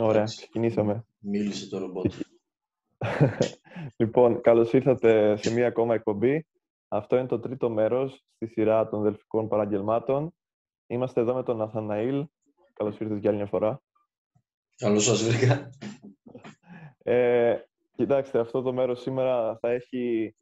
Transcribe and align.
Ωραία, 0.00 0.24
ξεκινήσαμε. 0.24 1.06
Μίλησε 1.18 1.68
το 1.68 1.78
ρομπότ. 1.78 2.12
λοιπόν, 3.98 4.40
καλώς 4.40 4.72
ήρθατε 4.72 5.36
σε 5.36 5.52
μία 5.52 5.66
ακόμα 5.66 5.94
εκπομπή. 5.94 6.46
Αυτό 6.88 7.16
είναι 7.16 7.26
το 7.26 7.40
τρίτο 7.40 7.70
μέρος 7.70 8.24
στη 8.34 8.46
σειρά 8.46 8.88
των 8.88 9.02
δελφικών 9.02 9.48
παραγγελμάτων. 9.48 10.34
Είμαστε 10.86 11.20
εδώ 11.20 11.34
με 11.34 11.42
τον 11.42 11.62
Αθαναήλ. 11.62 12.26
Καλώς 12.72 12.98
ήρθες 12.98 13.18
για 13.18 13.28
άλλη 13.28 13.38
μια 13.38 13.48
φορά. 13.48 13.82
Καλώς 14.76 15.04
σας 15.04 15.22
βρήκα. 15.22 15.70
Ε, 17.02 17.58
κοιτάξτε, 17.96 18.38
αυτό 18.38 18.62
το 18.62 18.72
μέρος 18.72 19.00
σήμερα 19.00 19.58
θα 19.58 19.70
έχει 19.70 20.34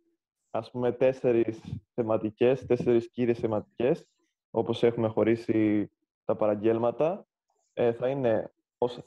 ας 0.50 0.70
πούμε 0.70 0.92
τέσσερις 0.92 1.60
θεματικές, 1.94 2.66
τέσσερις 2.66 3.10
κύριες 3.10 3.38
θεματικές, 3.38 4.08
όπως 4.50 4.82
έχουμε 4.82 5.08
χωρίσει 5.08 5.90
τα 6.24 6.36
παραγγέλματα. 6.36 7.26
Ε, 7.72 7.92
θα 7.92 8.08
είναι, 8.08 8.52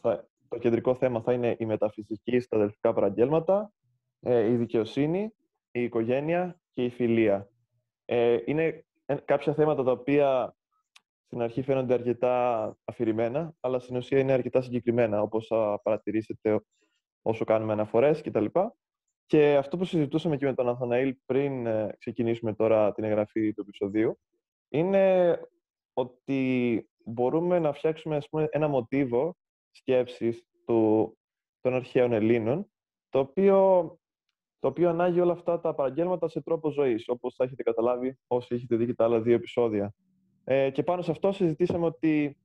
θα, 0.02 0.28
το 0.50 0.58
κεντρικό 0.58 0.96
θέμα 0.96 1.22
θα 1.22 1.34
είναι 1.34 1.56
η 1.60 1.66
μεταφυσική 1.66 2.40
στα 2.40 2.56
αδελφικά 2.56 2.94
παραγγέλματα, 2.94 3.72
ε, 4.20 4.52
η 4.52 4.56
δικαιοσύνη, 4.56 5.34
η 5.72 5.84
οικογένεια 5.84 6.60
και 6.74 6.84
η 6.84 6.90
φιλία. 6.90 7.50
Ε, 8.06 8.38
είναι 8.46 8.86
κάποια 9.26 9.54
θέματα 9.54 9.84
τα 9.84 9.92
οποία 9.92 10.56
στην 11.26 11.42
αρχή 11.42 11.62
φαίνονται 11.62 11.94
αρκετά 11.94 12.78
αφηρημένα, 12.86 13.54
αλλά 13.60 13.80
στην 13.80 13.96
ουσία 13.96 14.20
είναι 14.20 14.32
αρκετά 14.32 14.62
συγκεκριμένα, 14.62 15.22
όπως 15.22 15.48
θα 15.48 15.80
παρατηρήσετε 15.84 16.60
όσο 17.22 17.46
κάνουμε 17.46 17.74
αναφορές 17.74 18.22
κτλ. 18.22 18.46
Και 19.26 19.56
αυτό 19.56 19.78
που 19.78 19.86
συζητούσαμε 19.86 20.38
και 20.38 20.46
με 20.46 20.54
τον 20.54 20.70
Αθαναήλ 20.70 21.16
πριν 21.26 21.66
ε, 21.66 21.96
ξεκινήσουμε 21.98 22.54
τώρα 22.54 22.94
την 22.94 23.04
εγγραφή 23.04 23.54
του 23.54 23.62
επεισοδίου, 23.62 24.20
είναι 24.70 25.40
ότι 25.94 26.90
μπορούμε 27.06 27.60
να 27.60 27.74
φτιάξουμε 27.74 28.16
ας 28.16 28.30
πούμε, 28.30 28.48
ένα 28.52 28.68
μοτίβο 28.68 29.36
σκέψης 29.78 30.46
του, 30.66 31.18
των 31.62 31.74
αρχαίων 31.74 32.12
Ελλήνων, 32.12 32.72
το 33.10 33.20
οποίο, 33.20 33.56
το 34.60 34.68
οποίο 34.68 34.90
ανάγει 34.90 35.20
όλα 35.20 35.32
αυτά 35.32 35.60
τα 35.60 35.74
παραγγέλματα 35.74 36.28
σε 36.28 36.42
τρόπο 36.42 36.70
ζωής, 36.72 37.08
όπως 37.08 37.36
θα 37.36 37.44
έχετε 37.44 37.64
καταλάβει 37.64 38.18
όσοι 38.28 38.56
έχετε 38.56 38.76
δει 38.76 38.86
και 38.86 38.94
τα 38.94 39.04
άλλα 39.04 39.22
δύο 39.22 39.36
επεισόδια. 39.36 39.94
Ε, 40.44 40.70
και 40.70 40.84
πάνω 40.84 41.02
σε 41.02 41.12
αυτό 41.12 41.32
συζητήσαμε 41.32 41.86
ότι 41.86 42.38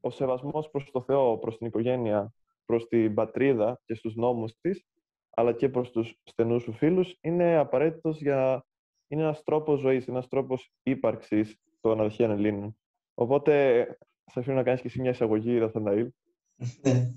ο 0.00 0.10
σεβασμός 0.10 0.70
προς 0.70 0.90
το 0.90 1.02
Θεό, 1.02 1.38
προς 1.38 1.56
την 1.58 1.66
οικογένεια, 1.66 2.32
προς 2.64 2.88
την 2.88 3.14
πατρίδα 3.14 3.80
και 3.84 3.94
στους 3.94 4.14
νόμους 4.14 4.54
της, 4.60 4.86
αλλά 5.30 5.52
και 5.52 5.68
προς 5.68 5.90
τους 5.90 6.20
στενούς 6.22 6.62
σου 6.62 6.72
φίλους, 6.72 7.18
είναι 7.20 7.56
απαραίτητος 7.56 8.20
για... 8.20 8.66
είναι 9.08 9.22
ένας 9.22 9.42
τρόπος 9.42 9.80
ζωής, 9.80 10.08
ένας 10.08 10.28
τρόπος 10.28 10.72
ύπαρξης 10.82 11.58
των 11.80 12.00
αρχαίων 12.00 12.30
Ελλήνων. 12.30 12.76
Οπότε, 13.14 13.84
σε 14.24 14.40
αφήνω 14.40 14.56
να 14.56 14.62
κάνεις 14.62 14.80
και 14.80 14.86
εσύ 14.86 15.00
μια 15.00 15.10
εισαγωγή, 15.10 15.58
Ραθαναήλ. 15.58 16.10
Ναι. 16.82 17.10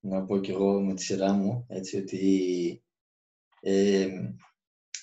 να 0.00 0.24
πω 0.24 0.38
κι 0.38 0.50
εγώ 0.50 0.80
με 0.80 0.94
τη 0.94 1.02
σειρά 1.02 1.32
μου, 1.32 1.66
έτσι, 1.68 1.96
ότι 1.96 2.84
ε, 3.60 4.08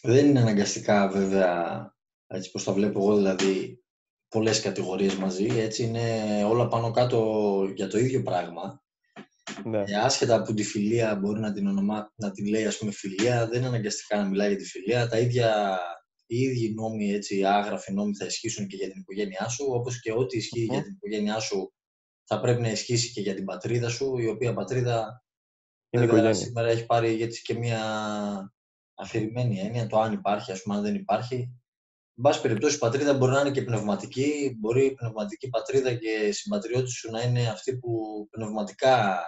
δεν 0.02 0.28
είναι 0.28 0.40
αναγκαστικά 0.40 1.08
βέβαια, 1.08 1.94
έτσι 2.28 2.52
πως 2.52 2.64
τα 2.64 2.74
βλέπω 2.74 3.00
εγώ 3.00 3.16
δηλαδή, 3.16 3.84
πολλές 4.28 4.62
κατηγορίες 4.62 5.16
μαζί, 5.16 5.46
έτσι 5.46 5.84
είναι 5.84 6.44
όλα 6.44 6.68
πάνω 6.68 6.92
κάτω 6.92 7.72
για 7.76 7.88
το 7.88 7.98
ίδιο 7.98 8.22
πράγμα. 8.22 8.84
Ναι. 9.66 9.84
Ε, 9.88 9.96
άσχετα 9.96 10.36
από 10.36 10.54
τη 10.54 10.64
φιλία 10.64 11.16
μπορεί 11.16 11.40
να 11.40 11.54
την, 11.54 11.68
ονομα... 11.68 12.14
να 12.16 12.32
την 12.32 12.48
λέει 12.48 12.66
ας 12.66 12.78
πούμε 12.78 12.92
φιλία, 12.92 13.48
δεν 13.48 13.58
είναι 13.58 13.68
αναγκαστικά 13.68 14.18
να 14.18 14.28
μιλάει 14.28 14.48
για 14.48 14.58
τη 14.58 14.66
φιλία. 14.66 15.08
Τα 15.08 15.20
ίδια, 15.20 15.80
οι 16.26 16.38
ίδιοι 16.38 16.74
νόμοι, 16.74 17.12
έτσι, 17.12 17.44
άγραφοι 17.46 17.94
νόμοι 17.94 18.16
θα 18.16 18.26
ισχύσουν 18.26 18.68
και 18.68 18.76
για 18.76 18.90
την 18.90 19.00
οικογένειά 19.00 19.48
σου, 19.48 19.66
όπως 19.70 20.02
και 20.02 20.12
ό,τι 20.12 20.38
για 20.38 20.84
την 20.84 20.94
οικογένειά 20.94 21.40
σου 21.40 21.74
θα 22.32 22.40
πρέπει 22.40 22.62
να 22.62 22.70
ισχύσει 22.70 23.12
και 23.12 23.22
για 23.22 23.36
την 23.36 23.46
πατρίδα 23.46 23.90
σου, 23.90 24.18
η 24.18 24.28
οποία 24.28 24.54
πατρίδα 24.54 25.24
είναι 25.90 26.06
βέβαια, 26.06 26.34
σήμερα 26.34 26.68
έχει 26.68 26.86
πάρει 26.86 27.22
έτσι 27.22 27.42
και 27.42 27.54
μια 27.54 27.84
αφηρημένη 28.94 29.60
έννοια, 29.60 29.88
το 29.88 30.00
αν 30.00 30.14
υπάρχει, 30.14 30.52
ας 30.52 30.62
πούμε, 30.62 30.76
αν 30.76 30.82
δεν 30.82 30.96
υπάρχει. 30.96 31.36
Εν 32.16 32.22
πάση 32.22 32.42
περιπτώσει, 32.42 32.76
η 32.76 32.80
πατρίδα 32.80 33.14
μπορεί 33.14 33.32
να 33.32 33.40
είναι 33.40 33.52
και 33.52 33.62
πνευματική, 33.62 34.58
μπορεί 34.60 34.86
η 34.86 34.94
πνευματική 34.94 35.50
πατρίδα 35.50 35.94
και 35.94 36.10
οι 36.10 36.32
συμπατριώτες 36.32 36.92
σου 36.92 37.12
να 37.12 37.22
είναι 37.22 37.48
αυτοί 37.48 37.78
που 37.78 38.28
πνευματικά 38.30 39.24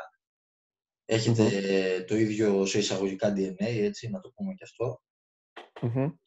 το 2.08 2.16
ίδιο 2.16 2.66
σε 2.66 2.78
εισαγωγικά 2.78 3.34
DNA, 3.34 3.56
έτσι, 3.60 4.10
να 4.10 4.20
το 4.20 4.32
πούμε 4.36 4.54
και 4.54 4.64
αυτό. 4.64 5.02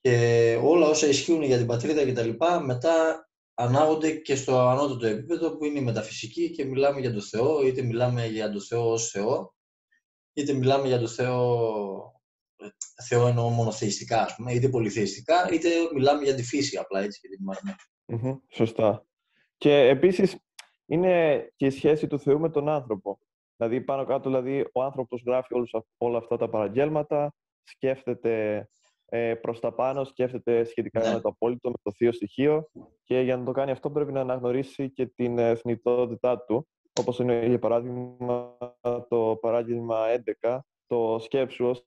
Και 0.00 0.58
όλα 0.62 0.86
όσα 0.86 1.06
ισχύουν 1.06 1.42
για 1.42 1.56
την 1.56 1.66
πατρίδα 1.66 2.04
κτλ. 2.04 2.30
μετά 2.64 3.28
ανάγονται 3.54 4.10
και 4.10 4.36
στο 4.36 4.58
ανώτατο 4.58 5.06
επίπεδο 5.06 5.56
που 5.56 5.64
είναι 5.64 5.78
η 5.78 5.82
μεταφυσική 5.82 6.50
και 6.50 6.64
μιλάμε 6.64 7.00
για 7.00 7.12
τον 7.12 7.22
Θεό, 7.22 7.66
είτε 7.66 7.82
μιλάμε 7.82 8.26
για 8.26 8.50
τον 8.50 8.60
Θεό 8.60 8.90
ως 8.90 9.10
Θεό, 9.10 9.54
είτε 10.32 10.52
μιλάμε 10.52 10.86
για 10.86 10.98
τον 10.98 11.08
Θεό, 11.08 12.22
Θεό 13.08 13.26
εννοώ 13.26 13.48
μονοθεϊστικά, 13.48 14.22
ας 14.22 14.34
πούμε, 14.36 14.52
είτε 14.52 14.68
πολυθεϊστικά, 14.68 15.48
είτε 15.52 15.68
μιλάμε 15.94 16.22
για 16.22 16.34
τη 16.34 16.42
φύση 16.42 16.76
απλά 16.76 17.00
έτσι 17.00 17.20
και 17.20 17.28
την 17.28 17.44
mm 18.06 18.38
Σωστά. 18.48 19.06
Και 19.56 19.74
επίσης 19.74 20.36
είναι 20.86 21.46
και 21.56 21.66
η 21.66 21.70
σχέση 21.70 22.06
του 22.06 22.18
Θεού 22.18 22.40
με 22.40 22.50
τον 22.50 22.68
άνθρωπο. 22.68 23.18
Δηλαδή 23.56 23.80
πάνω 23.80 24.04
κάτω, 24.04 24.28
δηλαδή, 24.28 24.68
ο 24.72 24.82
άνθρωπος 24.82 25.22
γράφει 25.26 25.54
όλους, 25.54 25.70
όλα 25.96 26.18
αυτά 26.18 26.36
τα 26.36 26.48
παραγγέλματα, 26.48 27.34
σκέφτεται 27.62 28.68
ε, 29.16 29.34
προς 29.34 29.60
τα 29.60 29.72
πάνω, 29.72 30.04
σκέφτεται 30.04 30.64
σχετικά 30.64 31.00
ναι. 31.00 31.12
με 31.14 31.20
το 31.20 31.28
απόλυτο, 31.28 31.68
με 31.68 31.76
το 31.82 31.92
θείο 31.92 32.12
στοιχείο 32.12 32.70
και 33.02 33.20
για 33.20 33.36
να 33.36 33.44
το 33.44 33.52
κάνει 33.52 33.70
αυτό 33.70 33.90
πρέπει 33.90 34.12
να 34.12 34.20
αναγνωρίσει 34.20 34.90
και 34.90 35.06
την 35.06 35.38
εθνικότητά 35.38 36.44
του, 36.44 36.68
όπως 37.00 37.18
είναι 37.18 37.46
για 37.46 37.58
παράδειγμα 37.58 38.56
το 39.08 39.38
παράγγελμα 39.40 40.04
11, 40.42 40.58
το 40.86 41.18
σκέψου 41.20 41.64
ως 41.64 41.86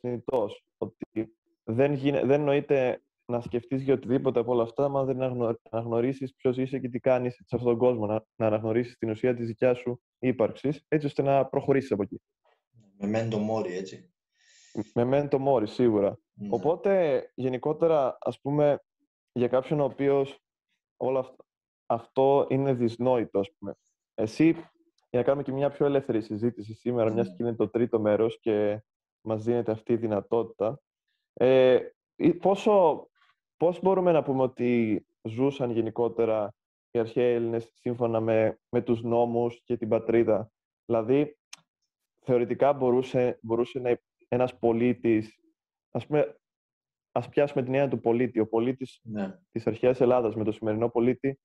θνητός, 0.00 0.64
ότι 0.78 1.36
δεν, 1.64 1.92
γίνε, 1.92 2.24
δεν 2.24 2.40
νοείται 2.44 3.02
να 3.32 3.40
σκεφτείς 3.40 3.82
για 3.82 3.94
οτιδήποτε 3.94 4.40
από 4.40 4.52
όλα 4.52 4.62
αυτά, 4.62 4.84
αν 4.84 5.06
δεν 5.06 5.22
αναγνωρίσεις 5.70 6.34
ποιος 6.34 6.56
είσαι 6.56 6.78
και 6.78 6.88
τι 6.88 6.98
κάνεις 6.98 7.34
σε 7.34 7.56
αυτόν 7.56 7.70
τον 7.70 7.78
κόσμο, 7.78 8.06
να, 8.06 8.24
να 8.36 8.46
αναγνωρίσεις 8.46 8.98
την 8.98 9.10
ουσία 9.10 9.34
της 9.34 9.46
δικιάς 9.46 9.78
σου 9.78 10.00
ύπαρξης, 10.18 10.84
έτσι 10.88 11.06
ώστε 11.06 11.22
να 11.22 11.46
προχωρήσεις 11.46 11.92
από 11.92 12.02
εκεί. 12.02 12.20
Με 12.98 13.06
μέντο 13.06 13.38
μόρι, 13.38 13.76
έτσι. 13.76 14.12
Με 14.94 15.04
μέντο 15.04 15.38
μόρι, 15.38 15.66
σίγουρα. 15.66 16.18
Ναι. 16.38 16.48
Οπότε, 16.50 17.22
γενικότερα, 17.34 18.18
ας 18.20 18.40
πούμε, 18.40 18.82
για 19.32 19.48
κάποιον 19.48 19.80
ο 19.80 19.84
οποίος 19.84 20.38
όλο 20.96 21.18
αυτό, 21.18 21.44
αυτό 21.86 22.46
είναι 22.48 22.72
δυσνόητο, 22.72 23.38
ας 23.38 23.50
πούμε. 23.58 23.74
Εσύ, 24.14 24.44
για 25.10 25.18
να 25.18 25.22
κάνουμε 25.22 25.42
και 25.42 25.52
μια 25.52 25.70
πιο 25.70 25.86
ελεύθερη 25.86 26.22
συζήτηση 26.22 26.74
σήμερα, 26.74 27.10
mm. 27.10 27.12
μιας 27.12 27.28
και 27.28 27.36
είναι 27.38 27.54
το 27.54 27.68
τρίτο 27.68 28.00
μέρος 28.00 28.40
και 28.40 28.82
μας 29.20 29.44
δίνεται 29.44 29.72
αυτή 29.72 29.92
η 29.92 29.96
δυνατότητα, 29.96 30.80
ε, 31.32 31.78
πόσο, 32.40 33.06
πώς 33.56 33.80
μπορούμε 33.82 34.12
να 34.12 34.22
πούμε 34.22 34.42
ότι 34.42 35.06
ζούσαν 35.22 35.70
γενικότερα 35.70 36.54
οι 36.90 36.98
αρχαίοι 36.98 37.34
Έλληνες 37.34 37.70
σύμφωνα 37.74 38.20
με, 38.20 38.58
με 38.68 38.82
τους 38.82 39.02
νόμους 39.02 39.62
και 39.64 39.76
την 39.76 39.88
πατρίδα; 39.88 40.50
Δηλαδή, 40.84 41.38
θεωρητικά 42.20 42.72
μπορούσε, 42.72 43.38
μπορούσε 43.42 43.78
να 43.78 43.98
ένας 44.28 44.58
πολίτης, 44.58 45.37
ας 45.90 46.06
πούμε, 46.06 46.36
ας 47.12 47.28
πιάσουμε 47.28 47.62
την 47.62 47.74
έννοια 47.74 47.88
του 47.88 48.00
πολίτη. 48.00 48.40
Ο 48.40 48.46
πολίτης 48.46 49.00
ναι. 49.02 49.38
της 49.52 49.66
αρχαίας 49.66 50.00
Ελλάδας 50.00 50.34
με 50.34 50.44
το 50.44 50.52
σημερινό 50.52 50.88
πολίτη, 50.88 51.38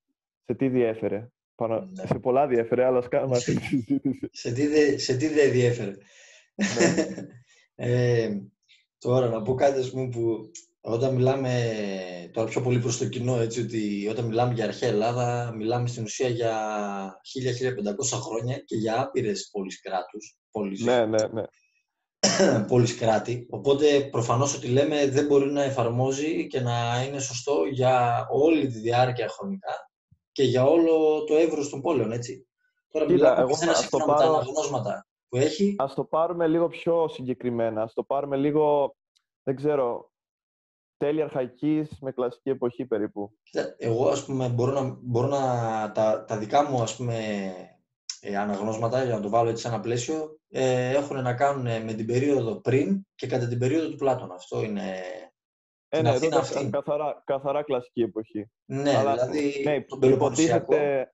σε 0.45 0.53
τι 0.53 0.69
διέφερε; 0.69 1.29
Ναι. 1.67 2.05
Σε 2.05 2.19
πολλά 2.19 2.47
διέφερε, 2.47 2.83
αλλά 2.85 2.97
ας 2.97 3.07
κάνουμε 3.07 3.37
αυτή 3.37 3.55
τη 3.55 3.65
συζήτηση. 3.65 4.29
σε, 4.31 4.51
τι 4.51 4.97
σε 4.99 5.17
τι 5.17 5.27
δεν 5.27 5.51
διέφερε. 5.51 5.93
Ναι. 6.55 7.05
ε, 7.75 8.37
τώρα, 8.97 9.29
να 9.29 9.41
πω 9.41 9.53
κάτι, 9.53 9.79
ας 9.79 9.91
πούμε, 9.91 10.09
που 10.09 10.51
όταν 10.85 11.15
μιλάμε, 11.15 11.73
τώρα 12.33 12.49
πιο 12.49 12.61
πολύ 12.61 12.79
προς 12.79 12.97
το 12.97 13.09
κοινό, 13.09 13.39
έτσι, 13.39 13.61
ότι 13.61 14.07
όταν 14.07 14.25
μιλάμε 14.25 14.53
για 14.53 14.63
αρχαία 14.63 14.89
Ελλάδα, 14.89 15.53
μιλάμε 15.55 15.87
στην 15.87 16.03
ουσία 16.03 16.27
για 16.27 16.55
1000-1500 18.13 18.19
χρόνια 18.21 18.57
και 18.57 18.75
για 18.75 19.01
άπειρες 19.01 19.49
πόλεις 19.51 19.81
κράτους. 19.81 20.37
Πόλεις, 20.51 20.81
ναι, 20.81 21.05
ναι, 21.05 21.27
ναι. 21.27 21.43
πόλεις 22.67 22.95
κράτη. 22.95 23.47
Οπότε 23.49 24.01
προφανώς 24.11 24.55
ότι 24.55 24.67
λέμε 24.67 25.07
δεν 25.07 25.25
μπορεί 25.25 25.51
να 25.51 25.63
εφαρμόζει 25.63 26.47
και 26.47 26.59
να 26.59 27.03
είναι 27.07 27.19
σωστό 27.19 27.63
για 27.71 28.27
όλη 28.31 28.67
τη 28.67 28.79
διάρκεια 28.79 29.27
χρονικά 29.27 29.89
και 30.31 30.43
για 30.43 30.63
όλο 30.63 31.23
το 31.23 31.35
εύρος 31.35 31.69
των 31.69 31.81
πόλεων, 31.81 32.11
έτσι. 32.11 32.47
Τώρα 32.91 33.05
Κοίτα, 33.05 33.17
μιλάμε 33.17 33.41
εγώ 33.41 33.57
ένα 33.61 33.73
σύμφωνα 33.73 34.05
πάρω... 34.05 34.19
με 34.19 34.25
τα 34.25 34.33
αναγνώσματα 34.33 35.07
που 35.27 35.37
έχει. 35.37 35.75
Ας 35.77 35.93
το 35.93 36.03
πάρουμε 36.03 36.47
λίγο 36.47 36.67
πιο 36.67 37.07
συγκεκριμένα. 37.07 37.81
Ας 37.81 37.93
το 37.93 38.03
πάρουμε 38.03 38.37
λίγο, 38.37 38.95
δεν 39.43 39.55
ξέρω, 39.55 40.11
τέλη 40.97 41.21
αρχαϊκής 41.21 41.97
με 42.01 42.11
κλασική 42.11 42.49
εποχή 42.49 42.85
περίπου. 42.85 43.31
Εγώ, 43.77 44.07
ας 44.07 44.25
πούμε, 44.25 44.47
μπορώ 44.49 44.81
να, 44.81 44.97
μπορώ 45.01 45.27
να 45.27 45.41
τα, 45.91 46.25
τα 46.25 46.37
δικά 46.37 46.69
μου, 46.69 46.81
ας 46.81 46.95
πούμε, 46.95 47.15
ε, 47.15 47.72
αναγνώσματα, 48.37 49.03
για 49.03 49.15
να 49.15 49.21
το 49.21 49.29
βάλω 49.29 49.49
έτσι 49.49 49.61
σε 49.61 49.67
ένα 49.67 49.79
πλαίσιο, 49.79 50.39
ε, 50.49 50.89
έχουν 50.89 51.21
να 51.21 51.33
κάνουν 51.33 51.83
με 51.83 51.93
την 51.93 52.05
περίοδο 52.05 52.61
πριν 52.61 53.01
και 53.15 53.27
κατά 53.27 53.47
την 53.47 53.59
περίοδο 53.59 53.89
του 53.89 53.95
Πλάτωνα. 53.95 54.33
Αυτό 54.33 54.63
είναι 54.63 55.01
ε, 55.89 56.01
ναι, 56.01 56.09
εδώ 56.09 56.37
αυτή. 56.37 56.69
Καθαρά, 56.69 57.23
καθαρά 57.25 57.63
κλασική 57.63 58.01
εποχή. 58.01 58.49
Ναι, 58.65 58.97
Αλλά, 58.97 59.13
δηλαδή 59.13 59.63
ναι, 59.63 59.81
τον 59.81 60.11
υποτίθεται, 60.11 61.13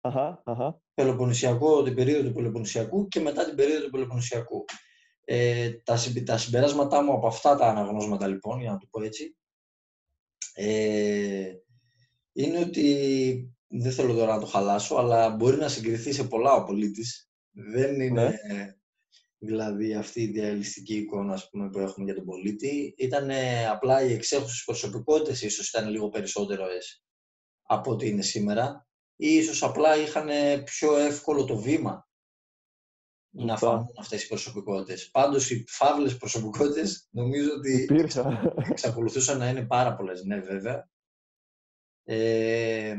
Αχα, 0.00 0.42
αχα. 0.44 0.80
Πελοποννησιακό, 0.94 1.82
την 1.82 1.94
περίοδο 1.94 2.28
του 2.28 2.34
Πελοποννησιακού 2.34 3.08
και 3.08 3.20
μετά 3.20 3.44
την 3.44 3.54
περίοδο 3.54 3.84
του 3.84 3.90
Πελοποννησιακού. 3.90 4.64
Ε, 5.24 5.70
τα, 5.72 5.98
τα 6.24 6.38
συμπεράσματά 6.38 7.02
μου 7.02 7.12
από 7.12 7.26
αυτά 7.26 7.56
τα 7.56 7.66
αναγνώσματα 7.66 8.26
λοιπόν, 8.26 8.60
για 8.60 8.70
να 8.70 8.78
το 8.78 8.86
πω 8.90 9.02
έτσι, 9.02 9.36
ε, 10.54 11.52
είναι 12.32 12.58
ότι 12.58 13.56
δεν 13.80 13.92
θέλω 13.92 14.14
τώρα 14.14 14.34
να 14.34 14.40
το 14.40 14.46
χαλάσω, 14.46 14.96
αλλά 14.96 15.30
μπορεί 15.30 15.56
να 15.56 15.68
συγκριθεί 15.68 16.12
σε 16.12 16.24
πολλά 16.24 16.52
ο 16.52 16.64
πολίτης. 16.64 17.28
Δεν 17.50 18.00
είναι 18.00 18.40
ναι. 18.46 18.74
δηλαδή 19.38 19.94
αυτή 19.94 20.20
η 20.20 20.24
ιδεαλιστική 20.24 20.96
εικόνα 20.96 21.32
ας 21.32 21.50
πούμε, 21.50 21.70
που 21.70 21.78
έχουμε 21.78 22.04
για 22.04 22.14
τον 22.14 22.24
πολίτη. 22.24 22.94
Ήταν 22.96 23.30
απλά 23.70 24.02
οι 24.02 24.12
εξέχουσες 24.12 24.64
προσωπικότητες 24.64 25.42
ίσως 25.42 25.68
ήταν 25.68 25.88
λίγο 25.88 26.08
περισσότερο 26.08 26.66
από 27.62 27.90
ό,τι 27.90 28.08
είναι 28.08 28.22
σήμερα 28.22 28.86
ή 29.16 29.34
ίσως 29.34 29.62
απλά 29.62 29.96
είχαν 29.96 30.28
πιο 30.64 30.96
εύκολο 30.96 31.44
το 31.44 31.56
βήμα 31.56 32.08
να 33.30 33.56
φανούν 33.56 33.92
αυτές 33.98 34.24
οι 34.24 34.28
προσωπικότητες. 34.28 35.10
Πάντως 35.10 35.50
οι 35.50 35.64
φαύλες 35.68 36.16
προσωπικότητες 36.16 37.08
νομίζω 37.10 37.50
ότι 37.56 37.88
εξακολουθούσαν 38.70 39.38
να 39.38 39.48
είναι 39.48 39.66
πάρα 39.66 39.94
πολλές, 39.94 40.24
ναι 40.24 40.40
βέβαια. 40.40 40.88
Ε, 42.04 42.96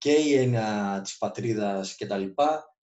και 0.00 0.12
η 0.12 0.34
έννοια 0.34 1.00
της 1.02 1.18
πατρίδας 1.18 1.94
και 1.94 2.06
τα 2.06 2.16
λοιπά. 2.16 2.76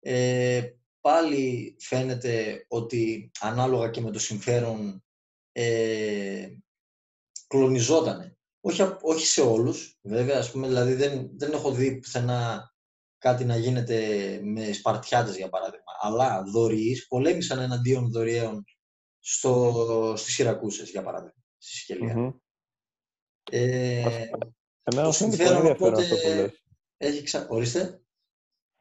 Ε, 0.00 0.62
πάλι 1.00 1.76
φαίνεται 1.80 2.64
ότι 2.68 3.30
ανάλογα 3.40 3.90
και 3.90 4.00
με 4.00 4.10
το 4.10 4.18
συμφέρον 4.18 5.04
ε, 5.52 6.48
κλονιζότανε. 7.46 8.36
Όχι, 8.60 8.82
όχι 9.00 9.26
σε 9.26 9.40
όλους, 9.40 9.98
βέβαια, 10.02 10.38
ας 10.38 10.50
πούμε, 10.50 10.66
δηλαδή 10.66 10.94
δεν, 10.94 11.30
δεν 11.38 11.52
έχω 11.52 11.72
δει 11.72 11.98
πουθενά 11.98 12.72
κάτι 13.18 13.44
να 13.44 13.56
γίνεται 13.56 14.40
με 14.42 14.72
Σπαρτιάτες, 14.72 15.36
για 15.36 15.48
παράδειγμα. 15.48 15.92
Αλλά 16.00 16.42
δωρείς 16.42 17.06
πολέμησαν 17.06 17.58
εναντίον 17.58 18.10
δωριαίων 18.10 18.64
στο, 19.18 20.14
στις 20.16 20.34
Σιρακούσες, 20.34 20.90
για 20.90 21.02
παράδειγμα, 21.02 21.44
στη 21.58 21.76
Σικελία. 21.76 22.14
Mm-hmm. 22.16 22.34
Ε, 23.50 24.28
Εμένα 24.92 25.06
μου 25.06 25.12
φαίνεται 25.12 25.36
πολύ 25.36 25.56
ενδιαφέρον 25.56 25.94
αυτό 25.94 26.14
που 26.16 26.34
λες. 26.36 26.62
Έχει 26.96 27.22
ξα... 27.22 27.46
Ορίστε. 27.50 28.02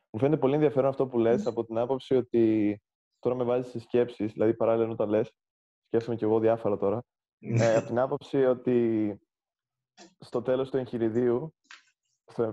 Μου 0.09 0.19
φαίνεται 0.19 0.39
πολύ 0.39 0.53
ενδιαφέρον 0.53 0.89
αυτό 0.89 1.07
που 1.07 1.19
λες 1.19 1.45
από 1.45 1.65
την 1.65 1.77
άποψη 1.77 2.15
ότι 2.15 2.81
τώρα 3.19 3.35
με 3.35 3.43
βάζεις 3.43 3.67
στις 3.67 3.83
σκέψεις, 3.83 4.31
δηλαδή 4.31 4.53
παράλληλα 4.53 4.89
όταν 4.89 5.09
λες, 5.09 5.31
σκέφτομαι 5.85 6.15
κι 6.17 6.23
εγώ 6.23 6.39
διάφορα 6.39 6.77
τώρα, 6.77 7.03
ε, 7.39 7.75
από 7.75 7.87
την 7.87 7.99
άποψη 7.99 8.45
ότι 8.45 9.19
στο 10.19 10.41
τέλος 10.41 10.69
του 10.69 10.77
εγχειριδίου, 10.77 11.55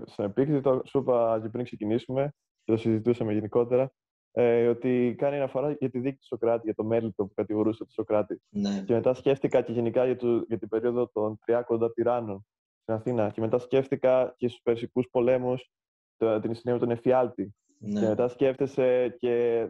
στον 0.05 0.25
επίκτητο, 0.25 0.81
σου 0.85 0.97
είπα 0.97 1.39
και 1.41 1.49
πριν 1.49 1.63
ξεκινήσουμε, 1.63 2.33
και 2.63 2.71
το 2.71 2.77
συζητούσαμε 2.77 3.33
γενικότερα, 3.33 3.93
ε, 4.31 4.67
ότι 4.67 5.15
κάνει 5.17 5.35
αναφορά 5.35 5.71
για 5.71 5.89
τη 5.89 5.99
δίκη 5.99 6.17
του 6.17 6.25
Σοκράτη, 6.25 6.61
για 6.63 6.75
το 6.75 6.83
μέλητο 6.83 7.25
που 7.25 7.33
κατηγορούσε 7.33 7.77
τον 7.77 7.89
Σοκράτη. 7.91 8.41
Ναι. 8.49 8.83
Και 8.85 8.93
μετά 8.93 9.13
σκέφτηκα 9.13 9.61
και 9.61 9.71
γενικά 9.71 10.05
για, 10.05 10.15
το, 10.15 10.43
για 10.47 10.57
την 10.57 10.67
περίοδο 10.67 11.09
των 11.13 11.39
30 11.45 11.93
τυράννων 11.93 12.45
στην 12.85 12.93
Αθήνα. 12.93 13.29
Και 13.29 13.41
μετά 13.41 13.57
σκέφτηκα 13.57 14.33
και 14.37 14.47
στους 14.47 14.61
Περσικούς 14.61 15.07
πολέμους 15.11 15.71
την 16.17 16.51
ιστορία 16.51 16.73
με 16.73 16.79
τον 16.79 16.91
Εφιάλτη. 16.91 17.55
Ναι. 17.79 17.99
Και 17.99 18.07
μετά 18.07 18.27
σκέφτεσαι 18.27 19.15
και, 19.19 19.67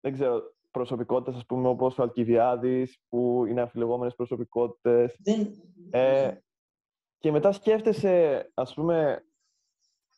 δεν 0.00 0.12
ξέρω, 0.12 0.42
προσωπικότητες, 0.70 1.34
ας 1.34 1.46
πούμε, 1.46 1.68
όπως 1.68 1.98
ο 1.98 2.02
Αλκιβιάδης, 2.02 2.98
που 3.08 3.44
είναι 3.48 3.60
αφιλεγόμενες 3.60 4.14
προσωπικότητες. 4.14 5.18
Ε, 5.90 6.32
και 7.18 7.30
μετά 7.30 7.52
σκέφτεσαι, 7.52 8.50
ας 8.54 8.74
πούμε, 8.74 9.24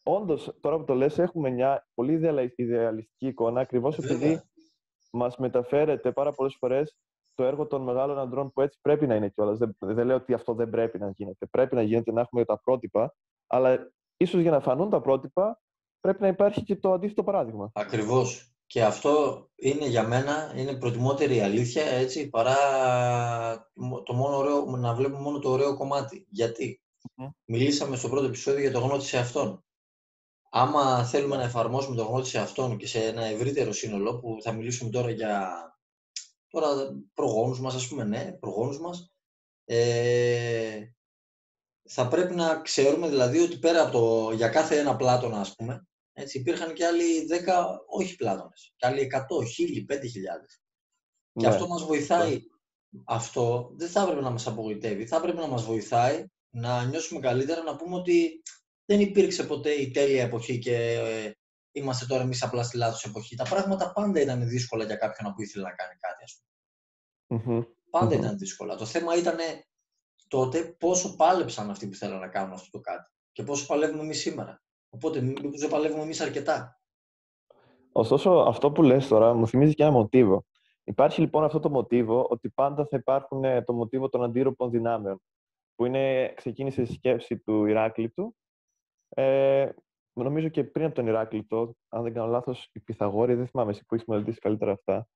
όντως, 0.03 0.57
τώρα 0.61 0.77
που 0.77 0.85
το 0.85 0.95
λες, 0.95 1.19
έχουμε 1.19 1.51
μια 1.51 1.89
πολύ 1.95 2.13
ιδεαλιστική 2.57 3.27
εικόνα, 3.27 3.61
ακριβώς 3.61 3.99
επειδή 3.99 4.43
μας 5.13 5.37
μεταφέρεται 5.37 6.13
πάρα 6.13 6.33
πολλές 6.33 6.57
φορές 6.59 6.97
το 7.35 7.45
έργο 7.45 7.67
των 7.67 7.83
μεγάλων 7.83 8.19
αντρών 8.19 8.53
που 8.53 8.61
έτσι 8.61 8.79
πρέπει 8.81 9.07
να 9.07 9.15
είναι 9.15 9.29
κιόλας. 9.29 9.59
Δεν, 9.59 9.77
δεν 9.79 10.07
λέω 10.07 10.17
ότι 10.17 10.35
αυτό 10.35 10.55
δεν 10.55 10.71
πρέπει 10.71 10.99
να 10.99 11.11
γίνεται. 11.11 11.47
Πρέπει 11.47 11.75
να 11.75 11.83
γίνεται 11.83 12.13
να 12.13 12.21
έχουμε 12.21 12.45
τα 12.45 12.59
πρότυπα, 12.59 13.15
αλλά 13.47 13.93
ίσως 14.17 14.41
για 14.41 14.51
να 14.51 14.61
φανούν 14.61 14.91
τα 14.91 15.01
πρότυπα 15.01 15.61
πρέπει 16.01 16.23
να 16.23 16.29
υπάρχει 16.29 16.63
και 16.63 16.77
το 16.77 16.93
αντίθετο 16.93 17.25
παράδειγμα. 17.25 17.71
Ακριβώς. 17.75 18.55
Και 18.67 18.85
αυτό 18.85 19.45
είναι 19.55 19.87
για 19.87 20.09
μένα 20.09 20.53
είναι 20.57 20.79
προτιμότερη 20.79 21.41
αλήθεια 21.41 21.85
έτσι, 21.85 22.29
παρά 22.29 22.57
το 24.05 24.15
μόνο 24.15 24.37
ωραίο, 24.37 24.77
να 24.77 24.95
βλέπουμε 24.95 25.23
μόνο 25.23 25.39
το 25.39 25.51
ωραίο 25.51 25.77
κομμάτι. 25.77 26.27
Γιατί 26.31 26.83
μιλήσαμε 27.45 27.97
στο 27.97 28.09
πρώτο 28.09 28.27
επεισόδιο 28.27 28.61
για 28.61 28.73
το 28.73 28.81
γνώτη 28.81 29.17
αυτόν. 29.17 29.65
Άμα 30.51 31.05
θέλουμε 31.05 31.37
να 31.37 31.43
εφαρμόσουμε 31.43 31.97
το 31.97 32.05
γνώτη 32.05 32.39
αυτόν 32.39 32.77
και 32.77 32.87
σε 32.87 33.05
ένα 33.05 33.25
ευρύτερο 33.25 33.73
σύνολο, 33.73 34.19
που 34.19 34.39
θα 34.43 34.53
μιλήσουμε 34.53 34.91
τώρα 34.91 35.11
για 35.11 35.70
Τώρα 36.51 36.69
προγόνους 37.15 37.61
μας, 37.61 37.75
ας 37.75 37.89
πούμε, 37.89 38.05
ναι, 38.05 38.33
προγόνους 38.33 38.81
μας. 38.81 39.13
Ε, 39.65 40.83
θα 41.89 42.09
πρέπει 42.09 42.35
να 42.35 42.61
ξέρουμε 42.61 43.09
δηλαδή 43.09 43.39
ότι 43.39 43.59
πέρα 43.59 43.83
από 43.83 43.93
το, 43.93 44.33
για 44.33 44.49
κάθε 44.49 44.79
ένα 44.79 44.97
πλάτωνα, 44.97 45.41
ας 45.41 45.55
πούμε, 45.55 45.87
έτσι, 46.13 46.39
υπήρχαν 46.39 46.75
και 46.75 46.87
άλλοι 46.87 47.27
10 47.27 47.81
όχι 47.87 48.17
πλάτωνες, 48.17 48.73
και 48.77 48.87
άλλοι 48.87 49.01
100, 49.01 49.45
1000, 49.45 49.85
5000. 49.87 50.61
Και 51.33 51.47
ναι. 51.47 51.49
αυτό 51.49 51.67
μας 51.67 51.85
βοηθάει, 51.85 52.41
αυτό 53.05 53.73
δεν 53.77 53.89
θα 53.89 54.03
έπρεπε 54.03 54.21
να 54.21 54.31
μας 54.31 54.47
απογοητεύει, 54.47 55.07
θα 55.07 55.17
έπρεπε 55.17 55.41
να 55.41 55.47
μας 55.47 55.65
βοηθάει 55.65 56.25
να 56.51 56.85
νιώσουμε 56.85 57.21
καλύτερα, 57.21 57.63
να 57.63 57.77
πούμε 57.77 57.97
ότι 57.97 58.43
δεν 58.85 59.01
υπήρξε 59.01 59.45
ποτέ 59.45 59.71
η 59.71 59.91
τέλεια 59.91 60.23
εποχή 60.23 60.59
και 60.59 60.77
ε, 60.77 61.33
είμαστε 61.73 62.07
τώρα 62.07 62.23
εμείς 62.23 62.43
απλά 62.43 62.63
στη 62.63 62.77
λάθος 62.77 63.05
εποχή. 63.05 63.37
Τα 63.37 63.45
πράγματα 63.45 63.93
πάντα 63.93 64.21
ήταν 64.21 64.49
δύσκολα 64.49 64.85
για 64.85 64.97
κάποιον 64.97 65.35
που 65.35 65.43
ήθελε 65.43 65.65
να 65.65 65.73
κάνει 65.73 65.95
κάτι, 66.01 66.25
ας 66.25 66.43
πούμε. 67.27 67.67
Πάντα 67.91 68.15
ήταν 68.15 68.39
δύσκολα. 68.39 68.77
Το 68.77 68.85
θέμα 68.85 69.17
ήταν 69.17 69.37
τότε 70.29 70.63
πόσο 70.63 71.17
πάλεψαν 71.17 71.71
αυτοί 71.71 71.89
που 71.89 71.95
θέλουν 71.95 72.19
να 72.19 72.29
κάνουν 72.29 72.53
αυτό 72.53 72.71
το 72.71 72.81
κάτι 72.81 73.13
και 73.33 73.43
πόσο 73.43 73.67
παλεύουμε 73.67 74.03
εμείς 74.03 74.21
σήμερα. 74.21 74.63
Οπότε, 74.91 75.21
μήπως 75.21 75.61
δεν 75.61 75.71
παλεύουμε 75.71 76.03
εμείς 76.03 76.21
αρκετά. 76.21 76.81
Ωστόσο, 77.93 78.31
αυτό 78.31 78.73
που 78.73 78.83
λες 78.83 79.09
τώρα 79.09 79.35
μου 79.35 79.47
θυμίζει 79.47 79.75
και 79.75 79.83
ένα 79.83 79.93
μοτίβο. 79.93 80.45
Υπάρχει 80.85 81.21
λοιπόν 81.21 81.45
αυτό 81.45 81.61
το 81.61 81.71
μοτίβο 81.71 82.27
ότι 82.31 82.51
πάντα 82.51 82.87
θα 82.87 82.97
υπάρχουν 82.97 83.45
ε, 83.45 83.63
το 83.63 83.73
μοτίβο 83.73 84.09
των 84.09 84.23
αντίρροπων 84.23 84.71
δυνάμεων, 84.71 85.23
που 85.75 85.85
είναι, 85.85 86.33
ξεκίνησε 86.37 86.83
η 86.83 86.87
σκέψη 86.87 87.39
του 87.39 87.65
Ηράκλειτου 87.67 88.37
ε, 89.09 89.69
νομίζω 90.25 90.49
και 90.49 90.65
πριν 90.65 90.85
από 90.85 90.95
τον 90.95 91.07
Ηράκλειτο, 91.07 91.75
αν 91.89 92.03
δεν 92.03 92.13
κάνω 92.13 92.27
λάθος, 92.27 92.71
οι 92.73 92.81
Πυθαγόροι, 92.81 93.35
δεν 93.35 93.47
θυμάμαι 93.47 93.71
εσύ 93.71 93.85
που 93.87 93.95
έχεις 93.95 94.07
μελετήσει 94.07 94.39
καλύτερα 94.39 94.73
αυτά, 94.73 95.09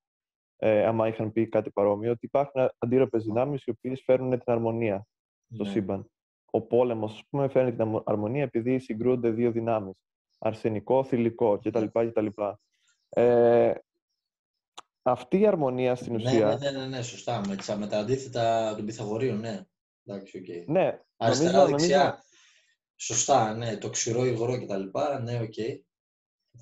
ε, 0.56 0.87
άμα 0.87 1.08
είχαν 1.08 1.32
πει 1.32 1.49
κάτι 1.49 1.70
παρόμοιο, 1.70 2.11
ότι 2.11 2.26
υπάρχουν 2.26 2.70
αντίρροπες 2.78 3.25
δυνάμεις 3.25 3.64
οι 3.64 3.70
οποίες 3.70 4.02
φέρνουν 4.04 4.30
την 4.30 4.52
αρμονία 4.52 5.06
στο 5.54 5.64
ναι. 5.64 5.70
σύμπαν. 5.70 6.11
Ο 6.50 6.61
πόλεμος, 6.61 7.12
ας 7.12 7.23
πούμε, 7.30 7.49
φέρνει 7.49 7.75
την 7.75 8.02
αρμονία 8.04 8.42
επειδή 8.42 8.78
συγκρούονται 8.78 9.30
δύο 9.30 9.50
δυνάμεις. 9.50 9.94
Αρσενικό, 10.38 11.04
θηλυκό 11.04 11.58
κτλ. 11.58 11.84
κτλ. 11.84 12.26
Ε, 13.08 13.73
αυτή 15.02 15.40
η 15.40 15.46
αρμονία 15.46 15.94
στην 15.94 16.14
ναι, 16.14 16.23
ουσία. 16.23 16.46
Ναι, 16.46 16.70
ναι, 16.70 16.78
ναι, 16.78 16.87
ναι 16.87 17.02
σωστά. 17.02 17.40
Με, 17.46 17.76
με 17.78 17.87
τα 17.87 17.99
αντίθετα 17.99 18.75
των 18.76 18.84
Πυθαγορείων, 18.84 19.38
ναι. 19.38 19.61
Εντάξει, 20.04 20.44
okay. 20.46 20.64
Ναι, 20.66 21.00
Αριστερά, 21.16 21.66
δεξιά. 21.66 22.25
Σωστά, 23.04 23.54
ναι, 23.54 23.76
το 23.76 23.90
ξηρό 23.90 24.25
υγρό 24.25 24.58
κτλ. 24.58 24.82
Ναι, 25.23 25.40
OK. 25.40 25.52
Okay. 25.56 25.78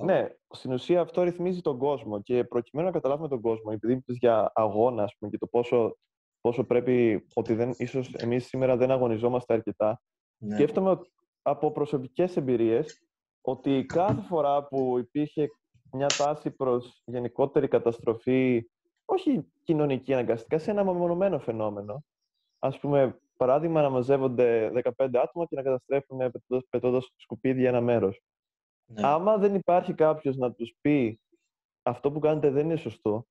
Ναι, 0.05 0.29
στην 0.51 0.73
ουσία 0.73 1.01
αυτό 1.01 1.23
ρυθμίζει 1.23 1.61
τον 1.61 1.79
κόσμο 1.79 2.23
και 2.23 2.45
προκειμένου 2.45 2.87
να 2.87 2.95
καταλάβουμε 2.95 3.29
τον 3.29 3.41
κόσμο, 3.41 3.71
επειδή 3.75 3.93
είπες 3.93 4.17
για 4.17 4.53
αγώνα 4.55 5.11
πούμε, 5.19 5.31
και 5.31 5.39
το 5.39 5.47
πόσο, 5.47 5.97
πόσο 6.41 6.65
πρέπει, 6.65 7.27
ότι 7.35 7.55
δεν, 7.55 7.75
ίσως 7.77 8.15
εμείς 8.15 8.47
σήμερα 8.47 8.77
δεν 8.77 8.91
αγωνιζόμαστε 8.91 9.55
αρκετά, 9.55 10.03
ναι. 10.37 10.55
σκέφτομαι 10.55 10.99
από 11.43 11.73
προσωπικές 11.73 12.37
εμπειρίες 12.37 13.03
ότι 13.41 13.85
κάθε 13.85 14.21
φορά 14.21 14.67
που 14.67 14.99
υπήρχε 14.99 15.49
μια 15.93 16.07
τάση 16.07 16.51
προς 16.51 17.03
γενικότερη 17.05 17.69
καταστροφή, 17.69 18.71
όχι 19.05 19.53
κοινωνική 19.63 20.13
αναγκαστικά, 20.13 20.59
σε 20.59 20.71
ένα 20.71 20.85
μεμονωμένο 20.85 21.39
φαινόμενο, 21.39 22.05
ας 22.59 22.79
πούμε 22.79 23.22
παράδειγμα, 23.47 23.83
να 23.83 23.91
μαζεύονται 23.91 24.71
15 24.97 25.19
άτομα 25.23 25.47
και 25.47 25.57
να 25.57 25.63
καταστρέφουν 25.63 26.19
πετώντας 26.71 27.13
σκουπίδια 27.17 27.69
ένα 27.69 27.81
μέρος. 27.81 28.21
Ναι. 28.87 29.07
Άμα 29.07 29.37
δεν 29.37 29.55
υπάρχει 29.55 29.95
κάποιος 29.95 30.37
να 30.37 30.53
τους 30.53 30.75
πει 30.81 31.21
αυτό 31.83 32.13
που 32.13 32.19
κάνετε 32.19 32.51
δεν 32.51 32.65
είναι 32.65 32.77
σωστό, 32.77 33.27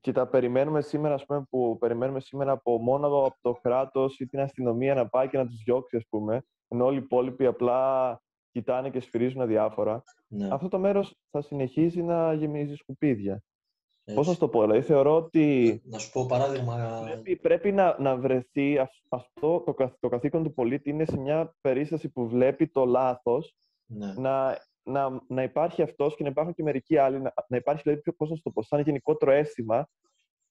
και 0.00 0.12
τα 0.12 0.26
περιμένουμε 0.26 0.80
σήμερα, 0.80 1.14
ας 1.14 1.24
πούμε, 1.24 1.46
που 1.50 1.76
περιμένουμε 1.78 2.20
σήμερα 2.20 2.52
από 2.52 2.78
μόνο 2.78 3.06
από 3.06 3.36
το 3.40 3.52
κράτος 3.52 4.18
ή 4.18 4.26
την 4.26 4.40
αστυνομία 4.40 4.94
να 4.94 5.08
πάει 5.08 5.28
και 5.28 5.36
να 5.36 5.46
τους 5.46 5.62
διώξει, 5.64 5.96
ας 5.96 6.06
πούμε, 6.08 6.42
ενώ 6.68 6.84
όλοι 6.84 6.96
οι 6.96 7.02
υπόλοιποι 7.04 7.46
απλά 7.46 8.20
κοιτάνε 8.50 8.90
και 8.90 9.00
σφυρίζουν 9.00 9.40
αδιάφορα, 9.40 10.02
ναι. 10.28 10.48
αυτό 10.52 10.68
το 10.68 10.78
μέρος 10.78 11.16
θα 11.30 11.42
συνεχίζει 11.42 12.02
να 12.02 12.32
γεμίζει 12.32 12.74
σκουπίδια. 12.74 13.42
Πώς 14.14 14.26
να 14.26 14.36
το 14.36 14.48
πω, 14.48 14.60
δηλαδή 14.60 14.82
θεωρώ 14.82 15.16
ότι. 15.16 15.80
Να 15.84 15.98
σου 15.98 16.12
πω 16.12 16.26
παράδειγμα. 16.26 17.00
Πρέπει, 17.04 17.36
πρέπει 17.36 17.72
να, 17.72 17.96
να 18.00 18.16
βρεθεί 18.16 18.78
αυτό 19.08 19.60
το, 19.60 19.74
το 20.00 20.08
καθήκον 20.08 20.42
του 20.42 20.54
πολίτη 20.54 20.90
είναι 20.90 21.04
σε 21.04 21.18
μια 21.18 21.54
περίσταση 21.60 22.08
που 22.08 22.28
βλέπει 22.28 22.68
το 22.68 22.84
λάθος 22.84 23.54
ναι. 23.86 24.14
να 24.16 24.58
να, 24.86 25.20
να 25.28 25.42
υπάρχει 25.42 25.82
αυτός 25.82 26.16
και 26.16 26.22
να 26.22 26.28
υπάρχουν 26.28 26.54
και 26.54 26.62
μερικοί 26.62 26.96
άλλοι, 26.96 27.20
να, 27.20 27.34
να 27.48 27.56
υπάρχει 27.56 27.82
δηλαδή, 27.82 28.12
πώς 28.12 28.30
να 28.30 28.36
το 28.42 28.50
πω, 28.50 28.62
σαν 28.62 28.80
γενικότερο 28.80 29.30
αίσθημα 29.32 29.88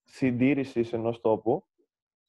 συντήρησης 0.03 0.93
ενός 0.93 1.21
τόπου, 1.21 1.65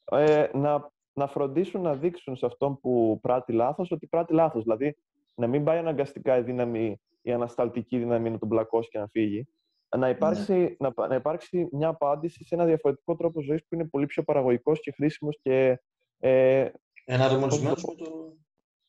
ε, 0.04 0.48
να, 0.52 0.92
να 1.12 1.26
φροντίσουν 1.26 1.80
να 1.80 1.94
δείξουν 1.94 2.36
σε 2.36 2.46
αυτόν 2.46 2.80
που 2.80 3.18
πράττει 3.22 3.52
λάθος 3.52 3.90
ότι 3.90 4.06
πράττει 4.06 4.32
λάθος. 4.32 4.62
Δηλαδή, 4.62 4.96
να 5.34 5.46
μην 5.46 5.64
πάει 5.64 5.78
αναγκαστικά 5.78 6.38
η 6.38 6.42
δύναμη, 6.42 7.00
η 7.22 7.32
ανασταλτική 7.32 7.98
δύναμη 7.98 8.30
να 8.30 8.38
τον 8.38 8.48
πλακώσει 8.48 8.88
και 8.88 8.98
να 8.98 9.06
φύγει. 9.06 9.48
Να 9.96 10.08
υπάρξει, 10.08 10.52
ναι. 10.52 10.88
να, 10.96 11.06
να 11.06 11.14
υπάρξει 11.14 11.68
μια 11.72 11.88
απάντηση 11.88 12.44
σε 12.44 12.54
ένα 12.54 12.64
διαφορετικό 12.64 13.16
τρόπο 13.16 13.42
ζωής 13.42 13.60
που 13.60 13.74
είναι 13.74 13.84
πολύ 13.84 14.06
πιο 14.06 14.22
παραγωγικός 14.22 14.80
και 14.80 14.92
χρήσιμος 14.92 15.38
και... 15.42 15.82
Ε, 16.18 16.70
Εναρμονισμένος 17.04 17.84
με 17.84 17.94
το... 17.94 18.36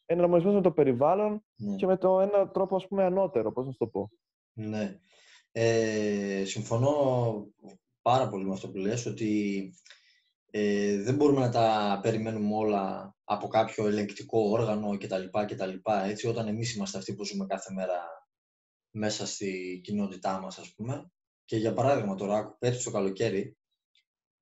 Εναρμονισμένος 0.05 0.57
με 0.57 0.63
το 0.63 0.71
περιβάλλον 0.71 1.45
ναι. 1.55 1.75
και 1.75 1.85
με 1.85 1.97
το 1.97 2.19
ένα 2.19 2.49
τρόπο, 2.49 2.75
ας 2.75 2.87
πούμε, 2.87 3.03
ανώτερο, 3.03 3.51
πώς 3.51 3.65
να 3.65 3.73
το 3.77 3.87
πω. 3.87 4.09
Ναι. 4.53 4.99
Ε, 5.51 6.43
συμφωνώ 6.45 6.93
πάρα 8.01 8.29
πολύ 8.29 8.45
με 8.45 8.53
αυτό 8.53 8.69
που 8.69 8.77
λες, 8.77 9.05
ότι 9.05 9.73
ε, 10.51 11.01
δεν 11.01 11.15
μπορούμε 11.15 11.39
να 11.39 11.51
τα 11.51 11.99
περιμένουμε 12.01 12.55
όλα 12.55 13.15
από 13.23 13.47
κάποιο 13.47 13.87
ελεγκτικό 13.87 14.39
όργανο 14.39 14.97
κτλ. 14.97 15.23
κτλ 15.47 15.69
έτσι, 16.05 16.27
όταν 16.27 16.47
εμείς 16.47 16.75
είμαστε 16.75 16.97
αυτοί 16.97 17.15
που 17.15 17.25
ζούμε 17.25 17.45
κάθε 17.45 17.73
μέρα 17.73 18.26
μέσα 18.97 19.25
στη 19.25 19.81
κοινότητά 19.83 20.39
μας, 20.39 20.57
ας 20.57 20.73
πούμε. 20.73 21.11
Και 21.45 21.57
για 21.57 21.73
παράδειγμα 21.73 22.15
τώρα, 22.15 22.55
πέρσι 22.59 22.83
το 22.83 22.91
καλοκαιρι 22.91 23.57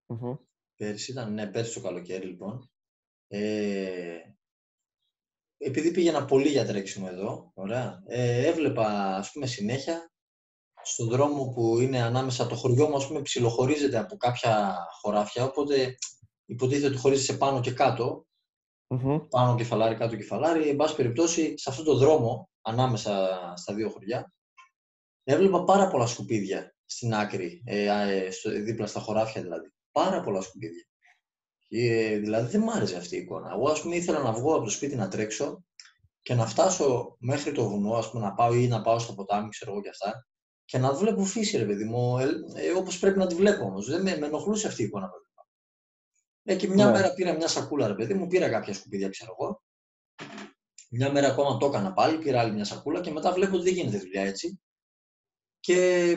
mm 0.08 0.38
πέρσι 0.78 1.12
ήταν, 1.12 1.34
ναι, 1.34 1.48
πέρσι 1.48 1.74
το 1.74 1.82
καλοκαίρι 1.82 2.26
λοιπόν, 2.26 2.70
ε, 3.28 4.18
επειδή 5.58 5.92
πήγαινα 5.92 6.26
πολύ 6.26 6.50
για 6.50 6.66
τρέξιμο 6.66 7.08
εδώ, 7.12 7.52
ωραία, 7.54 8.04
ε, 8.06 8.48
έβλεπα 8.48 9.16
ας 9.16 9.32
πούμε 9.32 9.46
συνέχεια 9.46 10.12
στον 10.84 11.10
δρόμο 11.10 11.52
που 11.54 11.80
είναι 11.80 12.02
ανάμεσα 12.02 12.48
το 12.48 12.56
χωριό 12.56 12.88
μου, 12.90 12.96
ας 12.96 13.08
πούμε, 13.08 13.22
ψιλοχωρίζεται 13.22 13.98
από 13.98 14.18
κάποια 14.18 14.78
χωράφια, 15.02 15.44
οπότε 15.44 15.96
υποτίθεται 16.46 16.88
ότι 16.88 16.98
χωρίζεται 16.98 17.38
πάνω 17.38 17.60
και 17.60 17.72
κατω 17.72 18.26
πάνω 19.30 19.56
κεφαλάρι, 19.56 19.96
κάτω 19.96 20.16
κεφαλάρι. 20.16 20.70
Εν 20.70 20.76
πάση 20.76 20.96
περιπτώσει, 20.96 21.58
σε 21.58 21.70
αυτόν 21.70 21.86
τον 21.86 21.98
δρόμο, 21.98 22.50
ανάμεσα 22.62 23.42
στα 23.56 23.74
δύο 23.74 23.90
χωριά, 23.90 24.34
έβλεπα 25.26 25.64
πάρα 25.64 25.88
πολλά 25.88 26.06
σκουπίδια 26.06 26.76
στην 26.86 27.14
άκρη, 27.14 27.64
ε, 27.66 27.86
ε, 27.86 28.32
στο, 28.32 28.50
δίπλα 28.50 28.86
στα 28.86 29.00
χωράφια 29.00 29.42
δηλαδή. 29.42 29.74
Πάρα 29.92 30.22
πολλά 30.22 30.42
σκουπίδια. 30.42 30.86
Ε, 31.70 32.18
δηλαδή 32.18 32.52
δεν 32.52 32.62
μ' 32.62 32.70
άρεσε 32.70 32.98
αυτή 32.98 33.16
η 33.16 33.20
εικόνα. 33.20 33.52
Εγώ, 33.52 33.70
ας 33.70 33.82
πούμε, 33.82 33.96
ήθελα 33.96 34.20
να 34.20 34.34
βγω 34.34 34.56
από 34.56 34.64
το 34.64 34.70
σπίτι 34.70 34.96
να 34.96 35.08
τρέξω 35.08 35.64
και 36.22 36.34
να 36.34 36.46
φτάσω 36.46 37.16
μέχρι 37.20 37.52
το 37.52 37.70
βουνό, 37.70 37.94
ας 37.94 38.12
πούμε, 38.12 38.26
να 38.26 38.34
πάω 38.34 38.54
ή 38.54 38.68
να 38.68 38.82
πάω 38.82 39.00
στο 39.00 39.14
ποτάμι, 39.14 39.50
ξέρω 39.50 39.72
εγώ 39.72 39.82
και 39.82 39.90
αυτά, 39.90 40.28
και 40.66 40.78
να 40.78 40.94
βλέπω 40.94 41.24
φύση, 41.24 41.58
ρε 41.58 41.66
παιδί 41.66 41.84
μου, 41.84 42.18
ε, 42.18 42.28
ε, 42.56 42.72
όπως 42.72 43.00
πρέπει 43.00 43.18
να 43.18 43.28
τη 43.28 43.36
βλέπω 43.36 43.66
όμως. 43.66 43.86
Δεν 43.86 44.02
με, 44.02 44.18
με 44.18 44.26
ενοχλούσε 44.26 44.68
αυτή 44.68 44.82
η 44.82 44.86
εικόνα. 44.86 45.10
Ε, 46.44 46.56
και 46.56 46.68
μια 46.68 46.86
ναι. 46.86 46.92
μέρα 46.92 47.14
πήρα 47.14 47.34
μια 47.34 47.48
σακούλα, 47.48 47.88
ρε 47.88 47.96
παιδί 47.96 48.14
μου, 48.14 48.28
πήρα 48.28 48.50
κάποια 48.50 48.74
σκουπίδια, 48.74 49.10
ξέρω 49.10 49.36
εγώ. 49.40 49.62
Μια 50.90 51.12
μέρα 51.12 51.28
ακόμα 51.28 51.58
το 51.58 51.66
έκανα 51.66 51.94
πάλι, 51.94 52.18
πήρα 52.18 52.40
άλλη 52.40 52.52
μια 52.52 52.66
σακούλα 52.66 53.02
και 53.02 53.12
μετά 53.12 53.34
βλέπω 53.34 53.56
ότι 53.56 53.64
δεν 53.64 53.74
γίνεται 53.74 53.98
δουλειά 53.98 54.22
έτσι. 54.22 54.60
Και 55.66 56.16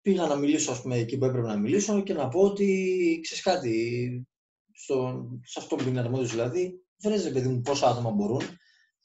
πήγα 0.00 0.26
να 0.26 0.36
μιλήσω, 0.36 0.72
ας 0.72 0.82
πούμε, 0.82 0.96
εκεί 0.96 1.18
που 1.18 1.24
έπρεπε 1.24 1.46
να 1.46 1.56
μιλήσω 1.56 2.02
και 2.02 2.12
να 2.12 2.28
πω 2.28 2.40
ότι, 2.40 3.20
ξέρεις 3.22 3.42
κάτι, 3.42 4.26
στο, 4.72 5.26
σε 5.44 5.58
αυτό 5.58 5.76
που 5.76 5.88
είναι 5.88 6.00
αρμόδιος 6.00 6.30
δηλαδή, 6.30 6.84
βρες, 7.02 7.32
παιδί 7.32 7.48
μου, 7.48 7.60
πόσα 7.60 7.88
άτομα 7.88 8.10
μπορούν 8.10 8.42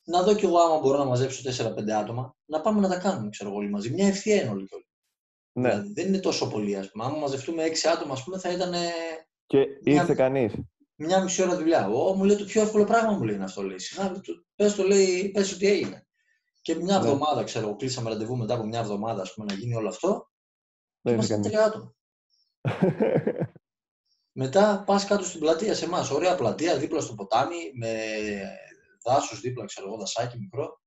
να 0.04 0.24
δω 0.24 0.36
κι 0.36 0.46
εγώ 0.46 0.58
άμα 0.58 0.80
μπορώ 0.80 0.98
να 0.98 1.06
μαζέψω 1.06 1.42
4-5 1.50 1.90
άτομα, 1.90 2.36
να 2.46 2.62
πάμε 2.62 2.80
να 2.80 2.88
τα 2.88 3.00
κάνουμε, 3.00 3.30
ξέρω 3.30 3.54
όλοι 3.54 3.70
μαζί. 3.70 3.94
Μια 3.94 4.08
ευθεία 4.08 4.42
είναι 4.42 4.50
όλοι 4.50 4.66
και 4.66 4.76
όλοι. 4.76 4.88
Ναι. 5.52 5.70
Δηλαδή, 5.70 5.94
δεν 5.94 6.08
είναι 6.08 6.20
τόσο 6.20 6.50
πολύ, 6.50 6.76
ας 6.76 6.92
πούμε. 6.92 7.06
Αν 7.06 7.12
μαζευτούμε 7.12 7.64
6 7.64 7.88
άτομα, 7.88 8.14
ας 8.14 8.24
πούμε, 8.24 8.40
θα 8.40 8.52
ήταν. 8.52 8.74
Και 9.46 9.66
ήρθε 9.84 10.14
κανείς. 10.14 10.54
Μια 10.96 11.24
μισή 11.24 11.42
ώρα 11.42 11.58
δουλειά. 11.58 11.90
Ο, 11.90 12.16
μου 12.16 12.24
λέει 12.24 12.36
το 12.36 12.46
πιο 12.46 12.62
εύκολο 12.62 12.84
πράγμα 12.84 13.12
μου 13.12 13.24
λέει 13.24 13.36
είναι 13.36 13.44
αυτό. 13.44 13.62
Λέει. 13.62 13.78
πες 14.56 14.76
το 14.76 14.84
λέει, 14.84 15.30
πες 15.30 15.54
ότι 15.54 15.68
έγινε. 15.68 16.09
Και 16.70 16.76
μια 16.76 17.00
ναι. 17.00 17.06
εβδομάδα, 17.06 17.44
ξέρω 17.44 17.68
εγώ, 17.68 17.76
κλείσαμε 17.76 18.10
ραντεβού 18.10 18.38
μετά 18.38 18.54
από 18.54 18.66
μια 18.66 18.80
εβδομάδα, 18.80 19.22
ας 19.22 19.34
πούμε, 19.34 19.46
να 19.46 19.54
γίνει 19.54 19.76
όλο 19.76 19.90
αυτό. 19.90 20.30
Δεν 21.02 21.14
είμαστε 21.14 21.40
τρία 21.40 21.64
άτομα. 21.64 21.96
μετά 24.42 24.84
πας 24.86 25.06
κάτω 25.06 25.24
στην 25.24 25.40
πλατεία 25.40 25.76
σε 25.76 25.86
εμάς. 25.86 26.10
Ωραία 26.10 26.36
πλατεία, 26.36 26.78
δίπλα 26.78 27.02
στο 27.02 27.14
ποτάμι, 27.14 27.56
με 27.74 28.04
δάσο 29.04 29.36
δίπλα, 29.36 29.66
ξέρω 29.66 29.88
εγώ, 29.88 29.98
δασάκι 29.98 30.38
μικρό. 30.38 30.82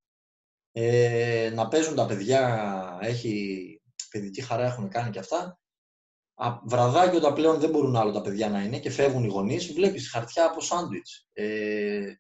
Ε, 0.73 1.51
να 1.55 1.69
παίζουν 1.69 1.95
τα 1.95 2.07
παιδιά, 2.07 2.99
έχει 3.01 3.81
παιδική 4.11 4.43
χαρά 4.43 4.65
έχουν 4.65 4.89
κάνει 4.89 5.11
και 5.11 5.19
αυτά. 5.19 5.59
βραδάκι 6.65 7.17
όταν 7.17 7.35
πλέον 7.35 7.61
δεν 7.61 7.71
μπορούν 7.71 7.97
άλλο 7.97 8.13
τα 8.13 8.21
παιδιά 8.21 8.49
να 8.49 8.63
είναι 8.63 8.79
και 8.79 8.91
φεύγουν 8.91 9.25
οι 9.25 9.29
γονείς, 9.29 9.73
βλέπεις 9.73 10.11
χαρτιά 10.11 10.45
από 10.45 10.61
σάντουιτς. 10.61 11.29
Ε, 11.33 12.13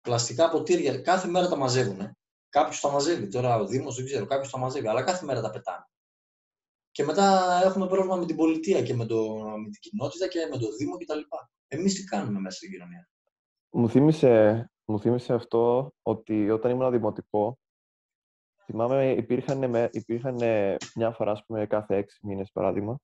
πλαστικά 0.00 0.50
ποτήρια, 0.50 0.98
κάθε 0.98 1.28
μέρα 1.28 1.48
τα 1.48 1.56
μαζεύουν. 1.56 2.00
Ε. 2.00 2.16
Κάποιος 2.52 2.80
τα 2.80 2.90
μαζεύει. 2.90 3.28
Τώρα 3.28 3.56
ο 3.56 3.66
Δήμος 3.66 3.96
δεν 3.96 4.04
ξέρω, 4.04 4.26
κάποιος 4.26 4.50
τα 4.50 4.58
μαζεύει, 4.58 4.88
αλλά 4.88 5.02
κάθε 5.02 5.24
μέρα 5.24 5.40
τα 5.40 5.50
πετάνε. 5.50 5.84
Και 6.90 7.04
μετά 7.04 7.60
έχουμε 7.64 7.86
πρόβλημα 7.86 8.16
με 8.16 8.26
την 8.26 8.36
πολιτεία 8.36 8.82
και 8.82 8.94
με, 8.94 9.06
το, 9.06 9.38
με 9.38 9.70
την 9.70 9.80
κοινότητα 9.80 10.28
και 10.28 10.48
με 10.50 10.58
το 10.58 10.76
Δήμο 10.76 10.96
κτλ. 10.96 11.20
Εμείς 11.68 11.94
τι 11.94 12.04
κάνουμε 12.04 12.40
μέσα 12.40 12.56
στην 12.56 12.70
κοινωνία; 12.70 13.08
Μου 13.70 13.88
θύμισε 13.88 14.66
μου 14.84 15.00
θύμισε 15.00 15.34
αυτό 15.34 15.92
ότι 16.02 16.50
όταν 16.50 16.70
ήμουν 16.70 16.90
δημοτικό, 16.90 17.58
θυμάμαι 18.64 19.12
υπήρχαν, 19.12 19.88
υπήρχαν 19.90 20.34
μια 20.94 21.10
φορά, 21.12 21.30
ας 21.30 21.44
πούμε, 21.44 21.66
κάθε 21.66 21.96
έξι 21.96 22.26
μήνες, 22.26 22.50
παράδειγμα, 22.52 22.98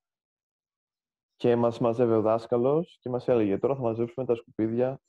και 1.37 1.57
μας 1.57 1.79
μαζεύε 1.79 2.17
ο 2.17 2.21
δάσκαλος 2.21 2.99
και 3.01 3.09
μας 3.09 3.29
έλεγε 3.29 3.59
«Τώρα 3.59 3.75
θα 3.75 3.81
μαζέψουμε 3.81 4.27
τα 4.27 4.35
σκουπίδια 4.35 5.01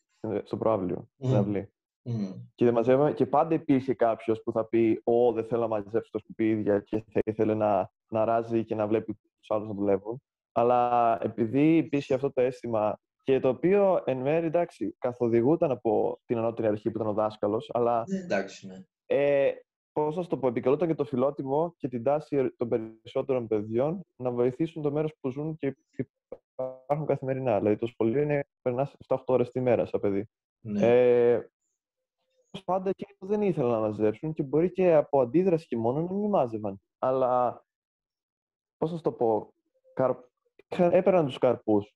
στο 0.44 0.58
προάβλιο, 0.58 1.10
mm. 1.10 1.26
στην 1.26 1.36
αυλή». 1.36 1.74
Mm. 2.10 2.42
Και, 2.56 2.72
μαζεύαμε, 2.72 3.14
και 3.14 3.26
πάντα 3.26 3.54
υπήρχε 3.54 3.94
κάποιος 3.94 4.42
που 4.44 4.52
θα 4.52 4.66
πει 4.66 5.02
«Ω, 5.04 5.32
δεν 5.32 5.44
θέλω 5.44 5.62
να 5.62 5.68
μαζέψω 5.68 6.12
τα 6.12 6.20
σκουπίδια» 6.20 6.80
και 6.80 7.04
θα 7.12 7.20
ήθελε 7.26 7.54
να, 7.54 7.92
να 8.10 8.26
ράζει 8.26 8.66
και 8.66 8.76
να 8.76 8.88
βλέπει 8.88 9.14
τους 9.14 9.50
άλλους 9.50 9.68
να 9.68 9.74
δουλεύουν. 9.74 10.22
Αλλά 10.52 11.18
επειδή 11.22 11.78
υπήρχε 11.78 12.14
αυτό 12.14 12.32
το 12.32 12.42
αίσθημα 12.42 13.00
και 13.24 13.40
το 13.40 13.48
οποίο 13.50 14.02
εν 14.06 14.18
μέρει 14.18 14.46
εντάξει, 14.46 14.96
καθοδηγούταν 15.00 15.72
από 15.72 16.20
την 16.26 16.38
ανώτερη 16.38 16.68
αρχή 16.68 16.92
που 16.92 16.98
ήταν 16.98 17.08
ο 17.08 17.14
δάσκαλος, 17.14 17.70
αλλά. 17.74 18.04
Ναι, 18.08 18.18
εντάξει, 18.18 18.68
ναι. 18.68 18.84
Ε, 19.06 19.52
Πώς 19.92 20.16
θα 20.16 20.28
το 20.28 20.38
πω, 20.38 20.48
επικαλούταν 20.48 20.88
και 20.88 20.96
το 20.96 21.06
φιλότιμο 21.06 21.74
και 21.78 21.88
την 21.88 22.04
τάση 22.04 22.54
των 22.58 22.68
περισσότερων 22.70 23.48
παιδιών 23.48 24.06
να 24.16 24.32
βοηθήσουν 24.32 24.82
το 24.82 24.92
μέρος 24.92 25.14
που 25.20 25.30
ζουν 25.30 25.58
και 25.58 25.76
υπάρχουν 26.54 27.06
καθημερινά. 27.06 27.58
Δηλαδή, 27.58 27.76
το 27.76 27.88
σχολείο 27.88 28.22
είναι 28.22 28.46
περνάς 28.62 28.96
7-8 29.08 29.18
ώρες 29.26 29.52
τη 29.52 29.60
μέρα, 29.60 29.86
σαν 29.86 30.00
παιδί. 30.00 30.30
Ναι. 30.60 30.88
Ε, 30.88 31.50
πάντα 32.66 32.90
εκεί 32.90 33.06
δεν 33.20 33.42
ήθελαν 33.42 33.72
να 33.72 33.80
μαζέψουν 33.80 34.34
και 34.34 34.44
μπορεί 34.44 34.72
και 34.72 34.94
από 34.94 35.22
αντίδραση 35.22 35.68
και 35.68 35.78
μόνο 35.78 36.02
να 36.02 36.14
μην 36.14 36.30
μάζευαν. 36.30 36.82
Αλλά, 37.00 37.64
πώς 38.78 38.92
θα 38.92 39.02
το 39.02 39.12
πω, 39.12 39.54
καρ... 39.94 40.16
έπαιρναν 40.68 41.26
τους 41.26 41.38
καρπούς 41.38 41.94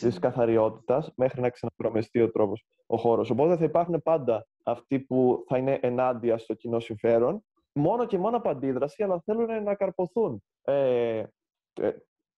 της 0.00 0.18
καθαριότητας 0.18 1.12
μέχρι 1.16 1.40
να 1.40 1.50
ξαναπρομεστεί 1.50 2.20
ο 2.20 2.30
τρόπος 2.30 2.66
ο 2.86 2.96
χώρος. 2.96 3.30
Οπότε 3.30 3.56
θα 3.56 3.64
υπάρχουν 3.64 4.02
πάντα 4.02 4.46
αυτοί 4.62 5.00
που 5.00 5.44
θα 5.48 5.58
είναι 5.58 5.78
ενάντια 5.82 6.38
στο 6.38 6.54
κοινό 6.54 6.80
συμφέρον, 6.80 7.44
μόνο 7.72 8.06
και 8.06 8.18
μόνο 8.18 8.36
από 8.36 8.48
αντίδραση, 8.48 9.02
αλλά 9.02 9.22
θέλουν 9.24 9.62
να 9.62 9.74
καρποθούν 9.74 10.42
ε, 10.62 11.24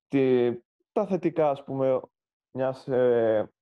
ε, 0.08 0.52
τα 0.92 1.06
θετικά, 1.06 1.50
ας 1.50 1.64
πούμε, 1.64 2.00
μιας, 2.50 2.88
ε, 2.88 3.52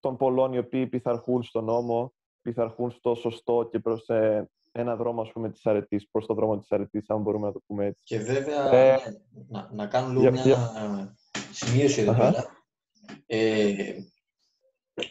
των 0.00 0.16
πολλών 0.16 0.52
οι 0.52 0.58
οποίοι 0.58 0.86
πειθαρχούν 0.86 1.42
στον 1.42 1.64
νόμο, 1.64 2.12
πειθαρχούν 2.44 2.90
στο 2.90 3.14
σωστό 3.14 3.68
και 3.70 3.78
προς 3.78 4.08
ε, 4.08 4.50
ένα 4.72 4.96
δρόμο, 4.96 5.20
ας 5.20 5.32
πούμε, 5.32 5.50
της 5.50 5.66
αρετής, 5.66 6.08
προς 6.10 6.26
το 6.26 6.34
δρόμο 6.34 6.58
της 6.58 6.72
αρετής, 6.72 7.10
αν 7.10 7.20
μπορούμε 7.20 7.46
να 7.46 7.52
το 7.52 7.62
πούμε 7.66 7.86
έτσι. 7.86 8.02
Και 8.04 8.18
βέβαια, 8.18 8.72
ε, 8.72 8.98
να, 9.48 9.70
να 9.72 9.86
κάνω 9.86 10.20
λίγο 10.20 10.30
μια 10.30 10.72
σημείωση 11.52 12.00
εδώ 12.00 12.14
πέρα. 12.14 12.46
Ε, 13.26 13.74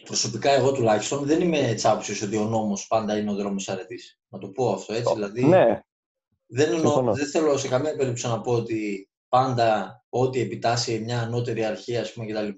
προσωπικά 0.04 0.50
εγώ 0.50 0.72
τουλάχιστον 0.72 1.24
δεν 1.24 1.40
είμαι 1.40 1.74
τσάψιος 1.74 2.22
ότι 2.22 2.36
ο 2.36 2.44
νόμος 2.44 2.86
πάντα 2.86 3.18
είναι 3.18 3.30
ο 3.30 3.34
δρόμος 3.34 3.68
αρετής. 3.68 4.20
Να 4.28 4.38
το 4.38 4.48
πω 4.48 4.72
αυτό 4.72 4.94
έτσι, 4.94 5.14
δηλαδή 5.14 5.44
ναι. 5.44 5.80
δεν, 6.46 6.72
εννο, 6.72 7.12
δεν 7.14 7.26
θέλω 7.26 7.56
σε 7.56 7.68
καμία 7.68 7.96
περίπτωση 7.96 8.26
να 8.26 8.40
πω 8.40 8.52
ότι 8.52 9.08
πάντα 9.28 10.02
ό,τι 10.08 10.40
επιτάσσει 10.40 10.98
μια 10.98 11.20
ανώτερη 11.20 11.64
αρχή 11.64 11.96
ας 11.96 12.12
πούμε 12.12 12.26
κτλ. 12.26 12.48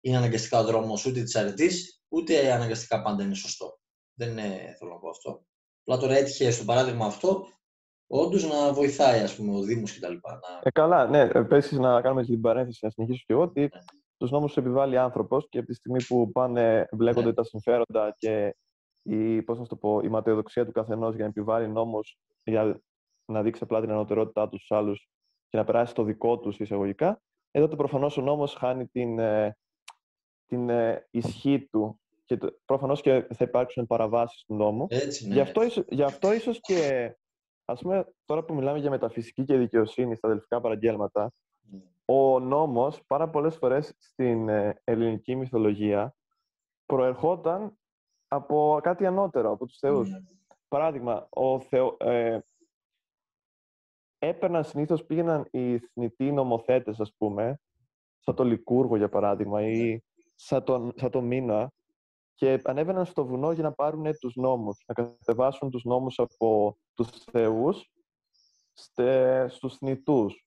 είναι 0.00 0.16
αναγκαστικά 0.16 0.58
ο 0.58 0.64
δρόμος 0.64 1.06
ούτε 1.06 1.22
της 1.22 1.36
αρετής, 1.36 1.95
ούτε 2.08 2.52
αναγκαστικά 2.52 3.02
πάντα 3.02 3.22
είναι 3.22 3.34
σωστό. 3.34 3.78
Δεν 4.14 4.30
είναι, 4.30 4.74
θέλω 4.78 4.90
να 4.90 4.98
πω 4.98 5.08
αυτό. 5.08 5.44
Απλά 5.80 5.98
τώρα 5.98 6.14
έτυχε 6.14 6.50
στο 6.50 6.64
παράδειγμα 6.64 7.06
αυτό 7.06 7.46
όντως 8.06 8.44
να 8.44 8.72
βοηθάει 8.72 9.20
ας 9.20 9.36
πούμε, 9.36 9.56
ο 9.56 9.62
Δήμος 9.62 9.98
κτλ. 9.98 10.12
Να... 10.12 10.60
Ε, 10.62 10.70
καλά, 10.70 11.06
ναι. 11.06 11.20
Επίση, 11.20 11.78
να 11.78 12.00
κάνουμε 12.00 12.24
την 12.24 12.40
παρένθεση, 12.40 12.78
να 12.82 12.90
συνεχίσω 12.90 13.22
και 13.26 13.32
εγώ, 13.32 13.42
ότι 13.42 13.60
ναι. 13.60 13.68
τους 14.16 14.30
νόμους 14.30 14.56
επιβάλλει 14.56 14.98
άνθρωπος 14.98 15.48
και 15.48 15.58
από 15.58 15.66
τη 15.66 15.74
στιγμή 15.74 16.04
που 16.04 16.32
πάνε, 16.32 16.88
μπλέκονται 16.92 17.26
ναι. 17.26 17.34
τα 17.34 17.44
συμφέροντα 17.44 18.14
και 18.18 18.56
η, 19.02 19.42
πώς 19.42 19.58
να 19.58 19.66
το 19.66 19.76
πω, 19.76 20.00
η 20.00 20.08
ματαιοδοξία 20.08 20.64
του 20.64 20.72
καθενός 20.72 21.14
για 21.14 21.24
να 21.24 21.30
επιβάλλει 21.30 21.68
νόμους 21.68 22.18
για 22.42 22.80
να 23.24 23.42
δείξει 23.42 23.60
απλά 23.64 23.80
την 23.80 23.90
ανωτερότητά 23.90 24.48
τους 24.48 24.64
στους 24.64 24.76
άλλους 24.76 25.08
και 25.48 25.56
να 25.56 25.64
περάσει 25.64 25.94
το 25.94 26.02
δικό 26.02 26.38
τους 26.38 26.58
εισαγωγικά, 26.58 27.22
ε, 27.50 27.60
τότε 27.60 27.76
προφανώς 27.76 28.16
ο 28.16 28.20
νόμος 28.20 28.54
χάνει 28.54 28.86
την, 28.86 29.18
ε, 29.18 29.56
την 30.46 30.68
ε, 30.68 31.06
ισχύ 31.10 31.68
του 31.70 32.00
και 32.24 32.38
προφανώς 32.64 33.00
και 33.00 33.26
θα 33.34 33.44
υπάρξουν 33.44 33.86
παραβάσεις 33.86 34.44
του 34.44 34.54
νόμου. 34.54 34.86
Έτσι, 34.88 35.26
ναι. 35.28 35.34
Γι' 35.34 35.40
αυτό, 35.40 35.62
ίσως, 35.62 35.84
γι 35.88 36.02
αυτό 36.02 36.32
ίσως 36.32 36.60
και, 36.60 37.12
ας 37.64 37.80
πούμε, 37.80 38.06
τώρα 38.24 38.44
που 38.44 38.54
μιλάμε 38.54 38.78
για 38.78 38.90
μεταφυσική 38.90 39.44
και 39.44 39.56
δικαιοσύνη 39.56 40.16
στα 40.16 40.28
αδελφικά 40.28 40.60
παραγγέλματα, 40.60 41.32
Ναι. 41.70 41.80
ο 42.04 42.40
νόμος 42.40 43.02
πάρα 43.06 43.28
πολλές 43.30 43.56
φορές 43.56 43.94
στην 43.98 44.48
ε, 44.48 44.80
ελληνική 44.84 45.36
μυθολογία 45.36 46.14
προερχόταν 46.86 47.78
από 48.28 48.78
κάτι 48.82 49.06
ανώτερο, 49.06 49.50
από 49.50 49.66
τους 49.66 49.78
θεούς. 49.78 50.10
Ναι. 50.10 50.18
Παράδειγμα, 50.68 51.26
ο 51.30 51.60
Θεό, 51.60 51.96
ε, 51.98 52.38
έπαιρναν 54.18 54.64
συνήθως, 54.64 55.04
πήγαιναν 55.04 55.48
οι 55.50 55.78
θνητοί 55.78 56.32
νομοθέτες, 56.32 57.00
ας 57.00 57.14
πούμε, 57.16 57.60
σαν 58.18 58.34
το 58.34 58.44
Λικούργο, 58.44 58.96
για 58.96 59.08
παράδειγμα, 59.08 59.62
ή 59.62 60.00
σαν 60.36 60.64
τον, 60.64 60.92
σαν 60.96 61.10
το 61.10 61.20
Μήνα, 61.20 61.72
και 62.34 62.60
ανέβαιναν 62.64 63.04
στο 63.04 63.26
βουνό 63.26 63.52
για 63.52 63.62
να 63.62 63.72
πάρουν 63.72 64.18
τους 64.20 64.34
νόμους, 64.34 64.84
να 64.86 64.94
κατεβάσουν 64.94 65.70
τους 65.70 65.84
νόμους 65.84 66.18
από 66.18 66.76
τους 66.94 67.08
θεούς 67.10 67.90
στε, 68.72 69.48
στους 69.48 69.76
θνητούς. 69.76 70.46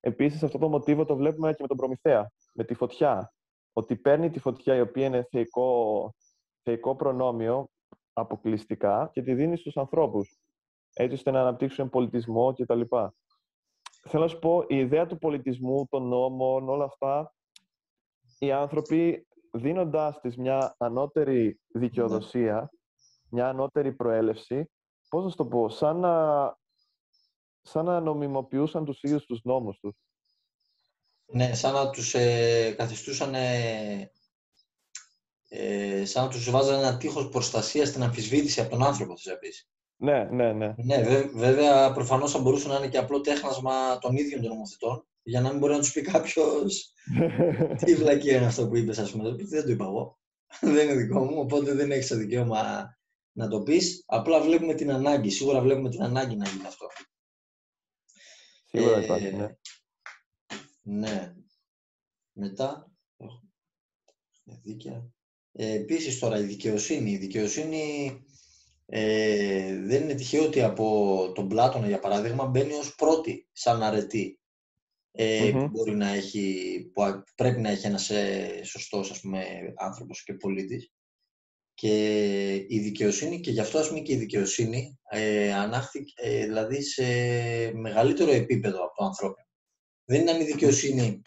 Επίσης, 0.00 0.42
αυτό 0.42 0.58
το 0.58 0.68
μοτίβο 0.68 1.04
το 1.04 1.16
βλέπουμε 1.16 1.52
και 1.52 1.62
με 1.62 1.66
τον 1.68 1.76
Προμηθέα, 1.76 2.30
με 2.52 2.64
τη 2.64 2.74
φωτιά. 2.74 3.32
Ότι 3.72 3.96
παίρνει 3.96 4.30
τη 4.30 4.38
φωτιά, 4.38 4.74
η 4.74 4.80
οποία 4.80 5.06
είναι 5.06 5.26
θεϊκό, 5.30 6.14
θεϊκό 6.62 6.96
προνόμιο, 6.96 7.68
αποκλειστικά, 8.12 9.10
και 9.12 9.22
τη 9.22 9.34
δίνει 9.34 9.56
στους 9.56 9.76
ανθρώπους, 9.76 10.38
έτσι 10.92 11.14
ώστε 11.14 11.30
να 11.30 11.40
αναπτύξουν 11.40 11.90
πολιτισμό 11.90 12.54
κτλ. 12.54 12.80
Θέλω 14.08 14.22
να 14.22 14.28
σου 14.28 14.38
πω, 14.38 14.64
η 14.68 14.76
ιδέα 14.76 15.06
του 15.06 15.18
πολιτισμού, 15.18 15.86
των 15.90 16.02
νόμων, 16.08 16.68
όλα 16.68 16.84
αυτά, 16.84 17.34
οι 18.44 18.52
άνθρωποι 18.52 19.26
δίνοντάς 19.50 20.20
της 20.20 20.36
μια 20.36 20.74
ανώτερη 20.78 21.60
δικαιοδοσία, 21.66 22.70
μια 23.30 23.48
ανώτερη 23.48 23.92
προέλευση, 23.92 24.70
πώς 25.08 25.24
να 25.24 25.30
σου 25.30 25.36
το 25.36 25.46
πω, 25.46 25.68
σαν 25.68 25.96
να, 25.96 26.56
σαν 27.62 27.84
να 27.84 28.00
νομιμοποιούσαν 28.00 28.84
τους 28.84 29.02
ίδιους 29.02 29.24
τους 29.24 29.40
νόμους 29.44 29.78
τους. 29.78 29.94
Ναι, 31.26 31.54
σαν 31.54 31.72
να 31.72 31.90
τους 31.90 32.14
ε, 32.14 32.74
καθιστούσαν, 32.76 33.34
ε, 33.34 34.10
ε, 35.48 36.04
σαν 36.04 36.24
να 36.24 36.30
τους 36.30 36.50
βάζανε 36.50 36.86
ένα 36.86 36.96
τείχος 36.96 37.28
προστασίας 37.28 37.88
στην 37.88 38.02
αμφισβήτηση 38.02 38.60
από 38.60 38.70
τον 38.70 38.84
άνθρωπο, 38.84 39.16
θες 39.16 39.32
να 39.32 39.38
πεις. 39.38 39.68
Ναι, 39.96 40.24
ναι, 40.24 40.52
ναι. 40.52 40.74
Ναι, 40.76 41.02
βέ- 41.02 41.30
βέβαια 41.34 41.92
προφανώς 41.92 42.32
θα 42.32 42.38
μπορούσε 42.38 42.68
να 42.68 42.76
είναι 42.76 42.88
και 42.88 42.98
απλό 42.98 43.20
τέχνασμα 43.20 43.98
των 43.98 44.16
ίδιων 44.16 44.40
των 44.40 44.50
νομοθετών, 44.50 45.06
για 45.24 45.40
να 45.40 45.50
μην 45.50 45.58
μπορεί 45.58 45.72
να 45.72 45.78
τους 45.78 45.92
πει 45.92 46.00
κάποιος 46.00 46.92
τι 47.84 47.94
βλακία 47.94 48.36
είναι 48.36 48.46
αυτό 48.46 48.68
που 48.68 48.76
είπες, 48.76 48.98
ας 48.98 49.10
πούμε. 49.10 49.34
Δεν 49.38 49.64
το 49.64 49.70
είπα 49.70 49.84
εγώ. 49.84 50.18
δεν 50.60 50.88
είναι 50.88 50.94
δικό 50.94 51.24
μου, 51.24 51.38
οπότε 51.38 51.74
δεν 51.74 51.90
έχεις 51.90 52.06
το 52.06 52.16
δικαίωμα 52.16 52.94
να 53.32 53.48
το 53.48 53.62
πεις. 53.62 54.04
Απλά 54.06 54.40
βλέπουμε 54.40 54.74
την 54.74 54.90
ανάγκη, 54.90 55.30
σίγουρα 55.30 55.60
βλέπουμε 55.60 55.90
την 55.90 56.02
ανάγκη 56.02 56.36
να 56.36 56.48
γίνει 56.48 56.66
αυτό. 56.66 56.86
Σίγουρα 58.64 58.96
Ε, 58.96 59.04
υπάρχει, 59.04 59.32
ναι. 59.32 59.56
Ναι. 60.82 61.34
Μετά, 62.32 62.90
έχω 63.16 63.42
δίκαια. 64.62 65.10
Ε, 65.52 65.72
επίσης 65.72 66.18
τώρα 66.18 66.38
η 66.38 66.42
δικαιοσύνη. 66.42 67.10
Η 67.10 67.16
δικαιοσύνη 67.16 68.18
ε, 68.86 69.80
δεν 69.80 70.02
είναι 70.02 70.14
τυχαίο 70.14 70.44
ότι 70.44 70.62
από 70.62 71.32
τον 71.34 71.48
Πλάτωνα 71.48 71.86
για 71.86 71.98
παράδειγμα 71.98 72.46
μπαίνει 72.46 72.72
ως 72.72 72.94
πρώτη 72.94 73.48
σαν 73.52 73.82
αρετή 73.82 74.38
ε, 75.16 75.50
Μμμ. 75.50 75.60
που 75.60 75.68
μπορεί 75.68 75.96
να 75.96 76.08
έχει, 76.08 76.90
που 76.92 77.02
α- 77.02 77.24
πρέπει 77.34 77.60
να 77.60 77.68
έχει 77.70 77.86
ένας 77.86 78.10
ε, 78.10 78.60
σωστός 78.64 79.10
ας 79.10 79.20
πούμε, 79.20 79.46
άνθρωπος 79.76 80.22
και 80.24 80.34
πολίτης. 80.34 80.92
Και 81.74 82.54
η 82.68 82.78
δικαιοσύνη, 82.78 83.40
και 83.40 83.50
γι' 83.50 83.60
αυτό 83.60 83.78
ας 83.78 83.88
πούμε 83.88 84.00
και 84.00 84.12
η 84.12 84.16
δικαιοσύνη 84.16 84.98
ε, 85.10 85.52
ανάχθηκε 85.54 86.12
ε, 86.16 86.44
δηλαδή 86.44 86.82
σε 86.82 87.04
μεγαλύτερο 87.72 88.30
επίπεδο 88.30 88.84
από 88.84 88.94
το 88.96 89.04
ανθρώπινο. 89.04 89.46
Δεν 90.04 90.20
είναι 90.20 90.30
αν 90.30 90.40
η 90.40 90.44
δικαιοσύνη, 90.44 91.22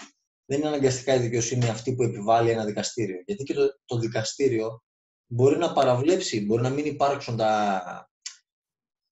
δεν 0.46 0.60
είναι 0.60 0.68
αναγκαστικά 0.68 1.16
η 1.16 1.20
δικαιοσύνη 1.20 1.70
αυτή 1.70 1.96
που 1.96 2.04
επιβάλλει 2.04 2.50
ένα 2.50 2.66
δικαστήριο. 2.66 3.22
Γιατί 3.26 3.44
και 3.44 3.54
το, 3.54 3.80
το 3.86 3.98
δικαστήριο 4.00 4.84
μπορεί 5.28 5.58
να 5.58 5.74
παραβλέψει, 5.74 6.46
μπορεί 6.46 6.62
να 6.62 6.70
μην 6.70 6.86
υπάρξουν 6.86 7.38
τα, 7.38 7.82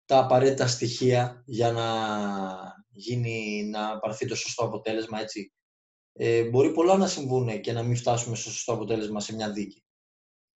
τα 0.06 0.18
απαραίτητα 0.18 0.68
στοιχεία 0.68 1.44
για 1.46 1.72
να 1.72 1.86
γίνει, 2.96 3.64
να 3.64 4.00
πάρθει 4.00 4.28
το 4.28 4.36
σωστό 4.36 4.64
αποτέλεσμα, 4.66 5.20
έτσι. 5.22 5.52
Ε, 6.14 6.44
μπορεί 6.44 6.72
πολλά 6.72 6.98
να 6.98 7.08
συμβούν 7.08 7.62
και 7.62 7.72
να 7.72 7.84
μην 7.84 7.96
φτάσουμε 7.96 8.36
στο 8.36 8.50
σωστό 8.50 8.74
αποτέλεσμα 8.74 9.20
σε 9.20 9.36
μια 9.36 9.52
δίκη. 9.52 9.84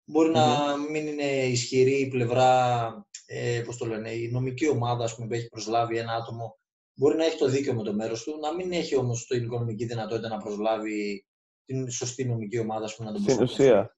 Μπορεί 0.04 0.30
να 0.30 0.76
μην 0.76 1.06
είναι 1.06 1.46
ισχυρή 1.46 2.00
η 2.00 2.08
πλευρά, 2.08 2.90
ε, 3.26 3.62
πώς 3.66 3.76
το 3.76 3.86
λένε, 3.86 4.10
η 4.10 4.30
νομική 4.30 4.68
ομάδα 4.68 5.04
ας 5.04 5.14
πούμε, 5.14 5.26
που 5.26 5.34
έχει 5.34 5.48
προσλάβει 5.48 5.98
ένα 5.98 6.12
άτομο. 6.14 6.58
Μπορεί 6.94 7.16
να 7.16 7.24
έχει 7.24 7.38
το 7.38 7.46
δίκαιο 7.46 7.74
με 7.74 7.82
το 7.82 7.92
μέρος 7.92 8.22
του, 8.22 8.38
να 8.40 8.54
μην 8.54 8.72
έχει 8.72 8.96
όμως 8.96 9.26
την 9.26 9.42
οικονομική 9.44 9.84
δυνατότητα 9.84 10.28
να 10.28 10.38
προσλάβει 10.38 11.26
την 11.64 11.90
σωστή 11.90 12.24
νομική 12.24 12.58
ομάδα 12.58 12.84
ας 12.84 12.96
πούμε, 12.96 13.08
να 13.08 13.14
τον 13.14 13.22
Στην 13.22 13.36
προστατεύσει. 13.36 13.70
ουσία. 13.72 13.96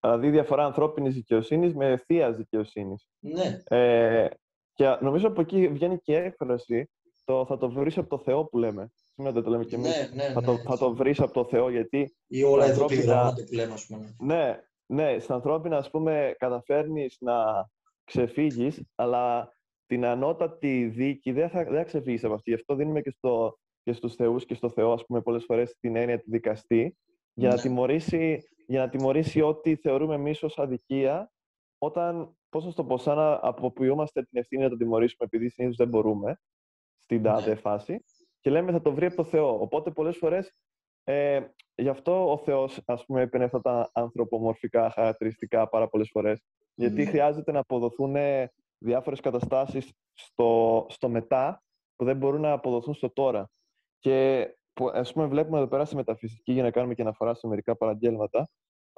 Δηλαδή, 0.00 0.30
διαφορά 0.30 0.64
ανθρώπινης 0.64 1.14
δικαιοσύνης 1.14 1.74
με 1.74 2.02
θεία 2.06 2.32
δικαιοσύνης. 2.32 3.08
Ναι, 3.18 3.62
Ε, 3.64 4.28
και 4.74 4.96
νομίζω 5.00 5.26
από 5.28 5.40
εκεί 5.40 5.68
βγαίνει 5.68 5.98
και 5.98 6.12
η 6.12 6.16
έκφραση 6.16 6.90
το 7.32 7.46
θα 7.46 7.58
το 7.58 7.70
βρεις 7.70 7.98
από 7.98 8.08
το 8.08 8.18
Θεό 8.18 8.44
που 8.44 8.58
λέμε. 8.58 8.90
Σήμερα 9.14 9.34
δεν 9.34 9.42
το 9.42 9.50
λέμε 9.50 9.64
κι 9.64 9.74
εμείς. 9.74 9.88
ναι, 10.14 10.22
ναι, 10.22 10.32
θα, 10.32 10.40
ναι. 10.40 10.46
το, 10.46 10.56
θα 10.56 10.78
το 10.78 10.94
βρεις 10.94 11.20
από 11.20 11.32
το 11.32 11.44
Θεό, 11.44 11.68
γιατί 11.70 12.14
Ή 12.26 12.42
όλα 12.42 12.64
τα 12.64 12.70
εδώ 12.70 12.82
ανθρώπινα- 12.82 13.02
πληρώνονται 13.12 13.42
που 13.42 13.54
λέμε, 13.54 13.72
ας 13.72 13.86
πούμε. 13.86 14.16
ναι, 14.20 14.60
ναι, 14.86 15.18
στα 15.18 15.34
ανθρώπινα, 15.34 15.76
ας 15.76 15.90
πούμε, 15.90 16.34
καταφέρνεις 16.38 17.16
να 17.20 17.34
ξεφύγεις, 18.04 18.82
αλλά 18.94 19.52
την 19.86 20.04
ανώτατη 20.04 20.84
δίκη 20.86 21.32
δεν 21.32 21.48
θα, 21.50 21.64
δεν 21.64 21.74
θα 21.74 21.84
ξεφύγεις 21.84 22.24
από 22.24 22.34
αυτή. 22.34 22.50
Γι' 22.50 22.56
αυτό 22.56 22.74
δίνουμε 22.74 23.00
και, 23.00 23.10
στο, 23.10 23.58
και 23.82 23.92
στους 23.92 24.14
θεούς 24.14 24.44
και 24.44 24.54
στο 24.54 24.70
Θεό, 24.70 24.92
ας 24.92 25.04
πούμε, 25.06 25.20
πολλές 25.20 25.44
φορές 25.44 25.76
την 25.80 25.96
έννοια 25.96 26.18
του 26.18 26.30
δικαστή, 26.30 26.96
για, 27.34 27.48
Ναι. 27.48 27.54
να 27.54 27.60
τιμωρήσει, 27.60 28.38
για 28.66 28.80
να 28.80 28.88
τιμωρήσει 28.88 29.40
ό,τι 29.40 29.76
θεωρούμε 29.76 30.14
εμείς 30.14 30.42
ως 30.42 30.58
αδικία, 30.58 31.32
όταν, 31.78 32.36
πώς 32.48 32.64
να 32.64 32.70
σου 32.70 32.76
το 32.76 32.84
πω, 32.84 32.98
σαν 32.98 33.16
να 33.16 33.38
αποποιούμαστε 33.42 34.22
την 34.22 34.38
ευθύνη 34.40 34.62
να 34.62 34.68
το 34.68 34.76
τιμωρήσουμε, 34.76 35.28
επειδή 35.30 35.48
συνήθως 35.48 35.76
δεν 35.76 35.88
μπορούμε, 35.88 36.40
στην 37.04 37.22
τάδε 37.22 37.48
Ναι. 37.50 37.54
φάση, 37.56 38.04
και 38.40 38.50
λέμε 38.50 38.72
θα 38.72 38.82
το 38.82 38.92
βρει 38.92 39.06
από 39.06 39.16
το 39.16 39.24
Θεό. 39.24 39.60
Οπότε 39.60 39.90
πολλές 39.90 40.16
φορές 40.16 40.52
ε, 41.04 41.40
γι' 41.74 41.88
αυτό 41.88 42.30
ο 42.32 42.36
Θεός, 42.38 42.80
ας 42.84 43.04
πούμε, 43.04 43.20
έπαιρνε 43.20 43.44
αυτά 43.46 43.60
τα 43.60 43.90
ανθρωπομορφικά 43.92 44.90
χαρακτηριστικά 44.90 45.68
πάρα 45.68 45.88
πολλές 45.88 46.08
φορές. 46.12 46.42
Γιατί 46.74 47.02
Ναι. 47.02 47.08
χρειάζεται 47.08 47.52
να 47.52 47.58
αποδοθούν 47.58 48.16
ε, 48.16 48.52
διάφορες 48.78 49.20
καταστάσεις 49.20 49.92
στο, 50.12 50.86
στο 50.88 51.08
μετά 51.08 51.62
που 51.96 52.04
δεν 52.04 52.16
μπορούν 52.16 52.40
να 52.40 52.52
αποδοθούν 52.52 52.94
στο 52.94 53.10
τώρα. 53.12 53.50
Και 53.98 54.48
που, 54.72 54.88
ας 54.88 55.12
πούμε, 55.12 55.26
βλέπουμε 55.26 55.58
εδώ 55.58 55.66
πέρα 55.68 55.84
στη 55.84 55.96
μεταφυσική, 55.96 56.52
για 56.52 56.62
να 56.62 56.70
κάνουμε 56.70 56.94
και 56.94 57.02
αναφορά 57.02 57.34
σε 57.34 57.46
μερικά 57.46 57.76
παραγγέλματα, 57.76 58.48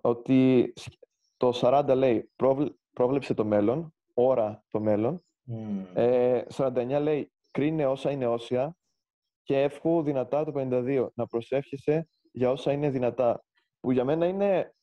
ότι 0.03 0.73
σ- 0.77 0.99
το 1.37 1.53
40 1.55 1.95
λέει 1.97 2.31
«Πρόβλε- 2.37 2.73
πρόβλεψε 2.93 3.35
το 3.35 3.45
μέλλον, 3.45 3.95
ώρα 4.15 4.65
το 4.71 4.81
μέλλον, 4.81 5.25
Μμμ. 5.43 5.83
ε, 5.95 6.45
49 6.55 6.99
λέει 7.01 7.33
κρίνε 7.55 7.87
όσα 7.87 8.11
είναι 8.11 8.27
όσια 8.27 8.77
και 9.43 9.63
εύχου 9.63 10.03
δυνατά 10.03 10.45
το 10.45 10.53
52 10.55 11.09
να 11.15 11.27
προσεύχεσαι 11.27 12.09
για 12.33 12.51
όσα 12.51 12.73
είναι 12.73 12.91
δυνατά. 12.91 13.45
Που 13.81 13.93
για 13.93 14.05
μένα 14.05 14.27
είναι 14.27 14.75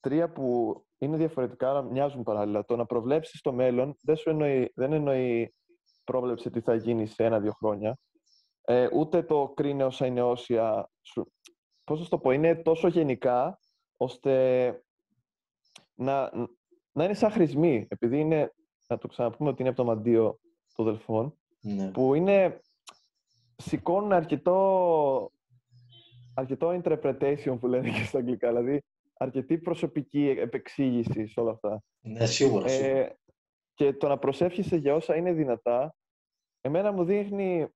τρία 0.00 0.32
που 0.32 0.76
είναι 0.98 1.16
διαφορετικά, 1.16 1.68
αλλά 1.70 1.82
μοιάζουν 1.82 2.22
παράλληλα. 2.22 2.64
Το 2.64 2.76
να 2.76 2.86
προβλέψεις 2.86 3.40
το 3.40 3.52
μέλλον 3.52 3.96
δεν, 4.02 4.16
σου 4.16 4.30
εννοεί, 4.30 4.72
δεν 4.74 4.92
εννοεί 4.92 5.54
πρόβλεψε 6.04 6.50
τι 6.50 6.60
θα 6.60 6.74
γίνει 6.74 7.06
σε 7.06 7.24
ένα-δύο 7.24 7.52
χρόνια. 7.52 7.98
Ε, 8.60 8.88
ούτε 8.92 9.22
το 9.22 9.52
κρίνε 9.56 9.84
όσα 9.84 10.06
είναι 10.06 10.22
όσια. 10.22 10.90
Σου, 11.02 11.32
πώς 11.84 11.98
να 11.98 12.04
σου 12.04 12.10
το 12.10 12.18
πω, 12.18 12.30
είναι 12.30 12.56
τόσο 12.56 12.88
γενικά 12.88 13.58
ώστε 13.96 14.32
να, 15.94 16.30
να 16.92 17.04
είναι 17.04 17.14
σαν 17.14 17.30
χρησμοί. 17.30 17.86
Επειδή 17.88 18.18
είναι, 18.18 18.54
να 18.86 18.98
το 18.98 19.08
ξαναπούμε 19.08 19.50
ότι 19.50 19.60
είναι 19.60 19.70
από 19.70 19.78
το 19.78 19.84
μαντίο 19.84 20.38
των 20.74 20.84
Δελφών, 20.84 21.36
Ναι. 21.62 21.90
που 21.90 22.14
είναι, 22.14 22.60
σηκώνουν 23.56 24.12
αρκετό, 24.12 25.30
αρκετό 26.34 26.80
interpretation 26.84 27.56
που 27.60 27.66
λένε 27.66 27.90
και 27.90 28.04
στα 28.04 28.18
αγγλικά, 28.18 28.48
δηλαδή 28.48 28.82
αρκετή 29.12 29.58
προσωπική 29.58 30.28
επεξήγηση 30.28 31.26
σε 31.26 31.40
όλα 31.40 31.50
αυτά. 31.50 31.82
Ναι, 32.00 32.26
σίγουρα. 32.26 32.68
σίγουρα. 32.68 32.96
Ε, 32.96 33.16
και 33.74 33.92
το 33.92 34.08
να 34.08 34.18
προσεύχεσαι 34.18 34.76
για 34.76 34.94
όσα 34.94 35.16
είναι 35.16 35.32
δυνατά, 35.32 35.94
εμένα 36.60 36.92
μου 36.92 37.04
δείχνει, 37.04 37.66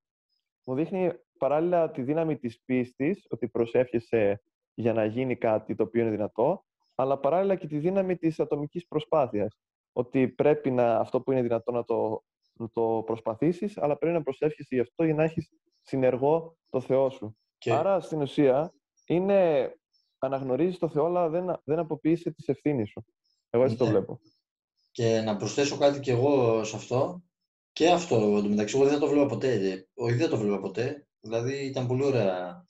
μου 0.66 0.74
δείχνει 0.74 1.10
παράλληλα 1.38 1.90
τη 1.90 2.02
δύναμη 2.02 2.38
της 2.38 2.60
πίστης, 2.64 3.26
ότι 3.30 3.48
προσεύχεσαι 3.48 4.42
για 4.74 4.92
να 4.92 5.04
γίνει 5.04 5.36
κάτι 5.36 5.74
το 5.74 5.82
οποίο 5.82 6.02
είναι 6.02 6.10
δυνατό, 6.10 6.64
αλλά 6.94 7.18
παράλληλα 7.18 7.54
και 7.54 7.66
τη 7.66 7.78
δύναμη 7.78 8.16
της 8.16 8.40
ατομικής 8.40 8.86
προσπάθειας. 8.86 9.58
Ότι 9.92 10.28
πρέπει 10.28 10.70
να, 10.70 10.98
αυτό 10.98 11.20
που 11.20 11.32
είναι 11.32 11.42
δυνατό 11.42 11.72
να 11.72 11.84
το 11.84 12.22
να 12.32 12.35
το 12.72 13.02
προσπαθήσεις, 13.06 13.78
αλλά 13.78 13.96
πρέπει 13.96 14.16
να 14.16 14.22
προσεύχεσαι 14.22 14.74
γι' 14.74 14.80
αυτό 14.80 15.04
για 15.04 15.14
να 15.14 15.22
έχεις 15.22 15.50
συνεργό 15.82 16.56
το 16.70 16.80
Θεό 16.80 17.10
σου. 17.10 17.36
Και... 17.58 17.72
Άρα, 17.72 18.00
στην 18.00 18.20
ουσία, 18.20 18.72
είναι 19.06 19.70
αναγνωρίζεις 20.18 20.78
το 20.78 20.88
Θεό, 20.88 21.04
αλλά 21.04 21.28
δεν, 21.28 21.60
δεν 21.64 21.78
αποποιείσαι 21.78 22.30
τις 22.30 22.48
ευθύνη 22.48 22.86
σου. 22.86 23.04
Εγώ 23.50 23.64
έτσι 23.64 23.76
το 23.76 23.84
Ναι. 23.84 23.90
βλέπω. 23.90 24.20
Και 24.90 25.20
να 25.20 25.36
προσθέσω 25.36 25.76
κάτι 25.76 26.00
κι 26.00 26.10
εγώ 26.10 26.64
σε 26.64 26.76
αυτό. 26.76 27.22
Και 27.72 27.90
αυτό, 27.90 28.16
εντωμεταξύ, 28.16 28.78
εγώ 28.78 28.88
δεν 28.88 28.98
το 28.98 29.06
βλέπα 29.08 29.26
ποτέ. 29.26 29.52
ε, 29.52 29.86
Όχι, 29.94 30.14
δεν 30.14 30.28
το 30.28 30.36
βλέπα 30.36 30.60
ποτέ. 30.60 31.06
Δηλαδή, 31.20 31.66
ήταν 31.66 31.86
πολύ 31.86 32.04
ωραία 32.04 32.64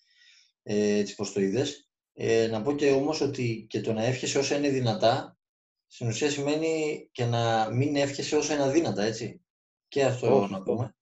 ε, 0.62 0.98
έτσι 0.98 1.14
πως 1.14 1.32
το 1.32 1.40
είδες. 1.40 1.90
Ε, 2.12 2.46
να 2.46 2.62
πω 2.62 2.72
και 2.74 2.90
όμως 2.90 3.20
ότι 3.20 3.66
και 3.68 3.80
το 3.80 3.92
να 3.92 4.04
εύχεσαι 4.04 4.38
όσα 4.38 4.56
είναι 4.56 4.68
δυνατά, 4.68 5.38
στην 5.86 6.08
ουσία 6.08 6.30
σημαίνει 6.30 7.08
και 7.12 7.24
να 7.24 7.70
μην 7.70 7.96
εύχεσαι 7.96 8.36
όσα 8.36 8.54
είναι 8.54 8.62
αδύνατα, 8.62 9.02
έτσι. 9.02 9.45
Και 9.88 10.04
αυτό 10.04 10.34
Ω, 10.36 10.40
να 10.40 10.46
σωστό. 10.46 10.62
πούμε. 10.62 10.94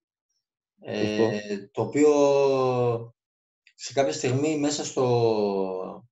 Σωστό. 0.97 1.23
Ε, 1.23 1.69
το 1.73 1.83
οποίο 1.83 2.09
σε 3.75 3.93
κάποια 3.93 4.13
στιγμή 4.13 4.59
μέσα 4.59 4.85
στο 4.85 6.05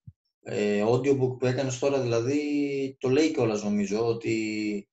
ε, 0.42 0.84
audiobook 0.88 1.38
που 1.38 1.46
έκανες 1.46 1.78
τώρα, 1.78 2.00
δηλαδή, 2.00 2.96
το 3.00 3.08
λέει 3.08 3.32
κιόλας 3.32 3.62
νομίζω, 3.62 4.06
ότι 4.06 4.88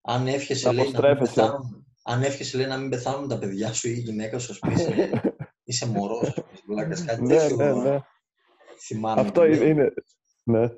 αν 0.00 0.26
εύχεσαι, 0.26 0.66
Να 0.66 0.72
λέει, 0.72 0.84
να 0.84 0.90
μην 0.90 0.96
αποστρέφεσαι. 1.10 1.34
πεθάνουν, 1.40 1.86
αν 2.02 2.22
εύχεσαι, 2.22 2.56
λέει, 2.56 2.66
να 2.66 2.76
μην 2.76 2.88
πεθάνουν 2.90 3.28
τα 3.28 3.38
παιδιά 3.38 3.72
σου 3.72 3.88
ή 3.88 3.94
η 3.96 4.00
γυναίκα 4.00 4.38
σου, 4.38 4.52
ας 4.52 4.58
πούμε, 4.58 4.72
είσαι, 4.72 5.20
είσαι 5.64 5.86
μωρός, 5.86 6.28
ας 6.28 6.34
πούμε, 6.34 6.58
βλάκας, 6.66 7.04
κάτι 7.04 7.22
ναι, 7.22 7.36
τέτοιο 7.36 7.56
ναι, 7.56 7.72
ναι. 7.90 7.98
θυμάμαι. 8.86 9.20
Αυτό 9.20 9.40
που 9.40 9.46
λέει. 9.46 9.70
είναι. 9.70 9.92
Ναι. 10.44 10.68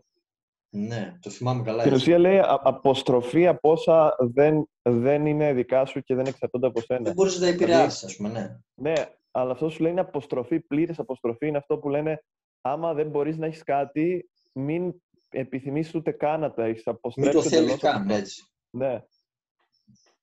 Ναι, 0.72 1.18
το 1.20 1.31
θυμάμαι 1.31 1.62
καλά. 1.62 1.81
Στην 1.81 1.92
έτσι. 1.92 2.05
ουσία 2.05 2.18
λέει 2.18 2.38
α- 2.38 2.61
αποστροφή 2.62 3.46
από 3.46 3.70
όσα 3.70 4.16
δεν, 4.18 4.68
δεν 4.83 5.27
είναι 5.27 5.53
δικά 5.53 5.85
σου 5.85 6.01
και 6.01 6.14
δεν 6.14 6.27
εξαρτώνται 6.27 6.66
από 6.66 6.81
σένα. 6.81 7.01
Δεν 7.03 7.12
μπορείς 7.14 7.35
να 7.35 7.40
τα 7.40 7.47
επηρεάσεις, 7.47 8.05
ας 8.05 8.16
πούμε, 8.16 8.29
ναι. 8.29 8.59
Ναι, 8.75 8.93
αλλά 9.31 9.53
αυτό 9.53 9.69
σου 9.69 9.83
λέει 9.83 9.90
είναι 9.93 10.01
αποστροφή, 10.01 10.61
πλήρης 10.61 10.99
αποστροφή. 10.99 11.47
Είναι 11.47 11.59
αυτό 11.59 11.79
που 11.79 11.88
λένε 11.88 12.25
άμα 12.61 12.95
δεν 12.95 13.09
μπορείς 13.09 13.37
να 13.38 13.47
έχεις 13.47 13.62
κάτι, 13.62 14.31
μην 14.53 14.93
επιθυμείς 15.29 15.95
ούτε 15.95 16.11
καν 16.11 16.40
να 16.40 16.53
τα 16.53 16.64
έχεις. 16.64 16.83
Μην 16.87 16.95
Αποστρέψε 16.95 17.33
το 17.33 17.43
θέλεις 17.43 17.57
εντελώς 17.57 17.73
από 17.73 17.93
καν, 17.93 18.01
αυτό. 18.03 18.14
έτσι. 18.14 18.45
Ναι. 18.71 19.03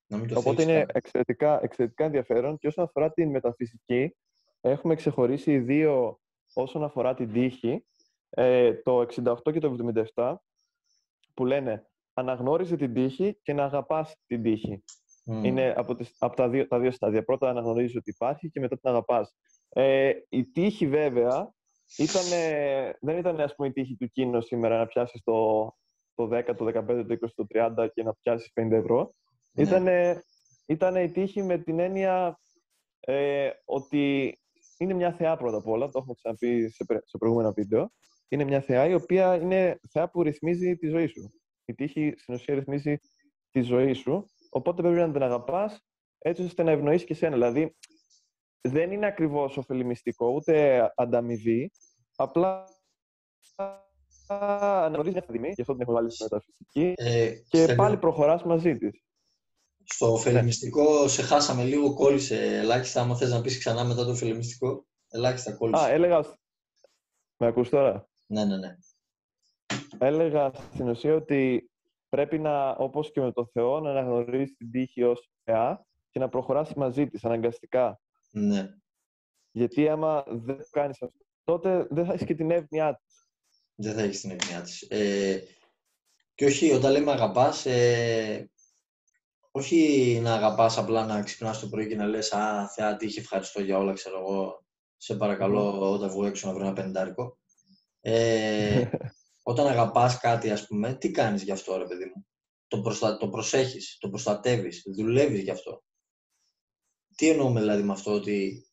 Να 0.06 0.16
μην 0.16 0.28
το 0.28 0.38
Οπότε 0.38 0.62
θέλεις 0.62 0.70
είναι 0.70 0.78
καν. 0.84 0.90
εξαιρετικά, 0.94 1.60
εξαιρετικά 1.62 2.04
ενδιαφέρον. 2.04 2.58
Και 2.58 2.66
όσον 2.66 2.84
αφορά 2.84 3.12
την 3.12 3.30
μεταφυσική, 3.30 4.16
έχουμε 4.60 4.94
ξεχωρίσει 4.94 5.58
δύο 5.58 6.20
όσον 6.54 6.84
αφορά 6.84 7.14
την 7.14 7.32
τύχη. 7.32 7.86
Ε, 8.30 8.74
το 8.74 9.00
68 9.00 9.36
και 9.52 9.58
το 9.60 9.76
77, 10.14 10.34
που 11.34 11.44
λένε 11.44 11.87
αναγνώριζε 12.18 12.76
την 12.76 12.94
τύχη 12.94 13.38
και 13.42 13.52
να 13.52 13.64
αγαπάς 13.64 14.14
την 14.26 14.42
τύχη. 14.42 14.84
Μμ. 15.24 15.44
Είναι 15.44 15.74
από, 15.76 15.94
τις, 15.94 16.14
από 16.18 16.36
τα, 16.36 16.48
δύο, 16.48 16.66
τα 16.66 16.78
δύο 16.80 16.90
στάδια. 16.90 17.24
Πρώτα 17.24 17.48
αναγνωρίζεις 17.48 17.96
ότι 17.96 18.10
υπάρχει 18.10 18.50
και 18.50 18.60
μετά 18.60 18.78
την 18.78 18.90
αγαπάς. 18.90 19.36
Ε, 19.68 20.12
η 20.28 20.50
τύχη 20.50 20.86
βέβαια 20.86 21.52
ήταν, 21.96 22.22
δεν 23.00 23.18
ήταν 23.18 23.40
ας 23.40 23.54
πούμε, 23.54 23.68
η 23.68 23.72
τύχη 23.72 23.96
του 23.96 24.08
κίνου 24.10 24.42
σήμερα 24.42 24.78
να 24.78 24.86
πιάσεις 24.86 25.22
το, 25.24 25.70
το 26.14 26.28
10, 26.32 26.54
το 26.56 26.66
15, 26.66 26.86
το 26.86 27.16
20, 27.20 27.28
το 27.34 27.46
30 27.54 27.88
και 27.94 28.02
να 28.02 28.14
πιάσεις 28.14 28.52
50 28.60 28.70
ευρώ. 28.70 29.14
Ναι. 29.52 29.62
Ήτανε, 29.62 30.22
ήτανε 30.66 31.02
η 31.02 31.10
τύχη 31.10 31.42
με 31.42 31.58
την 31.58 31.78
έννοια 31.78 32.38
ε, 33.00 33.50
ότι 33.64 34.34
είναι 34.78 34.94
μια 34.94 35.12
θεά 35.12 35.36
πρώτα 35.36 35.56
απ' 35.56 35.66
όλα, 35.68 35.88
το 35.88 35.98
έχουμε 35.98 36.14
ξαναπεί 36.14 36.70
σε, 36.70 36.84
πρε- 36.84 37.08
σε 37.08 37.18
προηγούμενα 37.18 37.52
βίντεο. 37.52 37.90
Είναι 38.28 38.44
μια 38.44 38.60
θεά 38.60 38.86
η 38.86 38.94
οποία 38.94 39.36
είναι 39.36 39.80
θεά 39.90 40.10
που 40.10 40.22
ρυθμίζει 40.22 40.76
τη 40.76 40.88
ζωή 40.88 41.06
σου. 41.06 41.32
Η 41.68 41.74
τύχη 41.74 42.14
στην 42.16 42.34
ουσία 42.34 42.54
ρυθμίζει 42.54 42.96
τη 43.50 43.60
ζωή 43.60 43.92
σου, 43.92 44.30
οπότε 44.50 44.82
πρέπει 44.82 44.98
να 44.98 45.12
την 45.12 45.22
αγαπάς 45.22 45.80
έτσι 46.18 46.42
ώστε 46.42 46.62
να 46.62 46.70
ευνοήσει 46.70 47.04
και 47.04 47.14
σένα. 47.14 47.34
Δηλαδή, 47.34 47.76
δεν 48.60 48.92
είναι 48.92 49.06
ακριβώς 49.06 49.56
ωφελημιστικό, 49.56 50.28
ούτε 50.30 50.80
ανταμοιβή, 50.96 51.70
απλά 52.16 52.64
αναγνωρίζεις 54.26 55.12
μια 55.12 55.22
στιγμή, 55.22 55.48
γι' 55.54 55.60
αυτό 55.60 55.72
την 55.72 55.82
έχουμε 55.82 55.96
βάλει 55.96 56.10
στη 56.10 56.22
μεταφυσική, 56.22 56.92
Ε, 56.96 57.30
και 57.48 57.56
Στέλιο, 57.62 57.74
πάλι 57.74 57.96
προχωράς 57.96 58.42
μαζί 58.44 58.76
της. 58.76 59.02
Στο 59.84 60.16
φελεμιστικό 60.16 61.08
σε 61.08 61.22
χάσαμε 61.22 61.64
λίγο, 61.64 61.94
κόλλησε 61.94 62.58
ελάχιστα. 62.58 63.00
Άμα 63.00 63.16
θες 63.16 63.30
να 63.30 63.40
πεις 63.40 63.58
ξανά 63.58 63.84
μετά 63.84 64.04
το 64.04 64.14
φελεμιστικό, 64.14 64.86
ελάχιστα 65.08 65.56
κόλλησε. 65.56 65.84
Α, 65.84 65.88
έλεγα. 65.88 66.24
Με 67.36 67.46
ακούς 67.46 67.68
τώρα; 67.68 68.08
Ναι, 68.26 68.44
ναι, 68.44 68.56
ναι. 68.56 68.76
Έλεγα 70.00 70.52
στην 70.72 70.88
ουσία 70.88 71.14
ότι 71.14 71.70
πρέπει 72.08 72.38
να, 72.38 72.70
όπως 72.70 73.12
και 73.12 73.20
με 73.20 73.32
το 73.32 73.46
Θεό, 73.52 73.80
να 73.80 73.90
αναγνωρίζεις 73.90 74.56
την 74.56 74.70
τύχη 74.70 75.02
ως 75.02 75.30
θεά 75.44 75.86
και 76.10 76.18
να 76.18 76.28
προχωράς 76.28 76.74
μαζί 76.74 77.08
της 77.08 77.24
αναγκαστικά. 77.24 78.00
ναι. 78.30 78.68
Γιατί 79.50 79.88
άμα 79.88 80.24
δεν 80.28 80.56
το 80.56 80.66
κάνεις 80.70 81.02
αυτό, 81.02 81.18
τότε 81.44 81.86
δεν 81.90 82.06
θα 82.06 82.12
έχεις 82.12 82.26
και 82.26 82.34
την 82.34 82.50
εύνοιά 82.50 83.00
της. 83.04 83.28
Δεν 83.74 83.94
θα 83.94 84.02
έχεις 84.02 84.20
την 84.20 84.30
ευνοιά 84.30 84.62
της. 84.62 84.82
Ε, 84.82 85.42
και 86.34 86.44
όχι, 86.44 86.72
όταν 86.72 86.92
λέμε 86.92 87.12
αγαπάς, 87.12 87.66
ε, 87.66 88.50
όχι 89.50 90.20
να 90.22 90.34
αγαπάς 90.34 90.78
απλά 90.78 91.06
να 91.06 91.22
ξυπνάς 91.22 91.60
το 91.60 91.68
πρωί 91.68 91.88
και 91.88 91.96
να 91.96 92.06
λες 92.06 92.32
«Α, 92.32 92.68
Θεά, 92.68 92.96
τύχη, 92.96 93.18
ευχαριστώ 93.18 93.60
για 93.60 93.78
όλα, 93.78 93.92
ξέρω 93.92 94.18
εγώ, 94.18 94.64
σε 94.96 95.16
παρακαλώ 95.16 95.92
όταν 95.92 96.10
βγω 96.10 96.26
έξω 96.26 96.46
να 96.46 96.54
βρω 96.54 96.64
ένα 96.64 96.72
πεντάρικο». 96.72 97.38
Ε, 98.00 98.84
όταν 99.48 99.66
αγαπάς 99.66 100.18
κάτι, 100.18 100.50
ας 100.50 100.66
πούμε, 100.66 100.94
τι 100.94 101.10
κάνεις 101.10 101.42
γι' 101.42 101.50
αυτό, 101.50 101.76
ρε 101.76 101.86
παιδί 101.86 102.04
μου; 102.04 102.26
Το, 102.68 102.80
προστα... 102.80 103.16
το 103.16 103.28
προσέχεις, 103.28 103.96
το 104.00 104.08
προστατεύεις, 104.08 104.82
δουλεύεις 104.96 105.40
γι' 105.40 105.50
αυτό. 105.50 105.82
Τι 107.16 107.28
εννοούμε 107.28 107.60
δηλαδή 107.60 107.82
με 107.82 107.92
αυτό, 107.92 108.12
ότι 108.12 108.66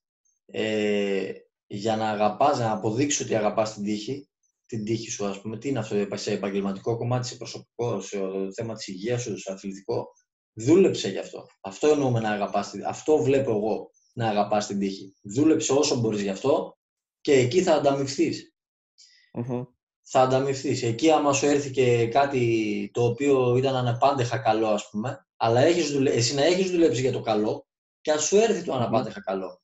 ε, 0.45 1.31
για 1.67 1.95
να 1.95 2.09
αγαπάς, 2.09 2.59
να 2.59 2.71
αποδείξεις 2.71 3.25
ότι 3.25 3.35
αγαπάς 3.35 3.73
την 3.73 3.83
τύχη, 3.83 4.29
την 4.65 4.85
τύχη 4.85 5.09
σου, 5.09 5.25
ας 5.25 5.41
πούμε, 5.41 5.57
τι 5.57 5.69
είναι 5.69 5.79
αυτό, 5.79 6.07
σε 6.17 6.31
επαγγελματικό 6.31 6.97
κομμάτι, 6.97 7.27
σε 7.27 7.35
προσωπικό, 7.35 8.01
σε 8.01 8.19
θέμα 8.55 8.73
της 8.73 8.87
υγείας 8.87 9.21
σου, 9.21 9.39
σε 9.39 9.51
αθλητικό, 9.51 10.07
δούλεψε 10.53 11.09
γι' 11.09 11.19
αυτό. 11.19 11.45
Αυτό 11.61 11.87
εννοούμε 11.87 12.19
να 12.19 12.29
αγαπάς, 12.29 12.69
την- 12.69 12.85
αυτό 12.85 13.17
βλέπω 13.17 13.51
εγώ, 13.51 13.89
να 14.13 14.29
αγαπάς 14.29 14.67
την 14.67 14.79
τύχη. 14.79 15.15
Δούλεψε 15.23 15.73
όσο 15.73 15.95
μπορείς 15.99 16.21
γι' 16.21 16.29
αυτό 16.29 16.77
και 17.21 17.33
εκεί 17.33 17.61
θα 17.63 17.73
ανταμυφθείς 17.73 18.53
Μμμ. 19.33 19.63
Θα 20.07 20.21
ανταμυφθείς. 20.21 20.83
Εκεί 20.83 21.11
άμα 21.11 21.33
σου 21.33 21.45
έρθει 21.45 21.71
και 21.71 22.07
κάτι 22.07 22.89
το 22.93 23.05
οποίο 23.05 23.55
ήταν 23.57 23.75
αναπάντεχα 23.75 24.37
καλό, 24.37 24.67
ας 24.67 24.89
πούμε, 24.89 25.27
αλλά 25.37 25.61
έχεις 25.61 25.91
δουλε... 25.91 26.11
εσύ 26.11 26.35
να 26.35 26.43
έχεις 26.43 26.71
δουλέψει 26.71 27.01
για 27.01 27.11
το 27.11 27.21
καλό 27.21 27.67
και 28.01 28.11
ας 28.11 28.23
σου 28.23 28.35
έρθει 28.35 28.63
το 28.63 28.73
αναπάντεχα 28.73 29.21
καλό. 29.21 29.61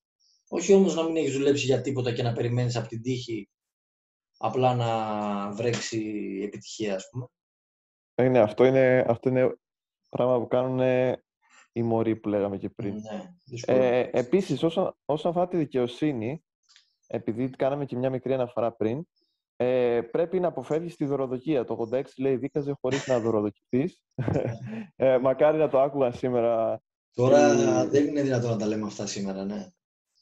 Όχι 0.50 0.74
όμως 0.74 0.96
να 0.96 1.04
μην 1.04 1.16
έχεις 1.16 1.34
δουλέψει 1.34 1.66
για 1.66 1.82
τίποτα 1.82 2.14
και 2.14 2.24
να 2.24 2.34
περιμένεις 2.34 2.76
από 2.76 2.88
την 2.88 3.02
τύχη 3.02 3.50
απλά 4.38 4.76
να 4.76 5.52
βρέξει 5.52 6.02
επιτυχία, 6.44 6.96
ας 6.96 7.10
πούμε. 7.12 7.28
Ε, 8.16 8.28
ναι, 8.28 8.40
αυτό 8.40 8.66
είναι, 8.66 9.06
αυτό 9.08 9.30
είναι 9.30 9.56
πράγμα 10.10 10.40
που 10.40 10.48
κάνουν 10.48 10.80
ε, 10.80 11.24
οι 11.72 11.84
μωροί 11.84 12.16
που 12.16 12.30
λέγαμε 12.30 12.58
και 12.58 12.70
πριν. 12.70 12.94
Ναι, 12.94 13.34
δύσκολο. 13.46 13.78
Ε, 13.78 14.10
επίσης, 14.14 14.64
όσον, 14.64 14.98
όσον 15.06 15.32
αφορά 15.32 15.48
τη 15.48 15.58
δικαιοσύνη, 15.58 16.44
επειδή 17.08 17.50
κάναμε 17.50 17.86
και 17.86 17.96
μια 17.96 18.10
μικρή 18.10 18.34
αναφορά 18.34 18.72
πριν, 18.72 19.08
ε, 19.64 20.02
πρέπει 20.02 20.40
να 20.40 20.48
αποφεύγεις 20.48 20.96
τη 20.96 21.06
δωροδοκία. 21.06 21.66
Το 21.66 21.90
86 21.92 22.04
λέει 22.18 22.36
δίκαζε 22.36 22.78
χωρίς 22.82 23.08
να 23.08 23.20
δωροδοκηθείς. 23.20 24.04
ε, 24.96 25.18
μακάρι 25.18 25.58
να 25.58 25.70
το 25.70 25.82
άκουγα 25.82 26.12
σήμερα. 26.12 26.82
Τώρα 27.14 27.52
ε, 27.52 27.88
δεν 27.88 28.08
είναι 28.08 28.22
δυνατόν 28.22 28.50
να 28.50 28.58
τα 28.58 28.66
λέμε 28.66 28.86
αυτά 28.86 29.06
σήμερα, 29.06 29.46
ναι. 29.46 29.68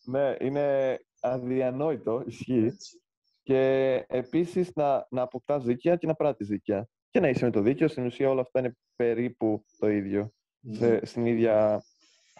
Ναι, 0.06 0.36
είναι 0.40 0.98
αδιανόητο, 1.20 2.24
ισχύει. 2.26 2.66
Έτσι. 2.66 3.02
Και 3.44 3.94
επίσης 4.08 4.72
να, 4.76 5.08
να 5.10 5.22
αποκτάς 5.22 5.64
δίκαια 5.64 5.96
και 5.96 6.08
να 6.08 6.14
πράττεις 6.14 6.48
δίκαια. 6.48 6.88
Και 7.10 7.20
να 7.20 7.30
είσαι 7.30 7.46
με 7.46 7.52
το 7.52 7.62
δίκαιο. 7.62 7.88
Στην 7.88 8.06
ουσία 8.06 8.30
όλα 8.30 8.42
αυτά 8.42 8.60
είναι 8.60 8.76
περίπου 8.96 9.64
το 9.80 9.90
ίδιο. 9.90 10.32
Ναι. 10.60 10.76
σε, 10.76 11.06
στην 11.06 11.26
ίδια 11.26 11.84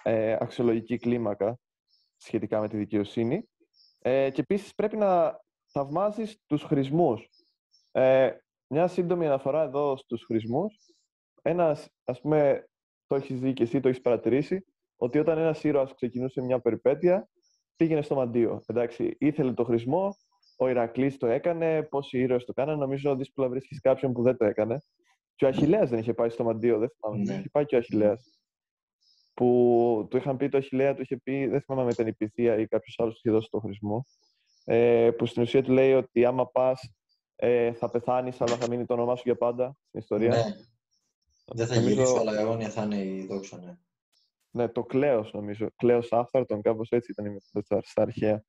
ε, 0.04 0.38
αξιολογική 0.40 0.98
κλίμακα 0.98 1.60
σχετικά 2.18 2.60
με 2.60 2.68
τη 2.68 2.78
δικαιοσύνη. 2.78 3.50
Ε, 4.00 4.30
και 4.30 4.42
επίσης 4.42 4.76
πρέπει 4.76 4.98
να 4.98 5.40
θαυμάζεις 5.72 6.44
τους 6.46 6.64
χρησμούς. 6.64 7.30
Ε, 7.92 8.32
μια 8.68 8.88
σύντομη 8.88 9.26
αναφορά 9.26 9.64
εδώ 9.64 9.98
στους 9.98 10.24
χρησμούς. 10.24 10.76
Ένας, 11.42 11.90
ας 12.04 12.22
πούμε, 12.22 12.70
το 13.08 13.16
έχεις 13.16 13.40
δει 13.40 13.54
και 13.54 13.64
εσύ, 13.64 13.80
το 13.80 13.88
έχεις 13.88 14.02
παρατηρήσει, 14.02 14.66
ότι 14.96 15.20
όταν 15.20 15.38
ένας 15.38 15.64
ήρωας 15.64 15.94
ξεκινούσε 15.94 16.42
μια 16.42 16.60
περιπέτεια, 16.60 17.30
πήγαινε 17.76 18.02
στο 18.02 18.16
μαντίο. 18.16 18.64
Εντάξει, 18.66 19.16
ήθελε 19.20 19.54
το 19.54 19.64
χρησμό, 19.64 20.16
ο 20.58 20.68
Ηρακλής 20.68 21.18
το 21.18 21.28
έκανε, 21.28 21.84
πόσοι 21.84 22.20
ήρωες 22.20 22.46
το 22.46 22.54
κάνανε, 22.54 22.78
νομίζω 22.78 23.16
δύσκολα 23.16 23.50
βρίσκεις 23.50 23.82
κάποιον 23.82 24.14
που 24.14 24.22
δεν 24.22 24.38
το 24.38 24.46
έκανε. 24.46 24.82
Και 25.36 25.46
ο 25.46 25.48
Αχιλέας 25.48 25.90
δεν 25.90 26.00
είχε 26.00 26.14
πάει 26.14 26.30
στο 26.30 26.44
μαντίο, 26.44 26.78
δεν 26.78 26.90
θυμάμαι. 26.90 27.24
Ναι. 27.24 27.34
Είχε 27.34 27.50
πάει 27.50 27.66
και 27.66 27.76
ο 27.76 27.78
Αχιλέας. 27.78 28.42
Που 29.34 30.08
του 30.10 30.18
είχαν 30.18 30.38
πει 30.38 30.50
το 30.50 30.58
Αχιλέα, 30.58 30.96
του 30.96 31.02
είχε 31.02 31.18
πει, 31.18 31.48
δεν 31.48 31.62
θυμάμαι 31.62 31.84
με 31.86 31.94
την 31.94 32.08
υπηθεία 32.08 32.60
ή 32.60 32.68
κάποιος 32.68 32.96
άλλος 33.00 33.14
του 33.14 33.22
είχε 33.24 33.36
δώσει 33.36 33.50
το 33.52 33.60
χρησμό. 33.60 34.06
Ε, 34.72 35.12
που 35.18 35.26
στην 35.26 35.42
ουσία 35.42 35.64
του 35.64 35.72
λέει 35.72 35.94
ότι 35.94 36.26
άμα 36.26 36.48
πας 36.48 36.94
ε, 37.36 37.74
θα 37.74 37.90
πεθάνεις, 37.90 38.42
αλλά 38.42 38.56
θα 38.58 38.70
μείνει 38.70 38.86
το 38.86 38.94
όνομά 38.94 39.16
σου 39.16 39.24
για 39.26 39.36
πάντα 39.38 39.76
στην 39.88 40.00
ιστορία. 40.00 40.30
Ναι. 40.30 40.44
Δεν 41.46 41.68
θα 41.68 41.76
Νομίζω- 41.76 41.94
γυρίσω, 41.94 42.16
αλλά 42.16 42.40
αιώνια 42.40 42.70
θα 42.70 42.84
είναι 42.84 43.04
η 43.04 43.26
δόξα, 43.26 43.58
ναι. 43.58 43.78
Ναι, 44.52 44.68
το 44.68 44.84
κλέος 44.84 45.34
νομίζω. 45.34 45.68
Κλέος 45.76 46.12
άφθαρτον, 46.12 46.62
κάπως 46.62 46.90
έτσι 46.90 47.12
ήταν 47.12 47.38
στα 47.84 48.02
αρχαία. 48.02 48.44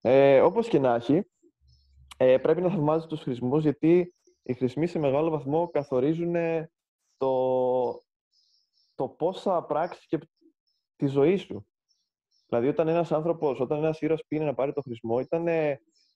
Ε, 0.00 0.40
όπως 0.40 0.68
και 0.68 0.78
να 0.78 0.94
έχει, 0.94 1.30
ε, 2.16 2.38
πρέπει 2.38 2.60
να 2.60 2.68
θαυμάζει 2.70 3.06
τους 3.06 3.20
χρησμούς, 3.20 3.62
γιατί 3.62 4.14
οι 4.42 4.52
χρησμοί 4.54 4.86
σε 4.86 4.98
μεγάλο 4.98 5.30
βαθμό 5.30 5.70
καθορίζουν 5.70 6.34
το, 7.16 8.00
το 8.94 9.08
πώς 9.08 9.42
θα 9.42 9.64
πράξεις 9.64 10.06
και 10.06 10.18
τη 10.96 11.06
ζωή 11.06 11.36
σου. 11.36 11.66
Δηλαδή, 12.48 12.68
όταν 12.68 12.88
ένας 12.88 13.12
άνθρωπος, 13.12 13.60
όταν 13.60 13.78
ένας 13.78 14.00
ήρωας 14.00 14.24
πήγαινε 14.28 14.48
να 14.48 14.54
πάρει 14.54 14.72
το 14.72 14.80
χρησμό, 14.80 15.20
ήταν 15.20 15.42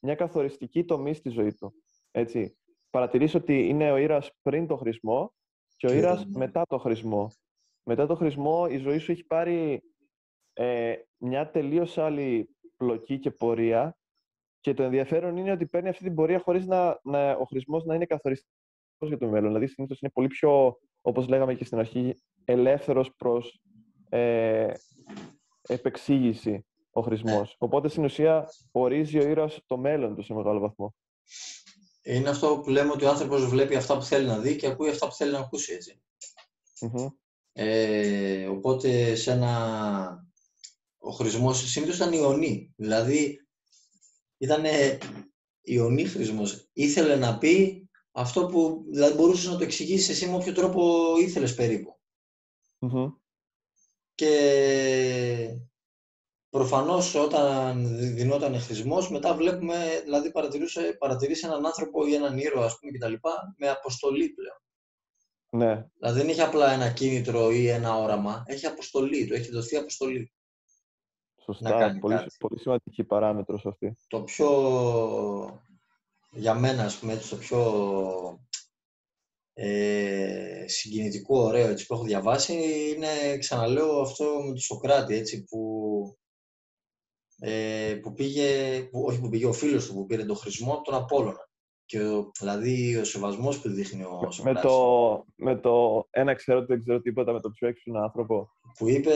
μια 0.01 0.15
καθοριστική 0.15 0.85
τομή 0.85 1.15
στη 1.15 1.29
ζωή 1.29 1.55
του. 1.55 1.75
Έτσι. 2.11 2.57
Παρατηρείς 2.91 3.35
ότι 3.35 3.69
είναι 3.69 3.93
ο 3.93 3.97
ήρωας 3.97 4.31
πριν 4.43 4.67
το 4.67 4.77
χρησμό 4.77 5.35
και 5.77 5.87
ο 5.87 5.93
ήρωας 5.93 6.27
μετά 6.27 6.63
το 6.69 6.79
χρησμό. 6.79 7.31
Μετά 7.83 8.07
το 8.07 8.15
χρησμό 8.15 8.67
η 8.71 8.77
ζωή 8.77 8.99
σου 8.99 9.13
έχει 9.13 9.25
πάρει 9.25 9.83
ε, 10.53 10.95
μια 11.17 11.51
τελείως 11.51 11.99
άλλη 11.99 12.57
πλοκή 12.77 13.19
και 13.19 13.31
πορεία 13.31 13.97
και 14.61 14.75
το 14.75 14.83
ενδιαφέρον 14.83 15.37
είναι 15.37 15.53
ότι 15.53 15.67
παίρνει 15.67 15.89
αυτή 15.89 16.05
την 16.05 16.15
πορεία 16.15 16.39
χωρίς 16.39 16.67
να, 16.67 17.01
να, 17.03 17.31
ο 17.33 17.45
χρησμός 17.45 17.85
να 17.85 17.95
είναι 17.95 18.07
καθοριστικός 18.07 19.09
για 19.09 19.19
το 19.19 19.27
μέλλον. 19.27 19.47
Δηλαδή, 19.47 19.67
συνήθως 19.67 20.01
είναι 20.01 20.11
πολύ 20.11 20.27
πιο, 20.27 20.79
όπως 21.01 21.29
λέγαμε 21.29 21.55
και 21.55 21.65
στην 21.65 21.79
αρχή, 21.79 22.15
ελεύθερος 22.45 23.15
προς 23.17 23.61
ε, 24.09 24.73
επεξήγηση 25.73 26.67
ο 26.91 27.01
χρησμός. 27.01 27.57
Οπότε, 27.59 27.89
στην 27.89 28.05
ουσία, 28.05 28.49
ορίζει 28.73 29.19
ο 29.19 29.29
ήρωας 29.29 29.61
το 29.67 29.77
μέλλον 29.77 30.15
του 30.15 30.23
σε 30.23 30.35
μεγάλο 30.35 30.61
βαθμό. 30.61 30.95
Είναι 32.03 32.29
αυτό 32.29 32.61
που 32.63 32.71
λέμε 32.71 32.93
ότι 32.93 33.05
ο 33.05 33.09
άνθρωπος 33.09 33.47
βλέπει 33.47 33.77
αυτά 33.77 33.95
που 33.95 34.03
θέλει 34.03 34.27
να 34.27 34.39
δει 34.39 34.57
και 34.57 34.67
ακούει 34.67 34.89
αυτά 34.89 35.07
που 35.07 35.15
θέλει 35.15 35.33
να 35.33 35.39
ακούσει, 35.39 35.73
έτσι. 35.73 36.03
Ε, 37.53 38.47
οπότε, 38.47 39.15
σε 39.15 39.33
ένα... 39.33 40.29
ο 40.99 41.11
χρησμός 41.11 41.71
συνήθως 41.71 41.97
ήταν 41.97 42.13
ιονή. 42.13 42.73
Δηλαδή, 42.77 43.47
ήταν 44.39 44.65
ιονή 45.61 46.05
χρησμός. 46.05 46.69
Ήθελε 46.73 47.17
να 47.17 47.39
πει 47.39 47.85
αυτό 48.13 48.47
που 48.47 48.85
δηλαδή, 48.91 49.15
μπορούσες 49.15 49.51
να 49.51 49.57
το 49.57 49.65
εξηγήσεις 49.65 50.09
εσύ 50.09 50.29
με 50.29 50.35
όποιο 50.35 50.53
τρόπο 50.53 51.13
ήθελες 51.21 51.55
Και 54.21 55.57
προφανώς 56.51 57.15
όταν 57.15 57.87
δινόταν 58.15 58.61
χρησμός, 58.61 59.11
μετά 59.11 59.35
βλέπουμε, 59.35 60.01
δηλαδή 60.05 60.31
παρατηρούσε, 60.31 60.97
παρατηρήσει 60.99 61.47
έναν 61.47 61.67
άνθρωπο 61.67 62.07
ή 62.07 62.15
έναν 62.15 62.39
ήρωα, 62.39 62.65
ας 62.65 62.79
πούμε, 62.79 62.93
κτλ. 62.93 63.15
με 63.57 63.69
αποστολή 63.69 64.29
πλέον. 64.29 64.59
Ναι. 65.51 65.89
Δηλαδή 65.99 66.19
δεν 66.19 66.29
έχει 66.29 66.41
απλά 66.41 66.73
ένα 66.73 66.91
κίνητρο 66.91 67.51
ή 67.51 67.69
ένα 67.69 67.97
όραμα, 67.97 68.43
έχει 68.47 68.67
αποστολή, 68.67 69.27
του 69.27 69.35
έχει 69.35 69.51
δοθεί 69.51 69.77
αποστολή. 69.77 70.33
Σωστά, 71.45 71.99
πολύ, 72.01 72.27
πολύ 72.39 72.61
σημαντική 72.61 73.05
παράμετρος 73.05 73.67
αυτή. 73.67 73.97
Το 74.07 74.23
πιο, 74.23 74.51
για 76.31 76.55
μένα, 76.55 76.85
ας 76.85 76.99
πούμε, 76.99 77.17
το 77.31 77.37
πιο 77.37 77.61
ε, 79.53 80.65
συγκινητικό, 80.67 81.39
ωραίο 81.39 81.69
έτσι, 81.69 81.87
που 81.87 81.95
έχω 81.95 82.05
διαβάσει 82.05 82.53
είναι, 82.95 83.39
ξαναλέω, 83.39 84.01
αυτό 84.01 84.25
με 84.25 84.49
τον 84.49 84.59
Σοκράτη, 84.59 85.15
έτσι, 85.15 85.45
που, 85.45 86.19
ε, 87.39 87.99
που 88.03 88.13
πήγε, 88.13 88.81
που, 88.91 89.05
όχι 89.07 89.21
που 89.21 89.29
πήγε, 89.29 89.47
ο 89.47 89.53
φίλος 89.53 89.87
του 89.87 89.95
που 89.95 90.07
πήρε 90.07 90.25
τον 90.25 90.37
χρησμό 90.37 90.73
από 90.73 90.83
τον 90.83 90.95
Απόλλωνα. 90.95 91.49
Και 91.85 92.01
ο, 92.01 92.31
δηλαδή 92.39 92.97
ο 92.97 93.05
σεβασμός 93.05 93.61
που 93.61 93.69
δείχνει 93.69 94.03
ο 94.03 94.31
Σοκράτης. 94.31 94.63
Με 94.63 94.69
το, 94.69 95.25
με 95.37 95.57
το 95.57 96.07
ένα 96.11 96.35
ξέρω 96.35 96.59
ότι 96.59 96.67
δεν 96.67 96.81
ξέρω 96.81 97.01
τίποτα, 97.01 97.33
με 97.33 97.41
το 97.41 97.51
πιο 97.51 97.69
έξυπνο 97.69 98.01
άνθρωπο. 98.01 98.49
Που 98.79 98.89
είπε, 98.89 99.13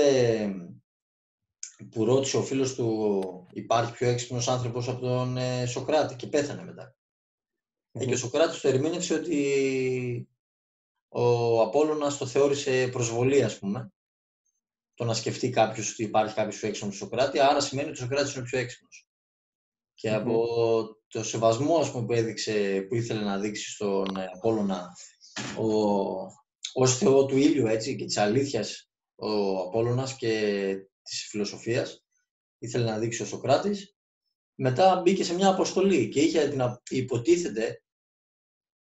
που 1.90 2.04
ρώτησε 2.04 2.36
ο 2.36 2.42
φίλος 2.42 2.74
του 2.74 3.46
υπάρχει 3.52 3.92
πιο 3.92 4.08
έξυπνος 4.08 4.48
άνθρωπος 4.48 4.88
από 4.88 5.00
τον 5.00 5.36
ε, 5.36 5.66
Σοκράτη 5.66 6.16
και 6.16 6.26
πέθανε 6.26 6.64
μετά. 6.64 6.96
Ε, 7.96 8.04
και 8.04 8.12
ο 8.14 8.16
Σοκράτης 8.16 8.60
το 8.60 8.68
ερμήνευσε 8.68 9.14
ότι 9.14 10.28
ο 11.08 11.60
Απόλλωνας 11.60 12.18
το 12.18 12.26
θεώρησε 12.26 12.88
προσβολή, 12.88 13.42
ας 13.42 13.58
πούμε, 13.58 13.92
το 14.94 15.04
να 15.04 15.14
σκεφτεί 15.14 15.50
κάποιος 15.50 15.92
ότι 15.92 16.02
υπάρχει 16.02 16.34
κάποιος 16.34 16.58
πιο 16.58 16.68
έξυπνος 16.68 17.00
από 17.00 17.10
τον 17.10 17.18
Σοκράτη, 17.18 17.40
άρα 17.40 17.60
σημαίνει 17.60 17.88
ότι 17.88 17.98
ο 17.98 18.02
Σοκράτης 18.02 18.34
είναι 18.34 18.44
πιο 18.44 18.58
έξυπνος. 18.58 19.08
Και 19.94 20.12
από 20.12 20.46
το 21.06 21.24
σεβασμό 21.24 21.76
ας 21.76 21.90
πούμε, 21.90 22.06
που 22.06 22.12
έδειξε, 22.12 22.86
που 22.88 22.94
ήθελε 22.94 23.20
να 23.20 23.38
δείξει 23.38 23.70
στον 23.70 24.16
ε, 24.16 24.30
Απόλλωνα 24.34 24.92
ο, 25.58 25.66
ως 26.72 26.98
θεό 26.98 27.26
του 27.26 27.36
ήλιου 27.36 27.66
έτσι, 27.66 27.96
και 27.96 28.04
της 28.04 28.16
αλήθειας 28.16 28.90
ο 29.14 29.58
Απόλλωνας 29.58 30.16
και 30.16 30.76
της 31.02 31.26
φιλοσοφίας, 31.28 32.04
ήθελε 32.58 32.84
να 32.84 32.98
δείξει 32.98 33.22
ο 33.22 33.26
Σοκράτης, 33.26 33.96
μετά 34.54 35.00
μπήκε 35.00 35.24
σε 35.24 35.34
μια 35.34 35.48
αποστολή 35.48 36.08
και 36.08 36.20
είχε 36.20 36.48
την 36.48 36.62
υποτίθεται, 36.88 37.83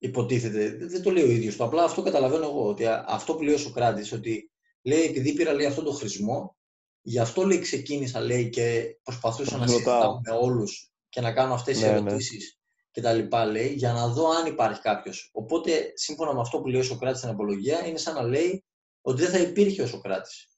υποτίθεται, 0.01 0.85
δεν 0.85 1.01
το 1.01 1.11
λέει 1.11 1.23
ο 1.23 1.29
ίδιος 1.29 1.55
το, 1.55 1.63
απλά 1.63 1.83
αυτό 1.83 2.01
καταλαβαίνω 2.01 2.43
εγώ, 2.43 2.67
ότι 2.67 2.85
αυτό 2.87 3.35
που 3.35 3.43
λέει 3.43 3.53
ο 3.53 3.57
Σοκράτης, 3.57 4.11
ότι 4.11 4.51
λέει 4.81 5.01
επειδή 5.01 5.33
πήρα 5.33 5.53
λέει 5.53 5.65
αυτόν 5.65 5.83
τον 5.83 5.93
χρησμό, 5.93 6.57
γι' 7.01 7.19
αυτό 7.19 7.45
λέει 7.45 7.59
ξεκίνησα 7.59 8.19
λέει 8.19 8.49
και 8.49 8.97
προσπαθούσα 9.03 9.57
να 9.57 9.67
συζητάω 9.67 10.19
με 10.19 10.31
όλους 10.31 10.91
και 11.09 11.21
να 11.21 11.33
κάνω 11.33 11.53
αυτές 11.53 11.77
τις 11.77 11.85
ναι, 11.85 11.91
ναι. 11.91 11.97
ερωτήσεις 11.97 12.59
και 12.91 13.01
τα 13.01 13.13
λοιπά 13.13 13.45
λέει, 13.45 13.73
για 13.73 13.93
να 13.93 14.07
δω 14.07 14.29
αν 14.29 14.45
υπάρχει 14.45 14.81
κάποιος. 14.81 15.29
Οπότε, 15.33 15.91
σύμφωνα 15.93 16.33
με 16.33 16.39
αυτό 16.39 16.61
που 16.61 16.67
λέει 16.67 16.79
ο 16.79 16.83
Σοκράτης 16.83 17.19
στην 17.19 17.31
απολογία, 17.31 17.87
είναι 17.87 17.97
σαν 17.97 18.15
να 18.15 18.21
λέει 18.21 18.65
ότι 19.01 19.21
δεν 19.21 19.31
θα 19.31 19.39
υπήρχε 19.39 19.81
ο 19.81 19.87
Σοκράτης 19.87 20.49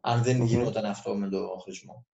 αν 0.00 0.22
δεν 0.22 0.42
γινόταν 0.42 0.84
αυτό 0.84 1.14
με 1.14 1.28
τον 1.28 1.60
χρησμό. 1.60 2.06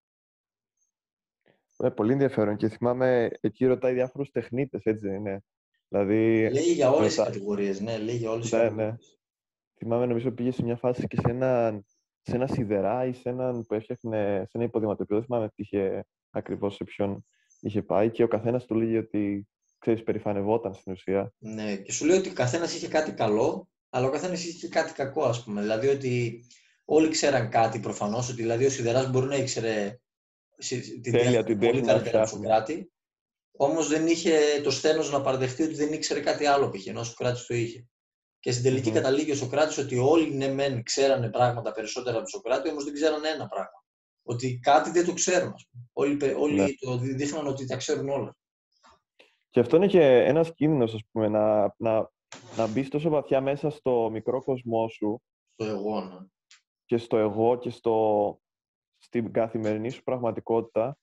Ε, 1.79 1.89
πολύ 1.89 2.13
ενδιαφέρον 2.13 2.57
και 2.57 2.69
θυμάμαι 2.69 3.31
εκεί 3.41 3.67
ρωτάει 3.67 3.95
διάφορους 3.95 4.31
τεχνίτες, 4.31 4.83
έτσι 4.85 5.09
δεν 5.09 5.15
είναι. 5.15 5.45
Δηλαδή, 5.89 6.51
λέει 6.53 6.73
για 6.73 6.91
όλες 6.91 7.15
τις 7.15 7.25
κατηγορίες, 7.25 7.81
ναι, 7.81 7.99
λέει 7.99 8.17
για 8.17 8.31
όλες 8.31 8.43
τις 8.43 8.53
ναι, 8.53 8.59
ναι. 8.59 8.69
κατηγορίες. 8.69 8.99
Ναι. 8.99 9.15
Θυμάμαι 9.79 10.07
νομίζω 10.07 10.31
πήγε 10.31 10.51
σε 10.51 10.63
μια 10.63 10.77
φάση 10.77 11.07
και 11.07 11.17
σε 11.17 11.31
ένα, 11.31 11.83
σε 12.21 12.35
ένα 12.35 12.47
σιδερά 12.47 13.05
ή 13.07 13.13
σε 13.13 13.29
έναν 13.29 13.67
που 13.67 13.75
έφτιαχνε 13.75 14.43
σε 14.45 14.51
ένα 14.53 14.65
υποδηματοποιό. 14.65 15.17
Δεν 15.17 15.25
θυμάμαι 15.25 15.49
τι 15.49 15.63
είχε 15.63 16.05
ακριβώς 16.31 16.75
σε 16.75 16.85
ποιον 16.85 17.27
είχε 17.61 17.83
πάει 17.83 18.11
και 18.11 18.23
ο 18.23 18.29
καθένας 18.29 18.65
του 18.65 18.75
λέγει 18.75 18.97
ότι 18.97 19.49
ξέρεις, 19.79 20.03
περηφανευόταν 20.03 20.75
στην 20.75 20.93
ουσία. 20.93 21.33
Ναι, 21.39 21.77
και 21.77 21.93
σου 21.93 22.05
λέει 22.05 22.19
ότι 22.19 22.29
ο 22.29 22.33
καθένας 22.33 22.75
είχε 22.75 22.89
κάτι 22.89 23.13
καλό, 23.13 23.69
αλλά 23.91 24.07
ο 24.07 24.11
καθένας 24.11 24.45
είχε 24.45 24.69
κάτι 24.69 24.93
κακό, 24.93 25.25
ας 25.25 25.45
πούμε. 25.45 25.61
Δηλαδή 25.61 25.89
ότι 25.89 26.45
όλοι 26.85 27.09
ξέραν 27.09 27.51
κάτι 27.51 27.81
προφανώς, 27.81 28.29
ότι 28.29 28.43
δηλαδή 28.43 28.65
ο 28.65 28.71
Σιδεράς 28.71 29.11
μπορεί 29.11 29.27
να 29.27 29.37
ήξερε 29.37 30.01
την 31.03 31.13
τέλεια, 31.13 31.45
την 31.45 31.59
πολύ 31.59 31.81
καλύτερα 31.81 32.19
από 32.19 32.29
Σοκράτη, 32.29 32.93
όμως 33.57 33.89
δεν 33.89 34.07
είχε 34.07 34.61
το 34.63 34.71
στένο 34.71 35.03
να 35.11 35.21
παραδεχτεί 35.21 35.63
ότι 35.63 35.75
δεν 35.75 35.93
ήξερε 35.93 36.21
κάτι 36.21 36.47
άλλο 36.47 36.71
π.χ. 36.71 36.87
ενώ 36.87 37.01
ο 37.01 37.05
Σοκράτης 37.05 37.47
το 37.47 37.55
είχε. 37.55 37.87
Και 38.41 38.53
στην 38.53 38.65
τελική 38.65 38.91
mm. 38.91 38.93
καταλήγει 38.93 39.31
ο 39.31 39.35
Σοκράτης 39.35 39.79
ότι 39.79 39.99
όλοι 39.99 40.35
ναι, 40.35 40.49
μεν 40.49 40.83
ξέρανε 40.83 41.31
πράγματα 41.31 41.73
περισσότερα 41.73 42.17
από 42.17 42.31
τον 42.31 42.41
Σοκράτη, 42.41 42.71
όμως 42.71 42.85
δεν 42.85 42.93
ξέρανε 42.93 43.29
ένα 43.29 43.47
πράγμα. 43.47 43.85
Ότι 44.23 44.59
κάτι 44.63 44.91
δεν 44.91 45.05
το 45.05 45.13
ξέρουν. 45.13 45.55
Όλοι, 45.93 46.35
όλοι 46.39 46.61
ναι. 46.61 46.67
το 46.81 46.97
δείχναν 46.97 47.47
ότι 47.47 47.67
τα 47.67 47.77
ξέρουν 47.77 48.09
όλα. 48.09 48.37
Και 49.51 49.61
αυτό 49.61 49.77
είναι 49.77 49.87
και 49.87 50.03
ένας 50.03 50.55
κίνδυνος, 50.55 50.95
ας 50.95 51.01
πούμε, 51.13 51.29
να, 51.29 51.75
να, 51.79 52.11
να 52.57 52.67
μπεις 52.67 52.89
τόσο 52.89 53.09
βαθιά 53.09 53.41
μέσα 53.41 53.71
στο 53.71 54.09
μικρό 54.13 54.43
κοσμό 54.43 54.89
σου. 54.89 55.23
Στο 55.53 55.65
εγώ, 55.65 56.01
ναι 56.01 56.17
και 56.87 56.97
στο 56.97 57.17
εγώ 57.17 57.59
και 57.59 57.71
στο, 57.71 58.39
στην 58.99 59.33
καθημερινή 59.33 59.91
σου 59.91 60.03
πραγματικότητα 60.03 60.99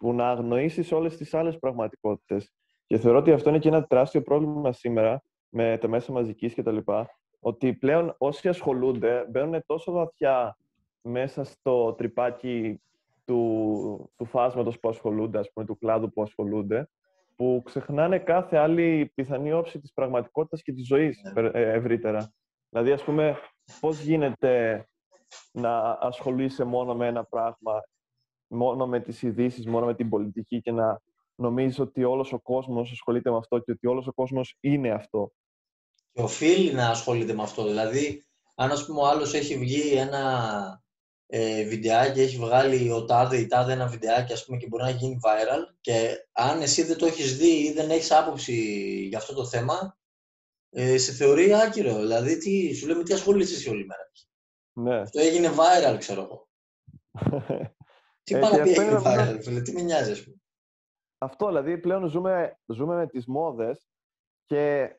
που 0.00 0.12
να 0.12 0.30
αγνοήσεις 0.30 0.92
όλες 0.92 1.16
τις 1.16 1.34
άλλες 1.34 1.58
πραγματικότητες. 1.58 2.52
Και 2.86 2.98
θεωρώ 2.98 3.18
ότι 3.18 3.32
αυτό 3.32 3.48
είναι 3.48 3.58
και 3.58 3.68
ένα 3.68 3.84
τεράστιο 3.84 4.22
πρόβλημα 4.22 4.72
σήμερα 4.72 5.22
με 5.48 5.78
τα 5.80 5.88
μέσα 5.88 6.12
μαζικής 6.12 6.54
και 6.54 6.62
τα 6.62 6.72
λοιπά, 6.72 7.10
ότι 7.40 7.74
πλέον 7.74 8.14
όσοι 8.18 8.48
ασχολούνται 8.48 9.26
μπαίνουν 9.30 9.62
τόσο 9.66 9.92
βαθιά 9.92 10.56
μέσα 11.02 11.44
στο 11.44 11.92
τρυπάκι 11.92 12.82
του, 13.24 14.12
του 14.16 14.24
φάσματος 14.24 14.80
που 14.80 14.88
ασχολούνται, 14.88 15.38
ας 15.38 15.52
πούμε, 15.52 15.66
του 15.66 15.78
κλάδου 15.78 16.12
που 16.12 16.22
ασχολούνται, 16.22 16.88
που 17.36 17.62
ξεχνάνε 17.64 18.18
κάθε 18.18 18.56
άλλη 18.56 19.12
πιθανή 19.14 19.52
όψη 19.52 19.80
της 19.80 19.92
πραγματικότητας 19.92 20.62
και 20.62 20.72
της 20.72 20.86
ζωής 20.86 21.20
ναι. 21.34 21.48
ε, 21.48 21.72
ευρύτερα. 21.72 22.32
Δηλαδή, 22.68 22.92
ας 22.92 23.04
πούμε, 23.04 23.36
πώς 23.80 24.00
γίνεται 24.00 24.84
να 25.52 25.98
ασχολείσαι 26.00 26.64
μόνο 26.64 26.94
με 26.94 27.06
ένα 27.06 27.24
πράγμα, 27.24 27.80
μόνο 28.50 28.86
με 28.86 29.00
τις 29.00 29.22
ειδήσεις, 29.22 29.66
μόνο 29.66 29.86
με 29.86 29.94
την 29.94 30.08
πολιτική 30.08 30.60
και 30.60 30.72
να 30.72 31.00
νομίζεις 31.34 31.78
ότι 31.78 32.04
όλος 32.04 32.32
ο 32.32 32.40
κόσμος 32.40 32.90
ασχολείται 32.90 33.30
με 33.30 33.36
αυτό 33.36 33.58
και 33.58 33.70
ότι 33.70 33.86
όλος 33.86 34.06
ο 34.06 34.12
κόσμος 34.12 34.56
είναι 34.60 34.90
αυτό. 34.90 35.32
Και 36.12 36.22
οφείλει 36.22 36.72
να 36.72 36.88
ασχολείται 36.88 37.34
με 37.34 37.42
αυτό. 37.42 37.64
Δηλαδή, 37.64 38.24
αν 38.54 38.70
ας 38.70 38.86
πούμε 38.86 39.00
ο 39.00 39.06
άλλος 39.06 39.34
έχει 39.34 39.56
βγει 39.56 39.92
ένα 39.92 40.82
ε, 41.26 41.64
βιντεάκι, 41.64 42.20
έχει 42.20 42.36
βγάλει 42.36 42.90
ο 42.90 43.04
τάδε 43.04 43.36
ή 43.36 43.46
τάδε 43.46 43.72
ένα 43.72 43.86
βιντεάκι 43.86 44.32
ας 44.32 44.44
πούμε, 44.44 44.58
και 44.58 44.66
μπορεί 44.66 44.82
να 44.82 44.90
γίνει 44.90 45.18
viral 45.24 45.74
και 45.80 46.26
αν 46.32 46.60
εσύ 46.60 46.82
δεν 46.82 46.96
το 46.96 47.06
έχεις 47.06 47.36
δει 47.36 47.64
ή 47.64 47.72
δεν 47.72 47.90
έχεις 47.90 48.12
άποψη 48.12 48.54
για 49.08 49.18
αυτό 49.18 49.34
το 49.34 49.46
θέμα, 49.46 49.98
ε, 50.70 50.98
σε 50.98 51.12
θεωρεί 51.12 51.54
άκυρο. 51.54 51.98
Δηλαδή, 51.98 52.38
τι, 52.38 52.74
σου 52.74 52.86
λέμε 52.86 53.02
τι 53.02 53.12
ασχολείσαι 53.12 53.54
εσύ 53.54 53.70
όλη 53.70 53.86
μέρα. 53.86 54.10
Ναι. 54.72 55.00
Αυτό 55.00 55.20
έγινε 55.20 55.48
viral, 55.48 55.96
ξέρω 55.98 56.22
εγώ. 56.22 56.48
τι 58.22 58.34
ε, 58.34 58.38
παραπεί 58.38 58.70
έχει 58.70 59.62
τι 59.62 59.72
με 59.72 59.80
νοιάζει, 59.80 60.10
ας 60.10 60.24
πούμε. 60.24 60.36
Αυτό, 61.18 61.46
δηλαδή, 61.46 61.78
πλέον 61.78 62.06
ζούμε, 62.06 62.58
ζούμε 62.66 62.96
με 62.96 63.06
τις 63.06 63.26
μόδες 63.26 63.88
και 64.46 64.94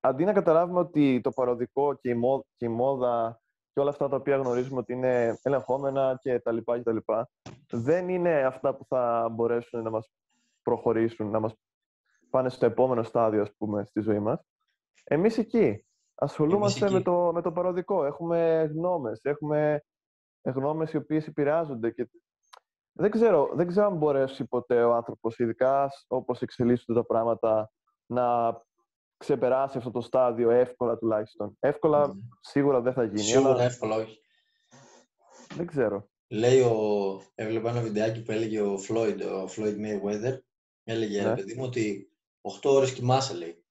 αντί 0.00 0.24
να 0.24 0.32
καταλάβουμε 0.32 0.80
ότι 0.80 1.20
το 1.22 1.30
παροδικό 1.30 1.94
και 1.94 2.10
η, 2.10 2.14
μόδα, 2.14 2.44
και 2.56 2.64
η 2.64 2.68
μόδα 2.68 3.40
και 3.72 3.80
όλα 3.80 3.90
αυτά 3.90 4.08
τα 4.08 4.16
οποία 4.16 4.36
γνωρίζουμε 4.36 4.78
ότι 4.78 4.92
είναι 4.92 5.38
ελεγχόμενα 5.42 6.18
και 6.20 6.40
τα 6.40 6.52
λοιπά 6.52 6.76
και 6.76 6.82
τα 6.82 6.92
λοιπά, 6.92 7.30
δεν 7.70 8.08
είναι 8.08 8.44
αυτά 8.44 8.74
που 8.74 8.84
θα 8.84 9.28
μπορέσουν 9.32 9.82
να 9.82 9.90
μας 9.90 10.10
προχωρήσουν, 10.62 11.30
να 11.30 11.40
μας 11.40 11.54
πάνε 12.30 12.48
στο 12.48 12.66
επόμενο 12.66 13.02
στάδιο, 13.02 13.42
ας 13.42 13.54
πούμε, 13.56 13.84
στη 13.84 14.00
ζωή 14.00 14.18
μας. 14.18 14.40
Εμείς 15.04 15.38
εκεί 15.38 15.86
ασχολούμαστε 16.14 16.90
Με, 16.90 17.00
το, 17.00 17.30
με 17.34 17.42
το 17.42 17.52
παροδικό. 17.52 18.04
Έχουμε 18.04 18.70
γνώμες, 18.74 19.20
έχουμε 19.22 19.82
γνώμες 20.42 20.92
οι 20.92 20.96
οποίες 20.96 21.26
επηρεάζονται 21.26 21.90
και 21.90 22.10
δεν 23.00 23.10
ξέρω, 23.10 23.50
δεν 23.54 23.66
ξέρω 23.66 23.86
αν 23.86 23.96
μπορέσει 23.96 24.44
ποτέ 24.44 24.82
ο 24.82 24.94
άνθρωπος, 24.94 25.38
ειδικά 25.38 25.90
όπως 26.06 26.42
εξελίσσονται 26.42 27.00
τα 27.00 27.06
πράγματα, 27.06 27.70
να 28.06 28.56
ξεπεράσει 29.16 29.78
αυτό 29.78 29.90
το 29.90 30.00
στάδιο 30.00 30.50
εύκολα 30.50 30.98
τουλάχιστον. 30.98 31.56
Εύκολα 31.58 32.08
mm. 32.08 32.16
σίγουρα 32.40 32.80
δεν 32.80 32.92
θα 32.92 33.04
γίνει. 33.04 33.20
Σίγουρα 33.20 33.52
αλλά... 33.52 33.62
εύκολα 33.62 33.96
όχι. 33.96 34.20
Δεν 35.54 35.66
ξέρω. 35.66 36.08
Λέει 36.28 36.60
ο... 36.60 36.76
Έβλεπα 37.34 37.70
ένα 37.70 37.80
βιντεάκι 37.80 38.22
που 38.22 38.32
έλεγε 38.32 38.60
ο 38.60 38.78
Floyd, 38.88 39.18
ο 39.20 39.48
Floyd 39.56 39.76
Mayweather. 39.76 40.38
Έλεγε, 40.84 41.22
ναι. 41.22 41.34
παιδί 41.34 41.54
μου, 41.54 41.64
ότι 41.64 42.12
8 42.62 42.70
ώρες 42.70 42.92
κοιμάσαι, 42.92 43.34
λέει. 43.34 43.64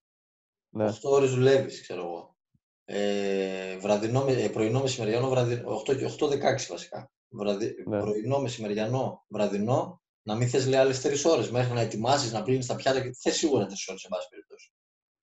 Ναι. 0.69 0.89
8 0.89 0.91
ώρες 1.01 1.33
δουλεύεις, 1.33 1.81
ξέρω 1.81 2.01
εγώ. 2.01 2.37
Ε, 2.85 3.77
βραδινό, 3.77 4.25
ε, 4.27 4.49
πρωινό, 4.49 4.81
μεσημεριανό, 4.81 5.29
βραδινό, 5.29 5.83
8 5.87 5.97
και 5.97 6.05
8-16 6.19 6.67
βασικά. 6.69 7.11
Βραδι... 7.29 7.83
Ναι. 7.87 7.99
Πρωινό, 7.99 8.39
μεσημεριανό, 8.39 9.25
βραδινό, 9.27 10.01
να 10.21 10.35
μην 10.35 10.49
θες 10.49 10.67
λέει 10.67 10.79
άλλες 10.79 11.01
3 11.01 11.31
ώρες 11.31 11.51
μέχρι 11.51 11.73
να 11.73 11.81
ετοιμάσεις, 11.81 12.31
να 12.31 12.43
πλύνεις 12.43 12.65
τα 12.65 12.75
πιάτα 12.75 13.01
και 13.01 13.13
θες 13.19 13.35
σίγουρα 13.35 13.65
3 13.65 13.67
ώρες, 13.87 14.01
σε 14.01 14.07
πάση 14.09 14.27
περιπτώσει. 14.29 14.73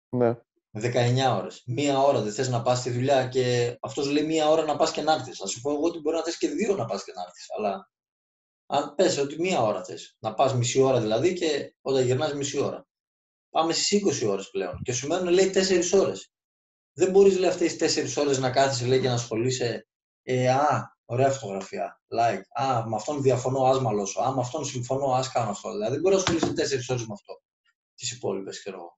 Ναι. 0.10 0.36
19 0.72 1.38
ώρες. 1.38 1.64
Μία 1.66 2.00
ώρα 2.00 2.22
δεν 2.22 2.34
θες 2.34 2.50
να 2.50 2.62
πας 2.62 2.80
στη 2.80 2.90
δουλειά 2.90 3.28
και 3.28 3.78
αυτός 3.82 4.10
λέει 4.10 4.26
μία 4.26 4.50
ώρα 4.50 4.64
να 4.64 4.76
πας 4.76 4.92
και 4.92 5.02
να 5.02 5.14
έρθεις. 5.14 5.42
Α 5.42 5.48
σου 5.48 5.62
πω 5.62 5.72
εγώ 5.72 5.84
ότι 5.84 6.00
μπορεί 6.00 6.16
να 6.16 6.24
θες 6.24 6.38
και 6.38 6.50
δύο 6.50 6.76
να 6.76 6.86
πας 6.86 7.04
και 7.04 7.12
να 7.16 7.22
έρθεις. 7.22 7.46
Αλλά 7.58 7.90
αν 8.66 8.96
πες 8.96 9.18
ότι 9.18 9.42
μία 9.42 9.62
ώρα 9.62 9.84
θες, 9.84 10.16
να 10.20 10.34
πας 10.34 10.54
μισή 10.54 10.82
ώρα 10.82 11.02
δηλαδή 11.02 11.34
και 11.34 11.76
όταν 11.82 12.06
γυρνάς 12.06 12.34
μισή 12.34 12.60
ώρα. 12.60 12.88
Πάμε 13.50 13.74
στις 13.74 13.92
20 14.26 14.30
ώρες 14.30 14.50
πλέον 14.50 14.82
και 14.84 14.94
σου 14.94 15.08
μένουν 15.08 15.34
λέει 15.34 15.50
4 15.54 15.94
ώρες. 15.94 16.32
Δεν 16.94 17.12
μπορείς 17.12 17.38
λέει 17.38 17.50
αυτές 17.50 17.76
τις 17.76 18.18
4 18.18 18.22
ώρες 18.22 18.40
να 18.40 18.52
κάθεσαι 18.52 18.86
λέει 18.86 19.02
και 19.02 19.08
να 19.08 19.14
ασχολείσαι. 19.14 19.88
Ε, 20.24 20.50
α, 20.50 20.97
ωραία 21.10 21.32
φωτογραφία. 21.32 22.02
Like. 22.20 22.42
Α, 22.62 22.88
με 22.88 22.96
αυτόν 22.96 23.22
διαφωνώ, 23.22 23.64
ας 23.64 23.80
μαλώσω. 23.80 24.22
Α, 24.22 24.34
με 24.34 24.40
αυτόν 24.40 24.66
συμφωνώ, 24.66 25.14
ας 25.14 25.32
κάνω 25.32 25.50
αυτό. 25.50 25.72
Δηλαδή 25.72 25.92
δεν 25.92 26.02
μπορεί 26.02 26.16
να 26.16 26.22
ασχολείσαι 26.22 26.54
4 26.54 26.90
ώρες 26.90 27.06
με 27.06 27.14
αυτό. 27.14 27.42
Τις 27.96 28.12
υπόλοιπες, 28.12 28.60
ξέρω 28.60 28.78
εγώ. 28.78 28.98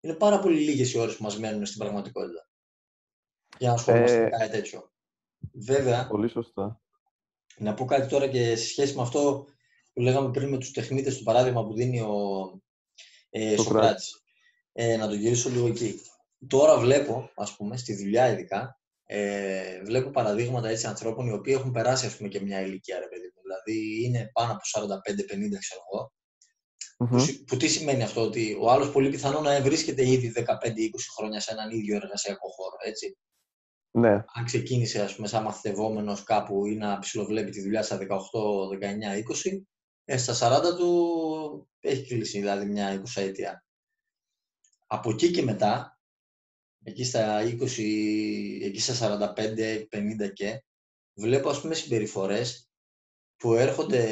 Είναι 0.00 0.14
πάρα 0.14 0.38
πολύ 0.38 0.60
λίγες 0.60 0.92
οι 0.92 0.98
ώρες 0.98 1.16
που 1.16 1.22
μας 1.22 1.38
μένουν 1.38 1.66
στην 1.66 1.78
πραγματικότητα. 1.78 2.48
Για 3.58 3.68
να 3.68 3.74
ασχολούμαστε 3.74 4.16
ε, 4.16 4.22
με 4.22 4.28
κάτι 4.28 4.50
τέτοιο. 4.50 4.92
Βέβαια. 5.52 6.06
Πολύ 6.08 6.28
σωστά. 6.28 6.80
Να 7.56 7.74
πω 7.74 7.84
κάτι 7.84 8.08
τώρα 8.08 8.28
και 8.28 8.56
σε 8.56 8.66
σχέση 8.66 8.96
με 8.96 9.02
αυτό 9.02 9.46
που 9.92 10.00
λέγαμε 10.00 10.30
πριν 10.30 10.48
με 10.48 10.58
τους 10.58 10.70
τεχνίτες, 10.70 11.16
το 11.16 11.22
παράδειγμα 11.22 11.66
που 11.66 11.74
δίνει 11.74 12.00
ο 12.00 12.16
ε, 13.30 13.56
Σοκράτης. 13.56 14.22
Ε, 14.72 14.96
να 14.96 15.08
το 15.08 15.14
γυρίσω 15.14 15.50
λίγο 15.50 15.66
εκεί. 15.66 16.00
Τώρα 16.46 16.78
βλέπω, 16.78 17.30
ας 17.34 17.56
πούμε, 17.56 17.76
στη 17.76 17.94
δουλειά 17.94 18.28
ειδικά, 18.28 18.80
ε, 19.14 19.82
βλέπω 19.84 20.10
παραδείγματα 20.10 20.68
έτσι 20.68 20.86
ανθρώπων 20.86 21.26
οι 21.26 21.32
οποίοι 21.32 21.54
έχουν 21.58 21.70
περάσει 21.70 22.06
ας 22.06 22.16
πούμε, 22.16 22.28
και 22.28 22.40
μια 22.40 22.60
ηλικία, 22.60 22.98
ρε 22.98 23.08
παιδί 23.08 23.32
μου. 23.34 23.40
Δηλαδή 23.42 24.04
είναι 24.04 24.30
πάνω 24.32 24.52
από 24.52 24.60
45-50, 24.62 25.58
ξέρω 25.58 25.82
εγώ, 25.92 26.12
Mm-hmm. 27.04 27.44
Που, 27.46 27.56
τι 27.56 27.68
σημαίνει 27.68 28.02
αυτό, 28.02 28.20
ότι 28.22 28.56
ο 28.60 28.70
άλλος 28.70 28.90
πολύ 28.90 29.08
πιθανό 29.10 29.40
να 29.40 29.60
βρίσκεται 29.60 30.08
ήδη 30.08 30.32
15-20 30.36 30.42
χρόνια 31.16 31.40
σε 31.40 31.52
έναν 31.52 31.70
ίδιο 31.70 31.96
εργασιακό 31.96 32.48
χώρο, 32.48 32.76
έτσι. 32.78 33.16
Ναι. 33.90 34.24
Αν 34.34 34.44
ξεκίνησε, 34.44 35.02
ας 35.02 35.14
πούμε, 35.14 35.28
σαν 35.28 35.42
μαθητευόμενος 35.42 36.22
κάπου 36.22 36.66
ή 36.66 36.74
να 36.76 36.98
ψηλοβλέπει 36.98 37.50
τη 37.50 37.62
δουλειά 37.62 37.82
στα 37.82 37.98
18, 37.98 38.06
19, 38.68 39.16
20, 39.16 39.62
ε, 40.04 40.16
στα 40.16 40.60
40 40.72 40.76
του 40.76 41.68
έχει 41.80 42.06
κλείσει 42.06 42.38
δηλαδή 42.38 42.66
μια 42.66 43.02
20 43.16 43.20
αίτια. 43.22 43.64
Από 44.86 45.10
εκεί 45.10 45.30
και 45.30 45.42
μετά, 45.42 45.98
εκεί 46.82 47.04
στα 47.04 47.42
20, 47.42 47.52
εκεί 48.62 48.80
στα 48.80 49.18
45, 49.36 49.86
50 49.90 50.32
και, 50.32 50.64
βλέπω 51.14 51.48
ας 51.48 51.60
πούμε 51.60 51.74
συμπεριφορές 51.74 52.70
που 53.36 53.54
έρχονται, 53.54 54.02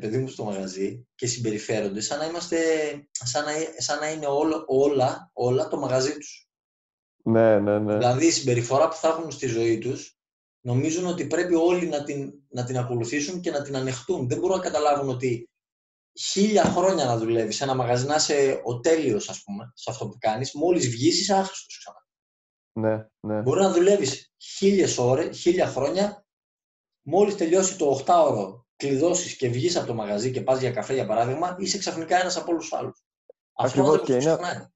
παιδί 0.00 0.18
μου, 0.18 0.28
στο 0.28 0.44
μαγαζί 0.44 1.06
και 1.14 1.26
συμπεριφέρονται 1.26 2.00
σαν 2.00 2.18
να, 2.18 2.24
είμαστε, 2.24 2.58
σαν 3.10 3.44
να, 3.44 3.50
σαν 3.76 3.98
να 3.98 4.10
είναι 4.10 4.26
όλο, 4.26 4.64
όλα, 4.66 5.30
όλα 5.32 5.68
το 5.68 5.78
μαγαζί 5.78 6.18
τους. 6.18 6.48
Ναι, 7.22 7.58
ναι, 7.58 7.78
ναι. 7.78 7.96
Δηλαδή 7.96 8.26
η 8.26 8.30
συμπεριφορά 8.30 8.88
που 8.88 8.94
θα 8.94 9.08
έχουν 9.08 9.30
στη 9.30 9.46
ζωή 9.46 9.78
τους 9.78 10.18
νομίζουν 10.60 11.06
ότι 11.06 11.26
πρέπει 11.26 11.54
όλοι 11.54 11.88
να 11.88 12.02
την, 12.02 12.32
να 12.48 12.64
την 12.64 12.78
ακολουθήσουν 12.78 13.40
και 13.40 13.50
να 13.50 13.62
την 13.62 13.76
ανεχτούν. 13.76 14.28
Δεν 14.28 14.38
μπορούν 14.38 14.56
να 14.56 14.62
καταλάβουν 14.62 15.08
ότι 15.08 15.48
χίλια 16.18 16.64
χρόνια 16.64 17.04
να 17.04 17.18
δουλεύεις 17.18 17.56
σε 17.56 17.64
ένα 17.64 17.74
μαγαζί, 17.74 18.06
να 18.06 18.14
είσαι 18.14 18.60
ο 18.64 18.80
τέλειος, 18.80 19.28
ας 19.28 19.42
πούμε, 19.42 19.72
σε 19.74 19.90
αυτό 19.90 20.08
που 20.08 20.16
κάνεις, 20.18 20.52
μόλις 20.52 20.88
βγεις 20.88 21.20
είσαι 21.20 21.34
άχρηστος 21.34 21.78
ξανά. 21.78 22.06
Ναι, 22.72 23.06
ναι. 23.20 23.42
Μπορεί 23.42 23.60
να 23.60 23.72
δουλεύεις 23.72 24.34
χίλιες 24.36 24.98
ώρες, 24.98 25.38
χίλια 25.38 25.66
χρόνια 25.66 26.26
μόλις 27.02 27.36
τελειώσει 27.36 27.78
το 27.78 28.02
8ωρο, 28.06 28.64
κλειδώσεις 28.76 29.36
και 29.36 29.48
βγεις 29.48 29.76
από 29.76 29.86
το 29.86 29.94
μαγαζί 29.94 30.30
και 30.30 30.40
πας 30.40 30.60
για 30.60 30.72
καφέ, 30.72 30.94
για 30.94 31.06
παράδειγμα, 31.06 31.56
είσαι 31.58 31.78
ξαφνικά 31.78 32.20
ένας 32.20 32.36
από 32.36 32.50
όλους 32.50 32.68
τους 32.68 32.78
άλλους. 32.78 33.04
Αυτό 33.56 33.90
δεν 33.90 34.00
και 34.00 34.12
είναι. 34.14 34.70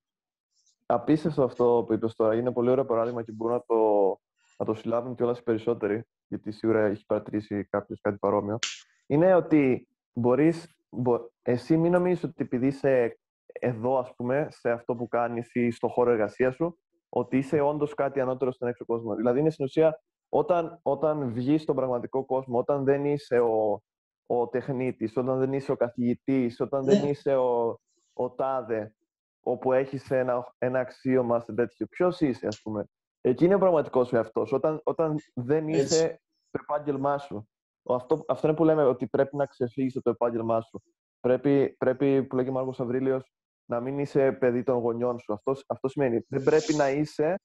Απίστευτο 0.86 1.42
αυτό 1.42 1.84
που 1.86 1.92
είπες 1.92 2.14
τώρα. 2.14 2.34
Είναι 2.34 2.52
πολύ 2.52 2.70
ωραίο 2.70 2.84
παράδειγμα 2.84 3.22
και 3.22 3.32
μπορούν 3.32 3.54
να 3.54 3.62
το, 3.66 3.76
να 4.58 4.64
το 4.64 4.74
συλλάβουν 4.74 5.14
κιόλας 5.14 5.38
οι 5.38 5.42
περισσότεροι, 5.42 6.04
γιατί 6.26 6.52
σίγουρα 6.52 6.86
έχει 6.86 7.04
παρατηρήσει 7.06 7.64
κάποιος 7.64 8.00
κάτι 8.00 8.16
παρόμοιο. 8.18 8.58
Είναι 9.06 9.34
ότι 9.34 9.88
μπορείς. 10.12 10.74
Εσύ 11.42 11.76
μην 11.76 11.92
νομίζεις 11.92 12.24
ότι 12.24 12.34
επειδή 12.36 12.66
είσαι 12.66 13.18
εδώ, 13.52 13.98
ας 13.98 14.14
πούμε, 14.14 14.48
σε 14.50 14.70
αυτό 14.70 14.94
που 14.94 15.08
κάνεις 15.08 15.54
ή 15.54 15.70
στο 15.70 15.88
χώρο 15.88 16.10
εργασίας 16.10 16.54
σου, 16.54 16.78
ότι 17.08 17.36
είσαι 17.36 17.60
όντως 17.60 17.94
κάτι 17.94 18.20
ανώτερο 18.20 18.52
στον 18.52 18.68
έξω 18.68 18.84
κόσμο. 18.84 19.14
Δηλαδή, 19.14 19.40
είναι 19.40 19.50
στην 19.50 19.64
ουσία 19.64 20.00
όταν, 20.28 20.78
όταν 20.82 21.32
βγεις 21.32 21.62
στον 21.62 21.76
πραγματικό 21.76 22.24
κόσμο, 22.24 22.58
όταν 22.58 22.84
δεν 22.84 23.04
είσαι 23.04 23.38
ο, 23.38 23.82
ο 24.26 24.48
τεχνίτης, 24.48 25.16
όταν 25.16 25.38
δεν 25.38 25.52
είσαι 25.52 25.72
ο 25.72 25.76
καθηγητής, 25.76 26.60
όταν 26.60 26.84
δεν 26.84 27.00
ναι. 27.00 27.08
είσαι 27.08 27.36
ο, 27.36 27.80
ο 28.12 28.30
τάδε, 28.30 28.94
όπου 29.40 29.72
έχεις 29.72 30.10
ένα, 30.10 30.54
ένα 30.58 30.78
αξίωμα 30.78 31.40
σε 31.40 31.52
τέτοιο, 31.52 31.86
ποιος 31.86 32.20
είσαι, 32.20 32.46
ας 32.46 32.60
πούμε. 32.62 32.84
Εκεί 33.20 33.44
είναι 33.44 33.54
ο 33.54 33.58
πραγματικός 33.58 34.08
σου 34.08 34.16
εαυτός, 34.16 34.52
όταν, 34.52 34.80
όταν 34.84 35.16
δεν 35.34 35.68
είσαι 35.68 36.20
το 36.50 36.60
επάγγελμά 36.62 37.18
σου. 37.18 37.48
Αυτό, 37.82 38.24
αυτό 38.28 38.46
είναι 38.46 38.56
που 38.56 38.64
λέμε 38.64 38.84
ότι 38.84 39.06
πρέπει 39.06 39.36
να 39.36 39.46
ξεφύγεις 39.46 39.92
το 40.02 40.10
επάγγελμά 40.10 40.60
σου. 40.60 40.82
Πρέπει, 41.20 41.76
πρέπει 41.78 42.24
που 42.24 42.36
λέγει 42.36 42.48
ο 42.48 42.52
Μάρκος 42.52 42.80
Αβρίλιος, 42.80 43.32
να 43.64 43.80
μην 43.80 43.98
είσαι 43.98 44.32
παιδί 44.32 44.62
των 44.62 44.78
γονιών 44.78 45.18
σου. 45.18 45.32
Αυτός, 45.32 45.64
αυτό 45.66 45.88
σημαίνει 45.88 46.24
δεν 46.28 46.42
πρέπει 46.42 46.74
να 46.74 46.90
είσαι 46.90 47.40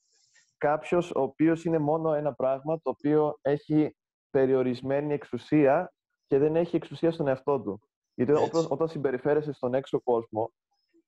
κάποιος 0.58 1.12
ο 1.12 1.22
οποίος 1.22 1.66
είναι 1.66 1.80
μόνο 1.80 2.14
ένα 2.14 2.34
πράγμα 2.34 2.76
το 2.82 2.90
οποίο 2.90 3.38
έχει 3.42 3.96
περιορισμένη 4.30 5.14
εξουσία 5.14 5.94
και 6.28 6.38
δεν 6.38 6.56
έχει 6.56 6.76
εξουσία 6.76 7.12
στον 7.12 7.28
εαυτό 7.28 7.62
του. 7.62 7.80
Γιατί 8.14 8.32
όταν, 8.32 8.66
όταν 8.70 8.88
συμπεριφέρεσαι 8.88 9.52
στον 9.52 9.74
έξω 9.74 10.02
κόσμο, 10.02 10.54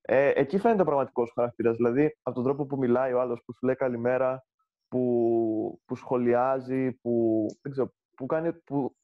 ε, 0.02 0.32
εκεί 0.36 0.58
φαίνεται 0.58 0.82
ο 0.82 0.86
πραγματικός 0.86 1.28
σου 1.28 1.34
χαρακτήρας. 1.34 1.76
Δηλαδή, 1.76 2.18
από 2.22 2.36
τον 2.36 2.44
τρόπο 2.44 2.66
που 2.66 2.78
μιλάει 2.78 3.14
ο 3.14 3.22
άλλος, 3.22 3.42
που 3.46 3.54
σου 3.54 3.66
λέει 3.66 3.76
καλημέρα, 3.76 4.46
που, 4.88 5.82
που 5.86 5.96
σχολιάζει, 5.96 6.92
που, 6.92 7.46
δεν 7.62 7.72
ξέρω, 7.72 7.94
που 8.16 8.26
κάνει. 8.26 8.54
Που, 8.54 8.96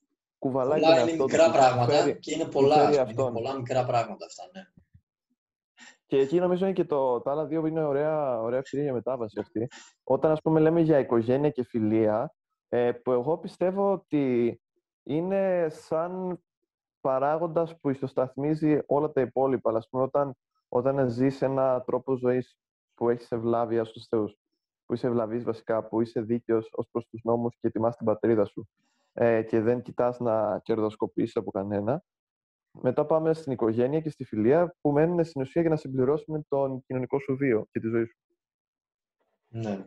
κουβαλάει 0.44 0.80
πολλά 0.80 1.02
είναι 1.02 1.24
μικρά 1.24 1.52
πράγματα 1.52 2.12
και 2.12 2.34
είναι 2.34 2.46
πολλά, 2.46 2.92
είναι 2.92 3.14
πολλά 3.14 3.56
μικρά 3.56 3.86
πράγματα 3.86 4.26
αυτά, 4.26 4.44
ναι. 4.54 4.62
Και 6.06 6.18
εκεί 6.18 6.40
νομίζω 6.40 6.66
είναι 6.66 6.74
και 6.74 6.86
το, 6.86 7.22
τα 7.22 7.32
άλλα 7.32 7.46
δύο 7.46 7.66
είναι 7.66 7.84
ωραία, 7.84 8.42
ωραία 8.42 8.60
ευκαιρία 8.60 8.86
για 8.86 8.94
μετάβαση 8.94 9.40
αυτή. 9.40 9.68
Όταν 10.04 10.32
ας 10.32 10.42
πούμε 10.42 10.60
λέμε 10.60 10.82
για 10.82 11.00
οικογένεια 11.00 11.50
και 11.50 11.64
φιλία, 11.64 12.34
ε, 12.70 12.92
που 12.92 13.12
εγώ 13.12 13.38
πιστεύω 13.38 13.92
ότι 13.92 14.62
είναι 15.04 15.68
σαν 15.70 16.44
παράγοντας 17.02 17.80
που 17.80 17.90
ισοσταθμίζει 17.90 18.80
όλα 18.86 19.12
τα 19.12 19.22
υπόλοιπα. 19.22 19.72
Ας 19.78 19.88
πούμε, 19.90 20.04
όταν, 20.04 20.36
όταν 20.68 21.10
ζεις 21.10 21.42
ένα 21.42 21.82
τρόπο 21.82 22.16
ζωής 22.16 22.58
που 22.94 23.10
έχεις 23.10 23.32
ευλάβεια 23.32 23.84
στους 23.84 24.06
θεούς, 24.08 24.38
που 24.86 24.94
είσαι 24.94 25.08
ευλαβής 25.08 25.44
βασικά, 25.44 25.88
που 25.88 26.02
είσαι 26.02 26.22
δίκαιος 26.22 26.70
ως 26.72 26.88
προς 26.92 27.08
τους 27.08 27.22
νόμους 27.24 27.58
και 27.60 27.68
ετοιμάς 27.68 27.96
την 27.96 28.06
πατρίδα 28.06 28.46
σου 28.46 28.68
ε, 29.14 29.42
και 29.42 29.62
δεν 29.62 29.82
κοιτάς 29.82 30.20
να 30.20 30.60
κερδοσκοπήσεις 30.60 31.36
από 31.36 31.52
κανένα, 31.52 32.04
μετά 32.82 33.06
πάμε 33.06 33.34
στην 33.34 33.52
οικογένεια 33.52 34.02
και 34.02 34.10
στη 34.10 34.24
φιλία 34.24 34.76
που 34.82 34.92
μένουν 34.92 35.24
στην 35.24 35.42
ουσία 35.42 35.62
για 35.62 35.70
να 35.70 35.76
συμπληρώσουμε 35.76 36.42
τον 36.48 36.84
κοινωνικό 36.86 37.20
σου 37.20 37.36
βίο 37.36 37.68
και 37.72 37.80
τη 37.80 37.88
ζωή 37.88 38.06
σου. 38.06 38.18
Ναι. 39.48 39.86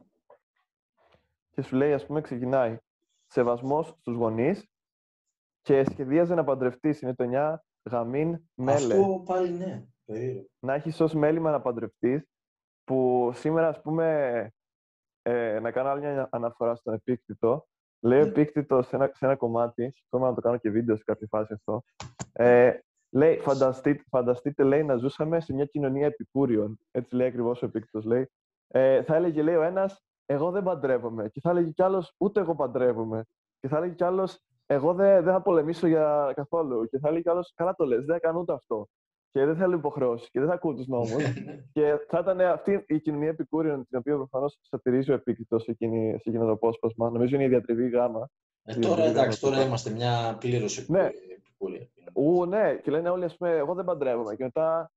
Και 1.50 1.62
σου 1.62 1.76
λέει, 1.76 1.92
ας 1.92 2.06
πούμε, 2.06 2.20
ξεκινάει 2.20 2.78
σεβασμός 3.26 3.88
στους 3.88 4.14
γονείς 4.14 4.70
και 5.62 5.84
σχεδίαζε 5.84 6.34
να 6.34 6.44
παντρευτεί 6.44 6.98
είναι 7.00 7.14
το 7.14 7.24
9 7.24 7.56
γαμίν 7.90 8.48
μέλε. 8.54 8.94
Αυτό 8.94 9.22
πάλι 9.26 9.50
ναι. 9.50 9.86
Περίεργο. 10.04 10.46
Να 10.58 10.74
έχεις 10.74 11.00
ως 11.00 11.14
μέλημα 11.14 11.50
να 11.50 11.60
παντρευτείς, 11.60 12.28
που 12.84 13.30
σήμερα, 13.34 13.68
ας 13.68 13.80
πούμε, 13.80 14.50
ε, 15.22 15.58
να 15.60 15.70
κάνω 15.70 15.88
άλλη 15.88 16.00
μια 16.00 16.28
αναφορά 16.30 16.74
στον 16.74 16.94
επίκτητο. 16.94 17.66
Λέει 18.06 18.18
ο 18.20 18.22
Ναι. 18.22 18.28
επίκτητος 18.28 18.86
σε 18.86 18.96
ένα, 18.96 19.10
σε 19.14 19.24
ένα 19.24 19.36
κομμάτι, 19.36 19.92
σκέφτομαι 19.94 20.26
να 20.26 20.34
το 20.34 20.40
κάνω 20.40 20.56
και 20.56 20.70
βίντεο 20.70 20.96
σε 20.96 21.02
κάποια 21.06 21.26
φάση 21.30 21.52
αυτό. 21.52 21.82
Ε, 22.32 22.72
λέει, 23.10 23.38
φανταστείτε, 23.38 24.02
φανταστείτε, 24.10 24.62
λέει, 24.62 24.84
να 24.84 24.96
ζούσαμε 24.96 25.40
σε 25.40 25.54
μια 25.54 25.64
κοινωνία 25.64 26.06
επικούριων. 26.06 26.78
Έτσι 26.90 27.14
λέει 27.16 27.26
ακριβώς 27.26 27.62
ο 27.62 27.66
επίκτητος, 27.66 28.04
λέει. 28.04 28.30
Ε, 28.68 29.02
θα 29.02 29.14
έλεγε, 29.14 29.42
λέει, 29.42 29.54
ο 29.54 29.62
ένας, 29.62 30.02
εγώ 30.26 30.50
δεν 30.50 30.62
παντρεύομαι. 30.62 31.28
Και 31.28 31.40
θα 31.40 31.50
έλεγε 31.50 31.70
κι 31.70 31.82
άλλος, 31.82 32.14
ούτε 32.18 32.40
εγώ 32.40 32.54
παντρεύομαι. 32.54 33.24
Και 33.60 33.68
θα 33.68 33.76
έλεγε 33.76 33.94
κι 33.94 34.04
άλλος, 34.04 34.40
εγώ 34.66 34.94
δεν, 34.94 35.24
δεν 35.24 35.32
θα 35.32 35.42
πολεμήσω 35.42 35.86
για 35.86 36.32
καθόλου. 36.36 36.86
Και 36.88 36.98
θα 36.98 37.08
έλεγε 37.08 37.22
κι 37.22 37.30
άλλος, 37.30 37.52
καλά 37.54 37.74
το 37.74 37.84
λες, 37.84 38.04
δεν 38.04 38.20
κάνω 38.20 38.38
ούτε 38.40 38.52
αυτό. 38.52 38.88
Και 39.36 39.44
δεν 39.44 39.56
θέλω 39.56 39.76
υποχρεώσεις 39.76 40.30
και 40.30 40.38
δεν 40.40 40.48
θα 40.48 40.54
ακούω 40.54 40.74
τους 40.74 40.86
νόμους. 40.86 41.10
και 41.74 41.96
θα 42.08 42.18
ήταν 42.18 42.40
αυτή 42.40 42.84
η 42.86 43.00
κοινωνία 43.00 43.28
επικούριων, 43.28 43.86
την 43.88 43.98
οποία 43.98 44.14
προφανώς 44.14 44.58
σατυρίζει 44.62 45.10
ο 45.10 45.14
επίκτητο 45.14 45.58
σε, 45.58 45.70
εκείνη- 45.70 46.12
σε 46.20 46.28
εκείνο 46.28 46.44
το 46.44 46.50
απόσπασμα. 46.52 47.10
Νομίζω 47.10 47.34
είναι 47.34 47.44
η 47.44 47.48
διατριβή 47.48 47.88
γάμα. 47.88 48.28
Ε, 48.62 48.74
τώρα 48.74 49.04
εντάξει, 49.04 49.40
τώρα 49.40 49.62
είμαστε 49.62 49.90
μια 49.90 50.36
πλήρως 50.40 50.88
Ναι. 50.88 51.10
επικούρια. 51.36 51.88
Ου, 52.14 52.44
ναι, 52.44 52.74
και 52.82 52.90
λένε 52.90 53.08
όλοι, 53.08 53.24
ας 53.24 53.36
πούμε, 53.36 53.50
εγώ 53.56 53.74
δεν 53.74 53.84
παντρεύομαι. 53.84 54.34
Και 54.34 54.42
μετά, 54.44 54.90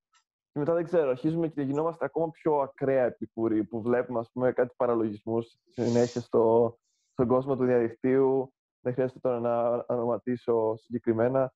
και 0.52 0.60
μετά 0.60 0.74
δεν 0.74 0.84
ξέρω, 0.84 1.10
αρχίζουμε 1.10 1.48
και 1.48 1.62
γινόμαστε 1.62 2.06
ακόμα 2.06 2.32
πιο 2.32 2.56
ακραία 2.60 3.06
επικούροι, 3.06 3.64
που 3.64 3.82
βλέπουμε, 3.82 4.20
ας 4.20 4.30
πούμε, 4.34 4.52
κάτι 4.52 4.74
παραλογισμούς 4.78 5.56
συνέχεια 5.70 6.22
στο, 6.22 6.76
στον 7.12 7.28
κόσμο 7.28 7.58
του 7.58 7.66
διαδικτύου. 7.66 8.54
Δεν 8.82 8.94
χρειάζεται 8.94 9.20
τώρα 9.20 9.40
να 9.40 9.86
ονοματίσω 9.88 10.76
συγκεκριμένα. 10.78 11.54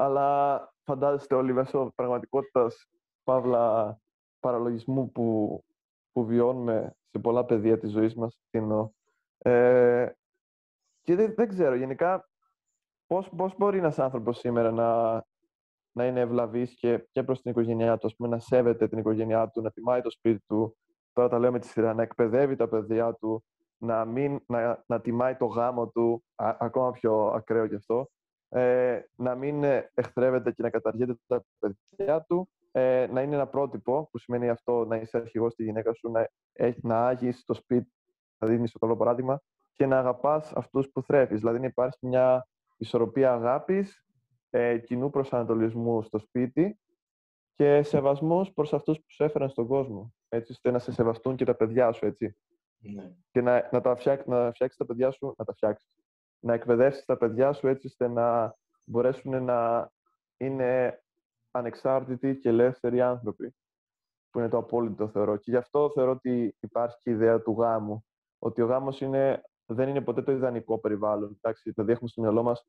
Αλλά 0.00 0.72
φαντάζεστε 0.84 1.34
όλοι 1.34 1.52
μέσω 1.52 1.92
πραγματικότητας 1.94 2.86
παύλα 3.24 3.98
παραλογισμού 4.40 5.10
που, 5.10 5.58
που 6.12 6.24
βιώνουμε 6.24 6.96
σε 7.10 7.18
πολλά 7.18 7.44
πεδία 7.44 7.78
της 7.78 7.90
ζωής 7.90 8.14
μας. 8.14 8.40
τι 8.50 8.58
εννοώ. 8.58 8.90
Ε, 9.38 10.10
και 11.02 11.14
δεν, 11.14 11.34
δεν 11.36 11.48
ξέρω, 11.48 11.74
γενικά 11.74 12.28
πώς, 13.06 13.28
πώς 13.36 13.56
μπορεί 13.56 13.78
ένας 13.78 13.98
άνθρωπος 13.98 14.38
σήμερα 14.38 14.70
να, 14.70 15.12
να 15.92 16.06
είναι 16.06 16.20
ευλαβής 16.20 16.74
και, 16.74 17.08
και 17.10 17.22
προς 17.22 17.40
την 17.42 17.50
οικογένειά 17.50 17.98
του, 17.98 18.06
ας 18.06 18.16
πούμε, 18.16 18.28
να 18.28 18.38
σέβεται 18.38 18.88
την 18.88 18.98
οικογένειά 18.98 19.48
του, 19.48 19.62
να 19.62 19.70
τιμάει 19.70 20.00
το 20.00 20.10
σπίτι 20.10 20.44
του, 20.46 20.76
τώρα 21.12 21.28
τα 21.28 21.38
λέω 21.38 21.52
με 21.52 21.58
τη 21.58 21.66
σειρά, 21.66 21.94
να 21.94 22.02
εκπαιδεύει 22.02 22.56
τα 22.56 22.68
παιδιά 22.68 23.14
του, 23.14 23.44
να, 23.76 24.04
μην, 24.04 24.40
να, 24.46 24.84
να 24.86 25.00
τιμάει 25.00 25.36
το 25.36 25.46
γάμο 25.46 25.88
του, 25.88 26.24
α- 26.34 26.56
ακόμα 26.58 26.90
πιο 26.90 27.26
ακραίο 27.26 27.64
γι' 27.64 27.74
αυτό, 27.74 28.08
ε, 28.50 29.00
να 29.14 29.34
μην 29.34 29.64
ε, 29.64 29.90
εχθρεύεται 29.94 30.52
και 30.52 30.62
να 30.62 30.70
καταργείται 30.70 31.14
τα 31.26 31.44
παιδιά 31.58 32.22
του, 32.22 32.48
ε, 32.72 33.06
να 33.10 33.22
είναι 33.22 33.34
ένα 33.34 33.46
πρότυπο, 33.46 34.08
που 34.10 34.18
σημαίνει 34.18 34.48
αυτό 34.48 34.84
να 34.84 34.96
είσαι 34.96 35.16
αρχηγός 35.16 35.52
στη 35.52 35.64
γυναίκα 35.64 35.92
σου, 35.94 36.10
να, 36.10 36.28
έχεις, 36.52 36.82
να 36.82 37.06
άγεις 37.06 37.44
το 37.44 37.54
σπίτι, 37.54 37.92
να 38.38 38.48
δίνεις 38.48 38.72
το 38.72 38.78
καλό 38.78 38.96
παράδειγμα, 38.96 39.42
και 39.72 39.86
να 39.86 39.98
αγαπάς 39.98 40.52
αυτούς 40.52 40.90
που 40.90 41.02
θρέφεις. 41.02 41.38
Δηλαδή 41.38 41.58
να 41.58 41.66
υπάρχει 41.66 42.06
μια 42.06 42.48
ισορροπία 42.76 43.32
αγάπης, 43.32 44.04
ε, 44.50 44.78
κοινού 44.78 45.10
προσανατολισμού 45.10 46.02
στο 46.02 46.18
σπίτι 46.18 46.80
και 47.54 47.82
σεβασμός 47.82 48.52
προς 48.52 48.72
αυτούς 48.72 48.98
που 48.98 49.04
σου 49.08 49.24
έφεραν 49.24 49.48
στον 49.48 49.66
κόσμο. 49.66 50.14
Έτσι, 50.28 50.52
ώστε 50.52 50.70
να 50.70 50.78
σε 50.78 50.92
σεβαστούν 50.92 51.36
και 51.36 51.44
τα 51.44 51.54
παιδιά 51.54 51.92
σου, 51.92 52.06
έτσι. 52.06 52.36
Ναι. 52.78 53.12
Και 53.30 53.40
να, 53.40 53.68
να, 53.72 53.80
τα 53.80 53.96
φτιάξεις, 53.96 54.26
να 54.26 54.50
φτιάξεις 54.52 54.78
τα 54.78 54.86
παιδιά 54.86 55.10
σου, 55.10 55.34
να 55.38 55.44
τα 55.44 55.52
φτιάξεις. 55.52 55.90
Να 56.40 56.52
εκπαιδεύσεις 56.52 57.04
τα 57.04 57.16
παιδιά 57.16 57.52
σου 57.52 57.68
έτσι 57.68 57.86
ώστε 57.86 58.08
να 58.08 58.56
μπορέσουν 58.84 59.44
να 59.44 59.90
είναι 60.36 61.02
ανεξάρτητοι 61.50 62.36
και 62.38 62.48
ελεύθεροι 62.48 63.00
άνθρωποι. 63.00 63.54
Που 64.30 64.38
είναι 64.38 64.48
το 64.48 64.56
απόλυτο 64.56 65.08
θεωρώ. 65.08 65.36
Και 65.36 65.50
γι' 65.50 65.56
αυτό 65.56 65.90
θεωρώ 65.90 66.10
ότι 66.10 66.56
υπάρχει 66.60 66.96
και 66.98 67.10
η 67.10 67.12
ιδέα 67.12 67.40
του 67.40 67.56
γάμου. 67.58 68.06
Ότι 68.38 68.62
ο 68.62 68.66
γάμος 68.66 69.00
είναι, 69.00 69.42
δεν 69.66 69.88
είναι 69.88 70.00
ποτέ 70.00 70.22
το 70.22 70.32
ιδανικό 70.32 70.78
περιβάλλον. 70.78 71.38
Εντάξει, 71.42 71.70
δηλαδή 71.70 71.92
έχουμε 71.92 72.08
στο 72.08 72.20
μυαλό 72.20 72.42
μας 72.42 72.68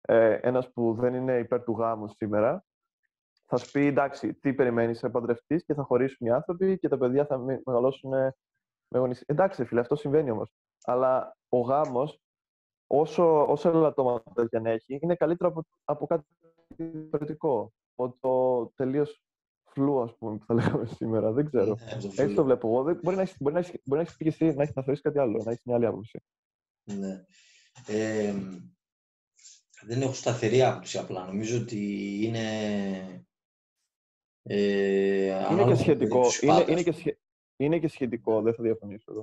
ε, 0.00 0.34
ένας 0.34 0.72
που 0.72 0.94
δεν 0.94 1.14
είναι 1.14 1.38
υπέρ 1.38 1.62
του 1.62 1.72
γάμου 1.72 2.08
σήμερα, 2.08 2.64
θα 3.46 3.56
σου 3.56 3.70
πει 3.70 3.86
εντάξει, 3.86 4.34
τι 4.34 4.54
περιμένεις, 4.54 5.00
θα 5.00 5.10
παντρευτείς 5.10 5.64
και 5.64 5.74
θα 5.74 5.82
χωρίσουν 5.82 6.26
οι 6.26 6.30
άνθρωποι 6.30 6.78
και 6.78 6.88
τα 6.88 6.98
παιδιά 6.98 7.26
θα 7.26 7.38
με- 7.38 7.62
μεγαλώσουν 7.64 8.10
με 8.88 8.98
γονείς. 8.98 9.20
Εντάξει, 9.20 9.64
φίλε, 9.64 9.80
αυτό 9.80 9.96
συμβαίνει 9.96 10.30
όμως. 10.30 10.52
Αλλά 10.84 11.36
ο 11.48 11.60
γάμος, 11.60 12.20
όσο, 12.94 13.46
όσο 13.46 13.68
ελαττώματα 13.68 14.48
και 14.48 14.56
αν 14.56 14.66
έχει, 14.66 14.98
είναι 15.02 15.14
καλύτερο 15.14 15.50
από, 15.50 15.62
από 15.84 16.06
κάτι 16.06 16.24
διαφορετικό. 16.76 17.72
Από 17.94 18.16
το 18.20 18.66
τελείως 18.76 19.22
φλού, 19.64 20.00
ας 20.02 20.16
πούμε, 20.16 20.36
που 20.38 20.44
θα 20.44 20.54
λέγαμε 20.54 20.86
σήμερα. 20.86 21.32
Δεν 21.32 21.46
ξέρω. 21.46 21.64
Ναι, 21.66 21.74
το 21.74 21.94
Έτσι 21.94 22.08
το 22.16 22.22
φίλο. 22.22 22.44
βλέπω 22.44 22.68
εγώ. 22.68 22.82
Δεν- 22.82 23.00
Μπορεί 23.02 23.16
να 23.16 23.22
έχεις, 23.22 23.36
μπορεί 23.40 23.54
να 23.54 23.60
έχεις, 23.60 23.80
μπορεί 23.84 24.00
να 24.02 24.06
έχεις 24.06 24.16
πει 24.16 24.24
και 24.24 24.30
εσύ, 24.30 24.56
να 24.56 24.62
έχεις 24.62 24.74
να 24.74 24.82
θεωρείς 24.82 25.00
κάτι 25.02 25.18
άλλο, 25.18 25.42
να 25.44 25.50
έχεις 25.50 25.62
μια 25.64 25.74
άλλη 25.76 25.86
άποψη. 25.86 26.22
Ναι. 26.84 27.24
Ε, 27.86 28.34
δεν 29.82 30.02
έχω 30.02 30.12
σταθερή 30.12 30.62
άποψη 30.62 30.98
απλά. 30.98 31.26
Νομίζω 31.26 31.60
ότι 31.60 31.78
είναι. 32.24 32.46
Ε, 34.42 35.24
Είναι 35.24 35.34
ανάλογα 35.34 35.64
και 35.64 35.70
με 35.70 35.76
σχετικό. 35.76 36.08
περίπτωση 36.20 36.46
Είναι, 36.46 36.54
πάντα. 36.58 36.70
είναι, 36.72 36.82
και 36.82 36.92
σχε- 36.92 37.18
είναι 37.56 37.78
και 37.78 37.88
σχετικό, 37.88 38.42
δεν 38.42 38.54
θα 38.54 38.62
διαφωνήσω 38.62 39.12
εδώ. 39.12 39.22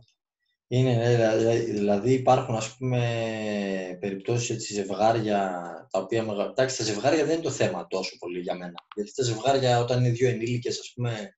Είναι, 0.71 0.93
ναι, 0.93 1.35
δηλαδή, 1.35 1.71
δηλαδή 1.71 2.13
υπάρχουν 2.13 2.55
ας 2.55 2.77
πούμε 2.77 3.97
περιπτώσεις 3.99 4.49
έτσι 4.49 4.73
ζευγάρια 4.73 5.61
τα 5.91 5.99
οποία 5.99 6.23
μεγα... 6.23 6.43
Εντάξει, 6.43 6.77
τα 6.77 6.83
ζευγάρια 6.83 7.25
δεν 7.25 7.33
είναι 7.33 7.43
το 7.43 7.51
θέμα 7.51 7.87
τόσο 7.87 8.17
πολύ 8.19 8.39
για 8.39 8.55
μένα. 8.55 8.73
Γιατί 8.95 9.13
τα 9.13 9.23
ζευγάρια 9.23 9.79
όταν 9.79 9.99
είναι 9.99 10.13
δύο 10.13 10.29
ενήλικες 10.29 10.79
ας 10.79 10.91
πούμε 10.95 11.37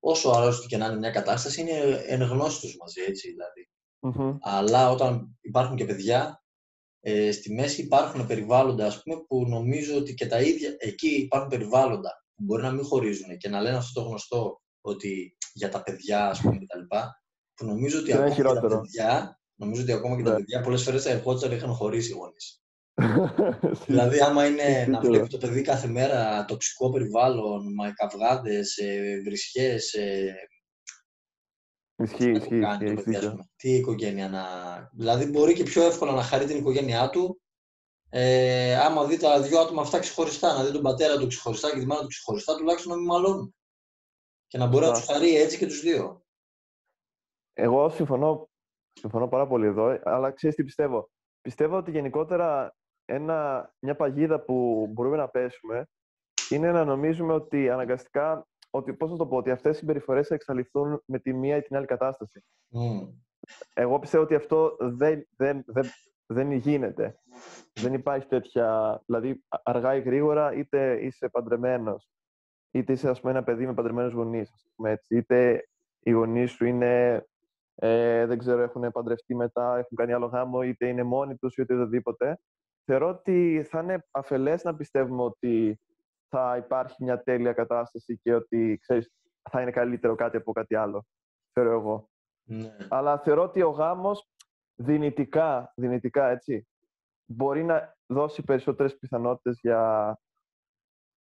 όσο 0.00 0.30
αρρώστοι 0.30 0.66
και 0.66 0.76
να 0.76 0.86
είναι 0.86 0.96
μια 0.96 1.10
κατάσταση 1.10 1.60
είναι 1.60 2.04
εν 2.06 2.22
γνώση 2.22 2.60
τους 2.60 2.76
μαζί 2.76 3.00
έτσι 3.00 3.30
δηλαδή. 3.30 3.68
Μμμ. 4.00 4.36
Αλλά 4.40 4.90
όταν 4.90 5.38
υπάρχουν 5.40 5.76
και 5.76 5.84
παιδιά 5.84 6.42
ε, 7.00 7.32
στη 7.32 7.54
μέση 7.54 7.82
υπάρχουν 7.82 8.26
περιβάλλοντα 8.26 8.86
ας 8.86 9.02
πούμε 9.02 9.16
που 9.28 9.46
νομίζω 9.48 9.96
ότι 9.96 10.14
και 10.14 10.26
τα 10.26 10.40
ίδια 10.40 10.74
εκεί 10.78 11.08
υπάρχουν 11.08 11.50
περιβάλλοντα 11.50 12.24
που 12.34 12.44
μπορεί 12.44 12.62
να 12.62 12.70
μην 12.70 12.84
χωρίζουν 12.84 13.36
και 13.36 13.48
να 13.48 13.60
λένε 13.60 13.76
αυτό 13.76 14.00
το 14.00 14.08
γνωστό 14.08 14.62
ότι 14.80 15.36
για 15.52 15.68
τα 15.68 15.82
παιδιά 15.82 16.28
ας 16.28 16.40
πούμε 16.40 16.56
κτλ. 16.56 16.96
Που 17.58 17.64
νομίζω 17.66 17.98
ότι 17.98 18.06
Και 18.06 18.14
να 18.14 18.20
είναι 18.26 18.30
ακόμα 18.30 18.36
και 18.36 18.42
τα 18.42 18.48
χειρότερο. 18.58 18.80
παιδιά, 18.80 19.40
νομίζω 19.54 19.82
ότι 19.82 19.92
ακόμα 19.92 20.16
και 20.16 20.22
τα 20.22 20.30
Ναι. 20.30 20.36
παιδιά 20.36 20.60
πολλές 20.60 20.82
φορές 20.82 21.02
θα 21.02 21.10
ερχόντουσαν 21.10 21.50
να 21.50 21.56
είχαν 21.56 21.72
χωρίσει 21.72 22.10
οι 22.10 22.14
γονείς. 22.14 22.62
δηλαδή 23.86 24.20
άμα 24.20 24.46
είναι 24.46 24.86
να 24.88 24.98
Ισχύει 24.98 25.06
βλέπει 25.08 25.28
το 25.28 25.38
παιδί 25.38 25.62
κάθε 25.62 25.86
μέρα 25.88 26.44
τοξικό 26.44 26.90
περιβάλλον, 26.90 27.74
με 27.74 27.92
καυγάδες, 27.96 28.76
ε, 28.76 29.20
βρισιές, 29.24 29.92
ε, 29.92 30.34
Ισχύει, 32.02 32.26
να 32.26 32.38
το 32.38 32.44
ισχύει, 32.44 32.60
κάνει 32.60 32.84
το 32.84 32.92
ισχύει. 32.92 32.94
παιδί, 33.04 33.16
ας 33.16 33.22
ισχύει. 33.22 33.30
πούμε. 33.30 33.48
Τι 33.56 33.70
οικογένεια 33.74 34.28
να... 34.28 34.44
Δηλαδή 34.92 35.24
μπορεί 35.26 35.54
και 35.54 35.62
πιο 35.62 35.82
εύκολα 35.82 36.12
να 36.12 36.22
χαρεί 36.22 36.44
την 36.46 36.56
οικογένειά 36.56 37.10
του 37.10 37.40
ε, 38.10 38.76
άμα 38.78 39.06
δει 39.06 39.16
τα 39.16 39.40
δυο 39.42 39.60
άτομα 39.60 39.82
αυτά 39.82 39.98
ξεχωριστά, 39.98 40.54
να 40.54 40.64
δει 40.64 40.72
τον 40.72 40.82
πατέρα 40.82 41.18
του 41.18 41.26
ξεχωριστά 41.26 41.72
και 41.72 41.78
τη 41.78 41.86
μάνα 41.86 42.00
του 42.00 42.06
ξεχωριστά, 42.06 42.56
τουλάχιστον 42.56 42.92
να 42.92 42.98
μην 42.98 43.06
μαλώνουν. 43.06 43.54
Και 44.46 44.58
να 44.58 44.66
μπορεί 44.66 44.84
να 44.84 44.90
τους 44.90 44.98
Σωστά. 45.00 45.12
χαρεί 45.14 45.36
έτσι 45.36 45.58
και 45.58 45.66
τους 45.66 45.80
δύο. 45.80 46.22
Εγώ 47.60 47.88
συμφωνώ, 47.88 48.48
συμφωνώ 48.92 49.28
πάρα 49.28 49.46
πολύ 49.46 49.66
εδώ, 49.66 49.98
αλλά 50.02 50.30
ξέρεις 50.30 50.56
τι 50.56 50.64
πιστεύω. 50.64 51.10
Πιστεύω 51.40 51.76
ότι 51.76 51.90
γενικότερα 51.90 52.74
ένα, 53.04 53.70
μια 53.78 53.96
παγίδα 53.96 54.40
που 54.40 54.86
μπορούμε 54.92 55.16
να 55.16 55.28
πέσουμε 55.28 55.86
είναι 56.50 56.72
να 56.72 56.84
νομίζουμε 56.84 57.32
ότι 57.32 57.70
αναγκαστικά, 57.70 58.46
ότι, 58.70 58.94
πώς 58.94 59.10
να 59.10 59.16
το 59.16 59.26
πω, 59.26 59.36
ότι 59.36 59.50
αυτές 59.50 59.76
οι 59.76 59.78
συμπεριφορές 59.78 60.26
θα 60.26 60.34
εξαλειφθούν 60.34 61.02
με 61.04 61.18
τη 61.18 61.32
μία 61.32 61.56
ή 61.56 61.62
την 61.62 61.76
άλλη 61.76 61.86
κατάσταση. 61.86 62.44
Μμμ. 62.68 63.08
Εγώ 63.74 63.98
πιστεύω 63.98 64.22
ότι 64.22 64.34
αυτό 64.34 64.76
δεν, 64.78 65.28
δεν, 65.36 65.62
δεν, 65.66 65.84
δεν 66.26 66.52
γίνεται. 66.52 67.18
Δεν 67.72 67.94
υπάρχει 67.94 68.26
τέτοια. 68.26 69.00
Δηλαδή, 69.06 69.44
α- 69.48 69.60
αργά 69.64 69.94
ή 69.94 70.00
γρήγορα, 70.00 70.52
είτε 70.52 70.98
είσαι 71.00 71.28
παντρεμένος, 71.28 72.10
είτε 72.70 72.92
είσαι 72.92 73.08
ας 73.08 73.20
πούμε, 73.20 73.32
ένα 73.32 73.44
παιδί 73.44 73.66
με 73.66 73.74
παντρεμένους 73.74 74.12
γονείς, 74.12 74.52
είτε 75.08 75.68
οι 75.98 76.10
γονείς 76.10 76.50
σου 76.50 76.64
είναι. 76.64 77.22
Ε, 77.80 78.26
δεν 78.26 78.38
ξέρω, 78.38 78.62
έχουν 78.62 78.92
παντρευτεί 78.92 79.34
μετά, 79.34 79.76
έχουν 79.76 79.96
κάνει 79.96 80.12
άλλο 80.12 80.26
γάμο, 80.26 80.62
είτε 80.62 80.88
είναι 80.88 81.02
μόνοι 81.02 81.36
τους 81.36 81.56
ή 81.56 81.60
οτιδήποτε. 81.60 82.40
Θεωρώ 82.84 83.08
ότι 83.08 83.66
θα 83.68 83.80
είναι 83.82 84.04
αφελές 84.10 84.62
να 84.62 84.76
πιστεύουμε 84.76 85.22
ότι 85.22 85.80
θα 86.28 86.56
υπάρχει 86.56 87.04
μια 87.04 87.22
τέλεια 87.22 87.52
κατάσταση 87.52 88.18
και 88.22 88.34
ότι 88.34 88.78
ξέρεις, 88.80 89.12
θα 89.50 89.60
είναι 89.62 89.70
καλύτερο 89.70 90.14
κάτι 90.14 90.36
από 90.36 90.52
κάτι 90.52 90.74
άλλο. 90.74 91.06
Θεωρώ 91.52 91.70
εγώ. 91.70 92.08
Ναι. 92.42 92.76
Αλλά 92.88 93.18
θεωρώ 93.18 93.42
ότι 93.42 93.62
ο 93.62 93.70
γάμος 93.70 94.28
δυνητικά, 94.74 95.72
δυνητικά 95.76 96.28
έτσι, 96.28 96.68
μπορεί 97.24 97.64
να 97.64 97.96
δώσει 98.06 98.42
περισσότερες 98.42 98.98
πιθανότητες 98.98 99.58
για, 99.60 100.14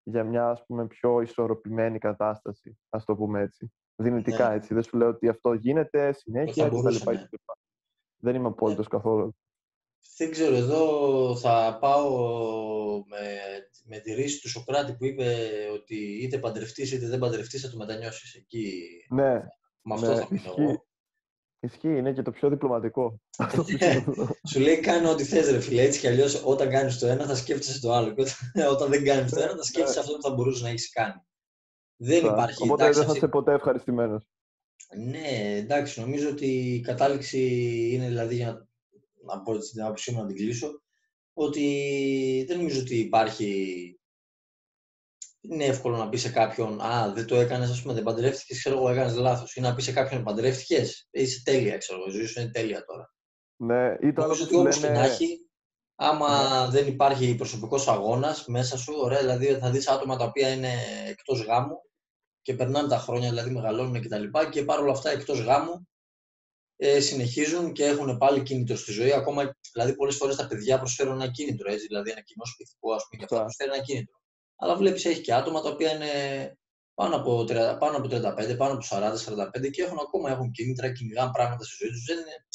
για 0.03 0.25
μια 0.25 0.49
ας 0.49 0.65
πούμε, 0.67 0.87
πιο 0.87 1.21
ισορροπημένη 1.21 1.99
κατάσταση, 1.99 2.79
ας 2.89 3.05
το 3.05 3.17
πούμε 3.17 3.41
έτσι. 3.41 3.73
Δυνητικά 3.97 4.49
Ναι. 4.49 4.55
έτσι. 4.55 4.75
Δεν 4.75 4.83
σου 4.83 4.97
λέω 4.97 5.09
ότι 5.09 5.29
αυτό 5.29 5.53
γίνεται 5.53 6.13
συνέχεια 6.13 6.63
Θα 6.63 6.69
κτλ. 6.69 6.77
μπορούσε, 6.77 7.11
ναι. 7.11 7.17
κτλ. 7.17 7.37
Δεν 8.19 8.35
είμαι 8.35 8.49
απόλυτος 8.49 8.89
καθόλου. 8.89 9.37
δεν 10.17 10.31
ξέρω, 10.31 10.55
εδώ 10.55 11.37
θα 11.37 11.79
πάω 11.81 12.11
με, 13.07 13.39
με 13.85 13.99
τη 13.99 14.13
ρίση 14.15 14.41
του 14.41 14.49
Σοκράτη 14.49 14.95
που 14.97 15.05
είπε 15.05 15.37
ότι 15.75 15.97
είτε 16.23 16.39
παντρευτείς 16.39 16.93
είτε 16.93 17.07
δεν 17.09 17.19
παντρευτείς 17.19 17.61
θα 17.63 17.71
το 17.71 17.77
μετανιώσεις. 17.77 18.35
Εκεί 18.35 18.83
Ναι, 19.09 19.33
με 19.83 19.95
αυτό 19.95 20.07
ναι, 20.13 20.15
θα 20.21 20.27
μείνω 20.31 20.45
ισχύει. 20.45 20.61
εγώ. 20.63 20.85
Ισχύει, 21.61 21.97
είναι 21.99 22.13
και 22.13 22.23
το 22.23 22.31
πιο 22.31 22.49
διπλωματικό. 22.49 23.21
Αυτό 23.39 23.65
που 23.65 23.71
Σου 24.51 24.61
λέει 24.61 24.81
κάνε 24.81 25.09
ό,τι 25.09 25.25
θες 25.25 25.51
ρε 25.51 25.61
φίλε, 25.61 25.83
έτσι 25.83 26.01
κι 26.01 26.07
αλλιώς 26.07 26.43
όταν 26.45 26.69
κάνεις 26.71 26.99
το 26.99 27.07
ένα 27.07 27.27
θα 27.27 27.35
σκέφτεσαι 27.35 27.81
το 27.81 27.93
άλλο 27.93 28.15
και 28.15 28.21
όταν, 28.21 28.73
όταν 28.73 28.91
δεν 28.91 29.05
κάνεις 29.05 29.33
το 29.33 29.41
ένα 29.41 29.57
θα 29.57 29.63
σκέφτεσαι 29.63 29.99
αυτό 30.01 30.13
που 30.15 30.23
θα 30.23 30.31
μπορούσες 30.35 30.63
να 30.63 30.69
έχεις 30.69 30.91
κάνει. 30.91 31.15
Δεν 31.97 32.25
υπάρχει, 32.25 32.63
Οπότε 32.63 32.83
εντάξει, 32.83 32.99
δεν 32.99 33.09
θα 33.09 33.13
αυτή- 33.13 33.17
είσαι 33.17 33.29
ποτέ 33.29 33.53
ευχαριστημένος. 33.53 34.25
Ναι, 34.97 35.57
εντάξει, 35.57 36.01
νομίζω 36.01 36.29
ότι 36.29 36.47
η 36.47 36.81
κατάληξη 36.81 37.39
είναι 37.93 38.07
δηλαδή 38.09 38.35
για 38.35 38.47
να, 38.53 39.35
να 39.35 39.43
πω 39.43 39.55
έτσι 39.55 39.73
την 39.73 39.83
άποψή 39.83 40.13
μου 40.13 40.21
να 40.21 40.27
την 40.27 40.37
κλείσω, 40.37 40.83
ότι 41.33 42.45
δεν 42.49 42.57
νομίζω 42.57 42.81
ότι 42.81 42.99
υπάρχει. 42.99 43.91
Είναι 45.41 45.65
εύκολο 45.65 45.97
να 45.97 46.09
πεις 46.09 46.21
σε 46.21 46.31
κάποιον 46.31 46.81
Α, 46.81 47.13
δεν 47.13 47.27
το 47.27 47.37
έκανες, 47.37 47.71
ας 47.71 47.83
πούμε, 47.83 47.95
δεν 47.95 48.03
παντρεύτηκες, 48.03 48.59
ξέρω 48.59 48.77
εγώ, 48.77 48.89
έκανες 48.89 49.17
λάθος. 49.17 49.55
Ή 49.55 49.61
να 49.61 49.75
πεις 49.75 49.85
σε 49.85 49.93
κάποιον 49.93 50.23
Παντρεύτηκες, 50.23 51.09
είσαι 51.11 51.43
τέλεια, 51.45 51.79
ξέρω 51.79 51.99
εγώ, 51.99 52.09
η 52.09 52.13
ζωή 52.13 52.27
σου 52.27 52.41
είναι 52.41 52.51
τέλεια 52.51 52.85
τώρα. 52.85 53.15
Ναι, 53.57 53.97
ή 54.09 54.13
το 54.13 54.23
άλλο 54.23 54.33
Νομίζω 54.33 54.47
που 54.47 54.47
ότι 54.47 54.55
σου 54.55 54.61
όπως 54.61 54.79
και 54.79 54.87
λένε... 54.87 54.99
να 54.99 55.05
έχει, 55.05 55.46
άμα 55.97 56.67
δεν 56.71 56.87
υπάρχει 56.87 57.35
προσωπικός 57.35 57.89
αγώνας 57.89 58.47
μέσα 58.47 58.79
σου, 58.79 58.93
ωραία, 58.97 59.21
δηλαδή 59.21 59.47
θα 59.47 59.71
δεις 59.71 59.89
άτομα 59.89 60.17
τα 60.17 60.25
οποία 60.25 60.49
είναι 60.49 60.73
εκτός 61.07 61.45
γάμου 61.45 61.81
και 62.43 62.55
περνάνε 62.55 62.89
τα 62.89 62.99
χρόνια, 62.99 63.29
δηλαδή 63.29 63.51
μεγαλώνουν 63.51 64.03
κτλ. 64.03 64.23
Και, 64.23 64.49
και 64.51 64.65
παρόλα 64.65 64.93
αυτά 64.93 65.11
εκτός 65.11 65.41
γάμου 65.41 65.89
ε, 66.77 67.01
συνεχίζουν 67.01 67.73
και 67.73 67.85
έχουν 67.85 68.19
πάλι 68.19 68.43
κίνητρο 68.43 68.77
στη 68.77 68.93
ζωή. 68.93 69.13
Ακόμα, 69.13 69.57
δηλαδή, 69.73 69.95
πολλές 69.95 70.17
φορές 70.17 70.37
τα 70.37 70.47
παιδιά 70.47 70.79
προσφέρουν 70.79 71.21
ένα 71.21 71.31
κίνητρο, 71.31 71.73
έτσι, 71.73 71.87
δηλαδή 71.87 72.11
ένα 72.11 72.21
κοινό 72.21 72.45
σπιτικό, 72.45 72.93
ας 72.93 73.03
πούμε, 73.09 73.25
και 73.25 73.25
αυτά 73.25 73.37
Σωστά. 73.37 73.45
προσφέρει 73.45 73.71
ένα 73.71 73.83
κίνητρο. 73.85 74.15
Αλλά 74.57 74.77
βλέπεις, 74.77 75.05
έχει 75.05 75.21
και 75.21 75.35
άτομα 75.35 75.61
τα 75.63 75.69
οποία 75.69 75.93
είναι 75.95 76.11
πάνω 76.95 77.17
από, 77.17 77.41
30 77.49 77.77
πάνω 77.79 77.97
από 77.97 78.09
35, 78.09 78.57
πάνω 78.57 78.73
από 78.73 78.85
40-45 78.91 79.71
και 79.71 79.83
έχουν 79.83 79.99
ακόμα 79.99 80.31
έχουν 80.31 80.51
κίνητρα, 80.51 80.93
κυνηγάνε 80.93 81.31
πράγματα 81.33 81.65
στη 81.65 81.75
ζωή 81.81 81.91
τους. 81.91 82.05
Δεν, 82.05 82.17
είναι- 82.19 82.47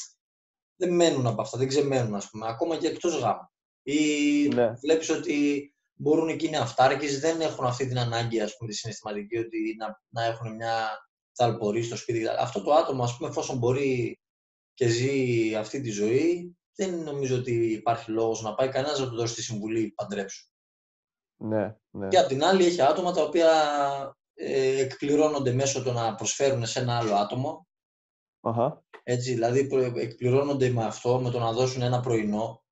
δεν 0.82 0.96
μένουν 0.96 1.28
από 1.28 1.42
αυτά, 1.42 1.58
δεν 1.58 1.68
ξεμένουν, 1.68 2.16
ας 2.16 2.30
πούμε, 2.30 2.48
ακόμα 2.48 2.78
και 2.78 2.88
εκτός 2.88 3.20
γάμου. 3.20 3.52
Ή 3.84 4.48
Ναι. 4.48 4.72
βλέπεις 4.82 5.10
ότι 5.10 5.74
μπορούν 5.94 6.38
και 6.38 6.48
είναι 6.48 6.58
αυτάρκες, 6.58 7.20
δεν 7.20 7.42
έχουν 7.42 7.66
αυτή 7.66 7.88
την 7.88 8.00
ανάγκη, 8.00 8.42
ας 8.42 8.58
πούμε, 8.58 8.70
τη 8.70 8.76
συναισθηματική, 8.76 9.38
ότι 9.38 9.76
να, 9.78 10.02
να 10.10 10.24
έχουν 10.26 10.56
μια 10.56 10.88
ταλπορή 11.36 11.84
στο 11.84 11.96
σπίτι. 11.96 12.28
Αυτό 12.28 12.64
το 12.64 12.74
άτομο, 12.74 13.04
ας 13.04 13.18
πούμε, 13.18 13.30
εφόσον 13.30 13.58
μπορεί 13.58 14.20
και 14.74 14.88
ζει 14.88 15.56
αυτή 15.56 15.82
τη 15.82 15.90
ζωή, 15.90 16.56
δεν 16.76 17.04
νομίζω 17.04 17.36
ότι 17.38 17.72
υπάρχει 17.72 18.12
λόγος 18.12 18.42
να 18.42 18.54
πάει 18.54 18.70
κανένας 18.70 19.00
να 19.00 19.10
του 19.10 19.16
δώσει 19.16 19.36
τη 19.36 19.42
συμβουλή 19.42 19.92
παντρέψου. 19.96 20.46
Ναι, 21.38 21.76
ναι. 21.90 22.08
Και 22.08 22.18
απ' 22.18 22.28
την 22.28 22.44
άλλη 22.44 22.66
έχει 22.66 22.82
άτομα 22.82 23.12
τα 23.12 23.24
οποία 23.24 23.52
ε, 24.34 24.80
εκπληρώνονται 24.80 25.52
μέσω 25.54 25.84
του 25.84 25.92
να 25.92 26.16
προσφέρουν 26.16 26.66
σε 26.66 26.80
ένα 26.80 26.98
άλλο 26.98 27.14
άτομο, 27.16 27.68
Αχα. 28.42 28.84
έτσι, 29.04 29.34
δηλαδή 29.34 29.68
προ- 29.68 29.98
εκπληρώνονται 29.98 30.70
με 30.70 30.86
αυτό, 30.86 31.20
με 31.20 31.30
το 31.30 31.40
να 31.40 31.52
δώσουν 31.52 31.82
ένα 31.82 32.00
πρωινό, 32.00 32.64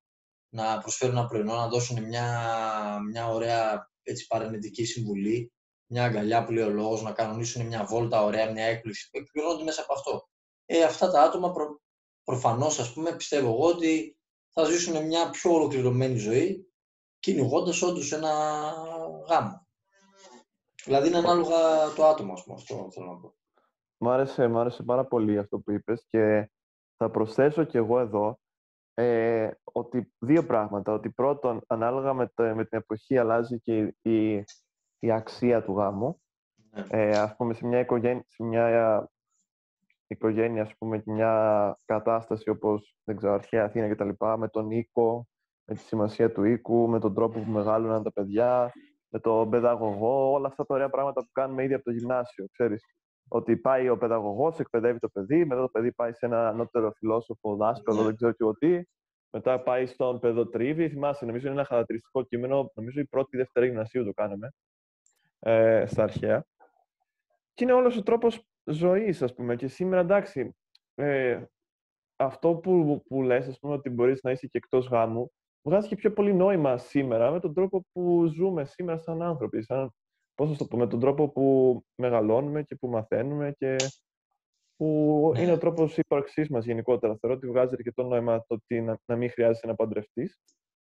να 0.48 0.78
προσφέρουν 0.78 1.16
ένα 1.16 1.26
πρωινό, 1.26 1.54
να 1.54 1.68
δώσουν 1.68 2.04
μια, 2.04 2.48
μια 3.10 3.28
ωραία 3.28 3.90
έτσι, 4.02 4.26
παρενετική 4.26 4.84
συμβουλή, 4.84 5.52
μια 5.86 6.04
αγκαλιά 6.04 6.44
που 6.44 6.52
λέει 6.52 6.64
ο 6.64 6.70
λόγος, 6.70 7.02
να 7.02 7.12
κανονίσουν 7.12 7.66
μια 7.66 7.84
βόλτα 7.84 8.22
ωραία, 8.22 8.52
μια 8.52 8.64
έκπληξη. 8.64 9.08
Εκπληρώνονται 9.12 9.64
μέσα 9.64 9.82
από 9.82 9.92
αυτό. 9.92 10.28
Ε, 10.66 10.82
αυτά 10.84 11.10
τα 11.10 11.22
άτομα 11.22 11.52
προ, 11.52 11.80
προφανώς, 12.24 12.78
ας 12.78 12.92
πούμε, 12.92 13.16
πιστεύω 13.16 13.48
εγώ 13.48 13.66
ότι 13.66 14.18
θα 14.52 14.64
ζήσουν 14.64 15.06
μια 15.06 15.30
πιο 15.30 15.52
ολοκληρωμένη 15.52 16.18
ζωή, 16.18 16.72
κυνηγώντας 17.18 17.82
όντως 17.82 18.12
ένα 18.12 18.32
γάμο. 19.28 19.66
Δηλαδή 20.84 21.08
είναι 21.08 21.18
ανάλογα 21.18 21.92
το 21.92 22.06
άτομο, 22.06 22.32
ας 22.32 22.42
πούμε, 22.42 22.56
αυτό 22.56 22.88
θέλω 22.92 23.06
να 23.06 23.16
πω. 23.16 23.34
Μ' 24.02 24.08
άρεσε, 24.08 24.48
μ' 24.48 24.58
άρεσε 24.58 24.82
πάρα 24.82 25.04
πολύ 25.04 25.38
αυτό 25.38 25.58
που 25.58 25.70
είπες 25.70 26.06
και 26.08 26.50
θα 26.96 27.10
προσθέσω 27.10 27.64
κι 27.64 27.76
εγώ 27.76 27.98
εδώ 27.98 28.38
ε, 28.94 29.50
ότι 29.62 30.12
δύο 30.18 30.44
πράγματα. 30.44 30.92
Ότι 30.92 31.10
πρώτον, 31.10 31.60
ανάλογα 31.66 32.14
με, 32.14 32.30
το, 32.34 32.42
με 32.42 32.64
την 32.64 32.78
εποχή 32.78 33.18
αλλάζει 33.18 33.60
και 33.60 33.78
η, 33.78 33.94
η, 34.02 34.44
η 34.98 35.10
αξία 35.10 35.62
του 35.62 35.72
γάμου. 35.72 36.20
Ναι. 36.70 36.84
Ε, 36.90 37.18
ας 37.18 37.36
πούμε, 37.36 37.54
σε 37.54 37.66
μια 37.66 37.78
οικογένεια, 37.78 38.24
σε 38.26 38.42
μια 38.42 39.08
οικογένεια 40.06 40.62
ας 40.62 40.76
πούμε, 40.78 40.98
και 40.98 41.10
μια 41.12 41.78
κατάσταση 41.84 42.50
όπως, 42.50 42.96
δεν 43.04 43.16
ξέρω, 43.16 43.32
αρχαία 43.32 43.64
Αθήνα 43.64 43.88
και 43.88 43.94
τα 43.94 44.04
λοιπά, 44.04 44.36
με 44.36 44.48
τον 44.48 44.70
οίκο, 44.70 45.26
με 45.64 45.74
τη 45.74 45.80
σημασία 45.80 46.32
του 46.32 46.44
οίκου, 46.44 46.88
με 46.88 46.98
τον 46.98 47.14
τρόπο 47.14 47.40
που 47.40 47.50
μεγαλώναν 47.50 48.02
τα 48.02 48.12
παιδιά, 48.12 48.72
με 49.08 49.20
τον 49.20 49.50
παιδαγωγό, 49.50 50.32
όλα 50.32 50.46
αυτά 50.46 50.66
τα 50.66 50.74
ωραία 50.74 50.90
πράγματα 50.90 51.20
που 51.20 51.30
κάνουμε 51.32 51.62
ήδη 51.62 51.74
από 51.74 51.84
το 51.84 51.90
γυμνάσιο, 51.90 52.46
ξέρεις. 52.52 52.84
Ότι 53.32 53.56
πάει 53.56 53.88
ο 53.88 53.96
παιδαγωγός, 53.98 54.58
εκπαιδεύει 54.58 54.98
το 54.98 55.08
παιδί, 55.08 55.44
μετά 55.44 55.60
το 55.60 55.68
παιδί 55.68 55.92
πάει 55.92 56.12
σε 56.12 56.26
ένα 56.26 56.48
ανώτερο 56.48 56.92
φιλόσοφο, 56.92 57.56
δάσκαλο, 57.56 57.98
Ναι. 57.98 58.04
δεν 58.06 58.16
ξέρω 58.16 58.30
και 58.32 58.38
εγώ 58.40 58.52
τι, 58.56 58.82
μετά 59.30 59.62
πάει 59.62 59.86
στον 59.86 60.18
παιδοτρίβη. 60.18 60.88
Θυμάσαι, 60.88 61.24
νομίζω 61.24 61.46
είναι 61.46 61.56
ένα 61.56 61.64
χαρακτηριστικό 61.66 62.22
κείμενο, 62.22 62.70
νομίζω 62.74 63.00
η 63.00 63.06
πρώτη 63.06 63.36
ή 63.36 63.38
δεύτερη 63.38 63.66
γυμνασίου 63.66 64.04
το 64.04 64.12
κάναμε, 64.12 64.50
ε, 65.38 65.84
στα 65.86 66.02
αρχαία. 66.02 66.44
Και 67.54 67.64
είναι 67.64 67.72
όλος 67.72 67.96
ο 67.96 68.02
τρόπος 68.02 68.46
ζωής, 68.64 69.22
ας 69.22 69.34
πούμε. 69.34 69.56
Και 69.56 69.66
σήμερα, 69.66 70.00
εντάξει, 70.00 70.56
ε, 70.94 71.42
αυτό 72.16 72.54
που, 72.54 73.02
που 73.08 73.22
λες, 73.22 73.48
ας 73.48 73.58
πούμε, 73.58 73.74
ότι 73.74 73.90
μπορείς 73.90 74.22
να 74.22 74.30
είσαι 74.30 74.46
και 74.46 74.58
εκτός 74.58 74.86
γάμου, 74.88 75.32
βγάζει 75.62 75.88
και 75.88 75.96
πιο 75.96 76.12
πολύ 76.12 76.34
νόημα 76.34 76.78
σήμερα 76.78 77.30
με 77.30 77.40
τον 77.40 77.54
τρόπο 77.54 77.86
που 77.92 78.26
ζούμε 78.26 78.64
σήμερα 78.64 78.98
σαν 78.98 79.22
άνθρωποι. 79.22 79.62
Σαν, 79.62 79.94
πώς 80.40 80.50
να 80.50 80.56
το 80.56 80.64
πω, 80.66 80.76
με 80.76 80.86
τον 80.86 81.00
τρόπο 81.00 81.28
που 81.28 81.80
μεγαλώνουμε 81.94 82.62
και 82.62 82.74
που 82.76 82.88
μαθαίνουμε 82.88 83.52
και 83.58 83.76
που 84.76 85.30
Ναι. 85.34 85.42
είναι 85.42 85.52
ο 85.52 85.58
τρόπος 85.58 85.96
ύπαρξής 85.98 86.48
μας 86.48 86.64
γενικότερα. 86.64 87.16
Θεωρώ 87.20 87.36
ότι 87.36 87.46
βγάζει 87.46 87.74
αρκετό 87.74 88.02
νόημα 88.02 88.38
το 88.38 88.54
ότι 88.54 88.80
να, 88.80 88.98
να 89.04 89.16
μην 89.16 89.30
χρειάζεσαι 89.30 89.66
να 89.66 89.74
παντρευτείς. 89.74 90.38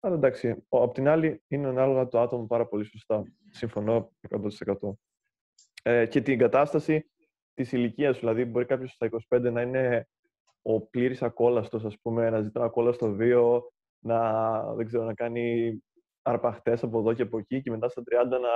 Αλλά 0.01 0.14
εντάξει, 0.14 0.64
ο- 0.68 0.82
απ' 0.82 0.92
την 0.94 1.09
άλλη 1.09 1.42
είναι 1.49 1.66
ανάλογα 1.68 2.09
το 2.09 2.20
άτομο 2.20 2.46
πάρα 2.46 2.66
πολύ 2.66 2.84
σωστά. 2.84 3.22
Συμφωνώ 3.51 4.12
100%. 4.28 4.99
Ε, 5.82 6.07
και 6.07 6.20
την 6.20 6.38
κατάσταση 6.38 7.11
της 7.55 7.72
ηλικίας 7.72 8.14
σου. 8.14 8.20
Δηλαδή, 8.20 8.44
μπορεί 8.44 8.64
κάποιος 8.64 8.92
στα 8.92 9.07
25 9.07 9.51
να 9.51 9.62
είναι 9.62 10.09
ο 10.62 10.80
πλήρης 10.80 11.22
ακόλαστος, 11.22 11.84
ας 11.84 11.99
πούμε, 12.03 12.30
να 12.30 12.40
ζητά 12.40 12.59
ένα 12.61 12.68
ακόλαστο 12.68 13.12
βίο, 13.12 13.72
να, 14.05 14.62
δεν 14.74 14.86
ξέρω, 14.86 15.05
να 15.05 15.14
κάνει 15.14 15.78
αρπαχτές 16.22 16.82
από 16.82 16.99
εδώ 16.99 17.12
και 17.12 17.22
από 17.22 17.38
εκεί 17.38 17.62
και 17.62 17.70
μετά 17.70 17.88
στα 17.88 18.03
30 18.03 18.38
να 18.38 18.49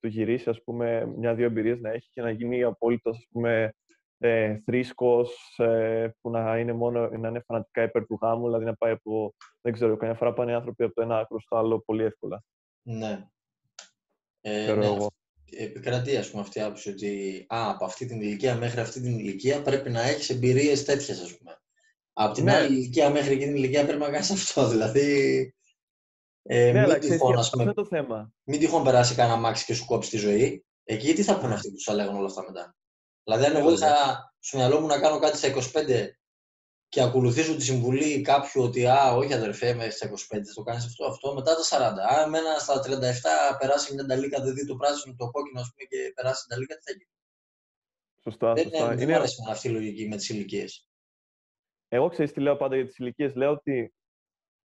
του 0.00 0.08
γυρίσει, 0.08 0.50
ας 0.50 0.62
πούμε, 0.62 1.06
μια-δύο 1.06 1.44
εμπειρίες 1.46 1.80
να 1.80 1.90
έχει 1.90 2.08
και 2.12 2.22
να 2.22 2.30
γίνει 2.30 2.62
απόλυτος, 2.62 3.16
ας 3.16 3.26
πούμε, 3.30 3.72
ε, 4.18 4.58
θρήσκος, 4.64 5.54
ε, 5.58 6.08
που 6.20 6.30
να 6.30 6.58
είναι 6.58 6.72
μόνο 6.72 7.08
να 7.08 7.28
είναι 7.28 7.42
φανατικά 7.46 7.82
υπέρ 7.82 8.06
του 8.06 8.18
γάμου, 8.22 8.44
δηλαδή 8.44 8.64
να 8.64 8.74
πάει 8.74 8.92
από, 8.92 9.34
δεν 9.60 9.72
ξέρω, 9.72 9.96
καμιά 9.96 10.14
φορά 10.14 10.32
πάνε 10.32 10.54
άνθρωποι 10.54 10.84
από 10.84 10.94
το 10.94 11.02
ένα 11.02 11.18
άκρο 11.18 11.40
στο 11.40 11.56
άλλο 11.56 11.80
πολύ 11.80 12.04
εύκολα. 12.04 12.44
Ναι. 12.82 13.26
Ε, 14.40 14.62
Ξέρω 14.62 14.78
ναι, 14.78 14.86
εγώ. 14.86 15.10
επικρατεί 15.50 16.16
ας 16.16 16.30
πούμε 16.30 16.42
αυτή 16.42 16.58
η 16.58 16.62
άποψη 16.62 16.90
ότι 16.90 17.44
α, 17.48 17.70
από 17.70 17.84
αυτή 17.84 18.06
την 18.06 18.20
ηλικία 18.20 18.56
μέχρι 18.56 18.80
αυτή 18.80 19.00
την 19.00 19.18
ηλικία 19.18 19.62
πρέπει 19.62 19.90
να 19.90 20.02
έχεις 20.02 20.30
εμπειρίες 20.30 20.84
τέτοιες 20.84 21.20
ας 21.20 21.36
πούμε. 21.38 21.56
Από 22.12 22.34
την 22.34 22.44
Ναι. 22.44 22.54
άλλη 22.54 22.74
ηλικία 22.76 23.10
μέχρι 23.10 23.32
εκείνη 23.32 23.52
την 23.52 23.56
ηλικία 23.62 23.84
πρέπει 23.84 24.00
να 24.00 24.10
κάνεις 24.10 24.30
αυτό. 24.30 24.68
Δηλαδή, 24.72 25.54
ε, 26.52 26.72
ναι, 26.72 26.78
αλλά 26.80 26.92
μην, 26.92 27.00
ξέρεις 27.00 27.06
τι, 27.06 27.10
τυχόν, 27.10 27.32
ας 27.32 27.40
αυτό 27.40 27.50
πούμε, 27.50 27.62
είναι 27.62 27.72
το 27.74 27.84
θέμα. 27.84 28.32
μην 28.42 28.60
τυχόν 28.60 28.84
περάσει 28.84 29.14
κανένα 29.14 29.34
αμάξι 29.36 29.64
και 29.64 29.74
σου 29.74 29.84
κόψει 29.86 30.10
τη 30.10 30.16
ζωή. 30.16 30.64
Εκεί 30.84 31.12
τι 31.12 31.22
θα 31.22 31.38
πούνε 31.38 31.54
αυτοί 31.54 31.70
που 31.70 31.80
σου 31.80 31.92
λέγανε 31.94 32.18
όλα 32.18 32.26
αυτά 32.26 32.42
μετά; 32.42 32.76
Δηλαδή, 33.24 33.44
αν 33.44 33.56
εγώ 33.56 33.68
Ναι, 33.68 33.74
είχα 33.74 33.94
στο 34.38 34.56
μυαλό 34.56 34.80
μου 34.80 34.86
να 34.86 35.00
κάνω 35.00 35.18
κάτι 35.18 35.36
στα 35.36 35.48
25 35.48 36.06
και 36.88 37.02
ακολουθήσω 37.02 37.56
τη 37.56 37.62
συμβουλή 37.62 38.20
κάποιου 38.20 38.62
ότι 38.62 38.86
Α, 38.86 39.12
όχι 39.14 39.34
αδερφέ, 39.34 39.74
μέχρι 39.74 39.90
στα 39.92 40.10
25 40.10 40.14
θα 40.28 40.54
το 40.54 40.62
κάνεις 40.62 40.84
αυτό, 40.84 41.04
αυτό, 41.06 41.34
μετά 41.34 41.54
τα 41.54 41.94
40. 41.94 42.16
Αν 42.18 42.26
εμένα 42.26 42.58
στα 42.58 42.80
37 42.80 43.56
περάσει 43.58 43.94
μια 43.94 44.06
ταλίκα, 44.06 44.40
δεν 44.42 44.54
δει 44.54 44.66
το 44.66 44.76
πράσινο, 44.76 45.14
το 45.18 45.30
κόκκινο, 45.30 45.60
ας 45.60 45.70
πούμε, 45.72 45.84
και 45.88 46.12
περάσει 46.14 46.40
την 46.40 46.48
ταλίκα, 46.54 46.74
τι 46.74 46.82
θα 46.82 46.92
γίνει; 46.92 47.10
Σωστά, 48.22 48.52
Δεν, 48.52 48.62
σωστά. 48.62 48.86
δεν 48.86 48.96
μου 48.96 49.02
Είναι, 49.02 49.14
αρέσει 49.14 49.36
εμένα 49.38 49.54
αυτή 49.54 49.68
η 49.68 49.70
λογική 49.70 50.08
με 50.08 50.16
τις 50.16 50.28
ηλικίες. 50.28 50.88
Εγώ 51.88 52.08
ξέρεις 52.08 52.32
τι 52.32 52.40
λέω 52.40 52.56
πάντα 52.56 52.76
για 52.76 52.86
τις 52.86 52.96
ηλικίες. 52.98 53.34
Λέω 53.34 53.50
ότι 53.50 53.94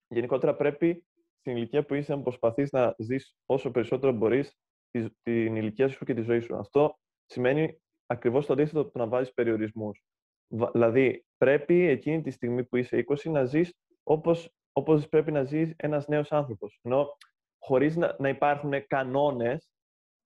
γενικότερα 0.09 0.57
πρέπει 0.57 1.05
στην 1.45 1.57
ηλικία 1.57 1.85
που 1.85 1.95
είσαι 1.95 2.15
να 2.15 2.23
προσπαθείς 2.23 2.71
να 2.73 2.95
ζεις 2.99 3.37
όσο 3.47 3.71
περισσότερο 3.71 4.13
μπορείς 4.13 4.57
τη- 4.91 5.11
την 5.23 5.57
ηλικία 5.57 5.89
σου 5.89 6.05
και 6.05 6.15
τη 6.15 6.21
ζωή 6.23 6.41
σου. 6.41 6.57
Αυτό 6.57 6.99
σημαίνει 7.27 7.81
ακριβώς 8.07 8.47
το 8.47 8.53
αντίθετο 8.53 8.81
από 8.81 8.91
το 8.93 8.99
να 8.99 9.07
βάζεις 9.07 9.33
περιορισμούς. 9.33 10.03
Βα- 10.49 10.71
Δηλαδή, 10.71 11.25
πρέπει 11.37 11.75
εκείνη 11.89 12.23
τη 12.23 12.31
στιγμή 12.31 12.65
που 12.65 12.77
είσαι 12.77 12.97
20 12.97 13.31
να 13.31 13.45
ζεις 13.45 13.73
όπως, 14.03 14.51
όπως 14.73 15.09
πρέπει 15.09 15.33
να 15.33 15.43
ζεις 15.45 15.73
ένας 15.77 16.09
νέος 16.09 16.33
άνθρωπος. 16.33 16.79
Ενώ 16.83 17.17
χωρίς 17.59 17.97
να, 17.97 18.17
να 18.19 18.29
υπάρχουν 18.29 18.87
κανόνες, 18.87 19.69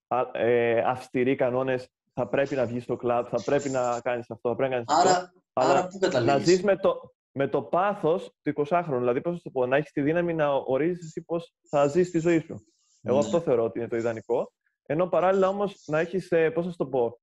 α- 0.07 0.31
ε, 0.33 0.81
αυστηροί 0.81 1.35
κανόνες, 1.35 1.89
θα 2.13 2.29
πρέπει 2.29 2.55
να 2.55 2.67
βγεις 2.67 2.83
στο 2.83 2.97
κλαμπ, 2.97 3.27
θα 3.29 3.43
πρέπει 3.45 3.69
να 3.71 4.01
κάνεις 4.01 4.31
αυτό, 4.31 4.49
θα 4.49 4.55
πρέπει 4.57 4.71
να 4.75 4.85
κάνεις 4.85 4.93
αυτό. 4.93 5.09
Άρα, 5.19 5.33
αλλά 5.53 5.71
άρα 5.79 5.87
πού 5.89 5.99
να 6.01 6.09
καταλήγεις. 6.09 6.49
ζεις 6.49 6.63
με, 6.63 6.77
το, 6.77 7.13
με 7.39 7.49
το 7.49 7.63
πάθος 7.63 8.33
του 8.43 8.53
20χρονου. 8.69 8.99
Δηλαδή, 8.99 9.21
πώς 9.21 9.35
θα 9.37 9.41
το 9.43 9.51
πω, 9.51 9.67
να 9.67 9.77
έχεις 9.77 9.93
τη 9.93 10.01
δύναμη 10.01 10.35
να 10.35 10.53
ορίζεις 10.53 11.05
εσύ 11.05 11.23
πώς 11.23 11.53
θα 11.69 11.87
ζει 11.87 12.11
τη 12.11 12.19
ζωή 12.19 12.39
σου. 12.39 12.65
Εγώ 13.03 13.19
Ναι. 13.19 13.25
αυτό 13.25 13.41
θεωρώ 13.41 13.65
ότι 13.65 13.79
είναι 13.79 13.89
το 13.89 13.97
ιδανικό. 13.97 14.53
Ενώ 14.87 15.07
παράλληλα 15.09 15.49
όμως 15.49 15.83
να 15.87 15.99
έχεις, 15.99 16.29
πώς 16.55 16.65
θα 16.65 16.71
σου 16.71 16.77
το 16.77 16.87
πω, 16.87 17.21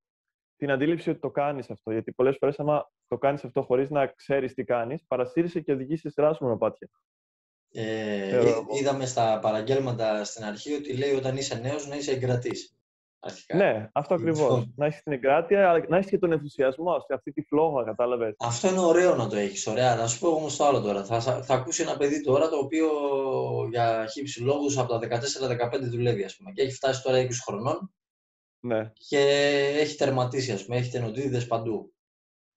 την 0.57 0.71
αντίληψη 0.71 1.09
ότι 1.09 1.19
το 1.19 1.31
κάνεις 1.31 1.69
αυτό. 1.69 1.91
Γιατί 1.91 2.11
πολλές 2.11 2.37
φορές, 2.39 2.59
άμα 2.59 2.91
το 3.07 3.17
κάνεις 3.17 3.43
αυτό 3.43 3.61
χωρίς 3.63 3.89
να 3.89 4.07
ξέρεις 4.07 4.53
τι 4.53 4.63
κάνεις, 4.63 5.05
παρασύρεσαι 5.07 5.59
και 5.59 5.71
οδηγείς 5.71 5.99
σε 5.99 6.09
σειρά 6.09 6.33
σου 6.33 6.43
μονοπάτια. 6.43 6.89
Ε, 7.71 8.29
Θεωρώ 8.29 8.47
εί- 8.49 8.51
εγώ. 8.51 8.65
είδαμε 8.79 9.05
στα 9.05 9.39
παραγγέλματα 9.39 10.23
στην 10.23 10.43
αρχή 10.43 10.73
ότι 10.73 10.97
λέει 10.97 11.11
όταν 11.13 11.37
είσαι 11.37 11.55
νέος 11.59 11.87
να 11.87 11.95
είσαι 11.95 12.11
εγκρατής. 12.11 12.74
Αρχικά. 13.27 13.57
Ναι, 13.57 13.89
αυτό 13.93 14.15
Λοιπόν. 14.15 14.29
ακριβώς. 14.33 14.65
Να 14.75 14.85
έχεις 14.85 15.03
την 15.03 15.11
εγκράτεια, 15.13 15.69
αλλά 15.69 15.85
να 15.87 15.97
έχεις 15.97 16.09
και 16.09 16.17
τον 16.17 16.31
ενθουσιασμό 16.31 16.99
σε 16.99 17.13
αυτή 17.13 17.31
τη 17.31 17.41
φλόγα, 17.41 17.83
κατάλαβες. 17.83 18.35
Αυτό 18.39 18.67
είναι 18.67 18.79
ωραίο 18.79 19.15
να 19.15 19.27
το 19.27 19.35
έχεις, 19.35 19.67
ωραία. 19.67 19.95
Να 19.95 20.07
σου 20.07 20.19
πω 20.19 20.27
όμως 20.27 20.55
το 20.55 20.65
άλλο 20.65 20.81
τώρα. 20.81 21.05
Θα, 21.05 21.21
θα 21.21 21.53
ακούσει 21.53 21.81
ένα 21.81 21.97
παιδί 21.97 22.21
τώρα 22.23 22.49
το 22.49 22.57
οποίο 22.57 22.87
για 23.69 24.07
χύψη 24.11 24.41
λόγους 24.41 24.77
από 24.77 24.97
τα 24.99 24.99
14-15 24.99 25.79
δουλεύει, 25.81 26.23
ας 26.23 26.35
πούμε, 26.37 26.51
και 26.51 26.61
έχει 26.61 26.71
φτάσει 26.71 27.03
τώρα 27.03 27.17
20 27.21 27.29
χρονών 27.45 27.93
Ναι, 28.59 28.91
και 29.07 29.19
έχει 29.79 29.95
τερματίσει, 29.97 30.51
ας 30.51 30.65
πούμε, 30.65 30.77
έχει 30.77 30.91
τενοντίδες 30.91 31.47
παντού. 31.47 31.93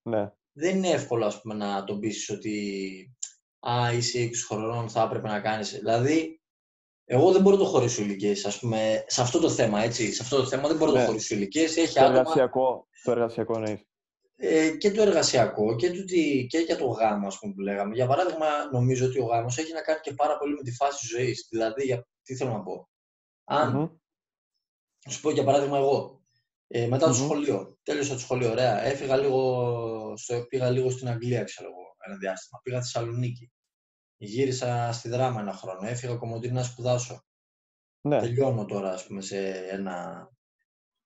ναι. 0.03 0.33
Δεν 0.53 0.77
είναι 0.77 0.89
εύκολο, 0.89 1.27
ας 1.27 1.41
πούμε, 1.41 1.55
να 1.55 1.85
τον 1.85 2.01
πείσεις 2.01 2.31
ότι 2.31 3.17
«Α, 3.61 3.93
είσαι 3.93 4.19
20 4.21 4.31
χρονών, 4.49 4.89
θα 4.89 5.03
έπρεπε 5.03 5.29
να 5.29 5.41
κάνεις». 5.41 5.71
Δηλαδή, 5.79 6.38
εγώ 7.11 7.33
δεν 7.33 7.43
μπορώ 7.43 7.57
να 7.57 7.63
το 7.63 7.69
χωρίσω 7.69 8.03
ηλικίες, 8.03 8.45
ας 8.45 8.59
πούμε, 8.59 9.05
σε 9.07 9.21
αυτό 9.21 9.39
το 9.39 9.51
θέμα, 9.51 9.83
έτσι. 9.83 10.13
Σε 10.13 10.23
αυτό 10.23 10.37
το 10.37 10.47
θέμα 10.47 10.69
δεν 10.69 10.77
μπορώ 10.77 10.91
να 10.93 10.99
Ναι. 10.99 11.05
το 11.05 11.11
χωρίσω 11.11 11.35
ηλικίες. 11.35 11.77
Έχει 11.77 11.95
Το 11.95 12.01
άτομα 12.01 12.19
εργασιακό, 12.19 12.89
το 13.03 13.11
εργασιακό 13.11 13.55
εννοείς. 13.55 13.81
ε, 14.37 14.71
και 14.71 14.91
το 14.91 15.03
εργασιακό 15.03 15.77
και, 15.77 15.91
το, 15.91 16.05
τι- 16.05 16.47
και 16.47 16.59
για 16.59 16.77
το 16.77 16.87
γάμο, 16.87 17.27
ας 17.27 17.39
πούμε, 17.39 17.53
που 17.53 17.61
λέγαμε. 17.61 17.95
Για 17.95 18.07
παράδειγμα, 18.07 18.47
νομίζω 18.73 19.07
ότι 19.07 19.21
ο 19.21 19.25
γάμος 19.25 19.59
έχει 19.59 19.73
να 19.73 19.81
κάνει 19.81 20.01
και 20.03 20.13
πάρα 20.15 20.39
πολύ 20.39 20.55
με 20.55 20.63
τη 20.63 20.73
φάση 20.73 20.99
της 20.99 21.09
ζωής. 21.09 21.47
Δηλαδή, 21.51 21.85
για, 21.85 22.07
τι 22.23 22.35
θέλω 22.37 22.51
να 22.53 22.63
πω; 22.63 22.89
Αν, 23.45 23.73
Μμμ. 23.77 23.89
να 25.07 25.13
σου 25.13 25.21
πω 25.21 25.31
για 25.31 25.45
παράδειγμα 25.45 25.79
εγώ, 25.79 26.23
ε, 26.67 26.87
μετά 26.87 27.07
το 27.07 27.13
Μμμ. 27.15 27.19
σχολείο, 27.25 27.79
τέλειωσα 27.83 28.13
το 28.15 28.19
σχολείο, 28.21 28.51
ωραία, 28.51 28.85
έφυγα 28.85 29.17
λίγο, 29.17 30.15
στο, 30.17 30.47
πήγα 30.49 30.71
λίγο 30.71 30.91
στην 30.91 31.09
Αγγλία, 31.09 31.45
ξέρω 31.45 31.69
εγώ, 31.69 31.85
ένα 32.07 32.17
διάστημα. 32.17 32.61
Πήγα 32.63 32.81
στη 32.83 32.93
Θεσσαλονίκη. 32.93 33.53
Γύρισα 34.21 34.93
στη 34.93 35.09
Δράμα 35.09 35.41
ένα 35.41 35.53
χρόνο, 35.53 35.89
έφυγα 35.89 36.15
κομμωτήρι 36.15 36.53
να 36.53 36.63
σπουδάσω. 36.63 37.25
Ναι, 38.01 38.21
Τελειώνω 38.21 38.65
τώρα, 38.65 38.93
ας 38.93 39.07
πούμε, 39.07 39.21
σε 39.21 39.49
ένα... 39.53 40.29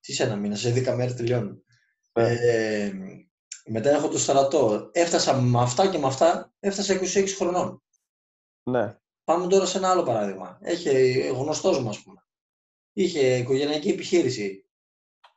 Τι 0.01 0.13
σε 0.13 0.23
ένα 0.23 0.37
μήνα, 0.37 0.57
σε 0.57 0.73
10 0.73 0.95
μέρες 0.95 1.15
τελειώνω. 1.15 1.63
Ναι. 2.13 2.29
Ε, 2.29 2.93
μετά 3.67 3.91
έχω 3.91 4.09
το 4.09 4.19
στρατό. 4.19 4.91
Έφτασα 4.93 5.41
με 5.41 5.61
αυτά 5.61 5.91
και 5.91 5.99
με 5.99 6.07
αυτά, 6.07 6.53
έφτασα 6.61 7.01
26 7.01 7.27
χρονών. 7.37 7.83
ναι, 8.71 8.97
Πάμε 9.25 9.47
τώρα 9.47 9.67
σε 9.67 9.79
ένα 9.79 9.91
άλλο 9.91 10.03
παράδειγμα. 10.03 10.59
Έχει 10.63 11.19
γνωστός 11.29 11.81
μου, 11.81 11.89
ας 11.89 12.03
πούμε. 12.03 12.27
Είχε 12.93 13.37
οικογενειακή 13.37 13.89
επιχείρηση. 13.89 14.67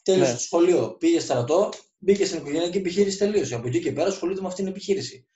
Τέλειωσε 0.02 0.32
Ναι. 0.32 0.38
το 0.38 0.44
σχολείο, 0.44 0.96
πήγε 0.98 1.20
στρατό, 1.20 1.70
μπήκε 1.98 2.26
στην 2.26 2.38
οικογενειακή 2.40 2.78
επιχείρηση, 2.78 3.18
τελείωσε. 3.18 3.56
Από 3.56 3.68
εκεί 3.68 3.82
και 3.82 3.92
πέρα 3.92 4.08
ασχολείται 4.08 4.42
με 4.42 4.48
αυτήν 4.48 4.64
την 4.66 4.74
επιχείρηση. 4.74 5.28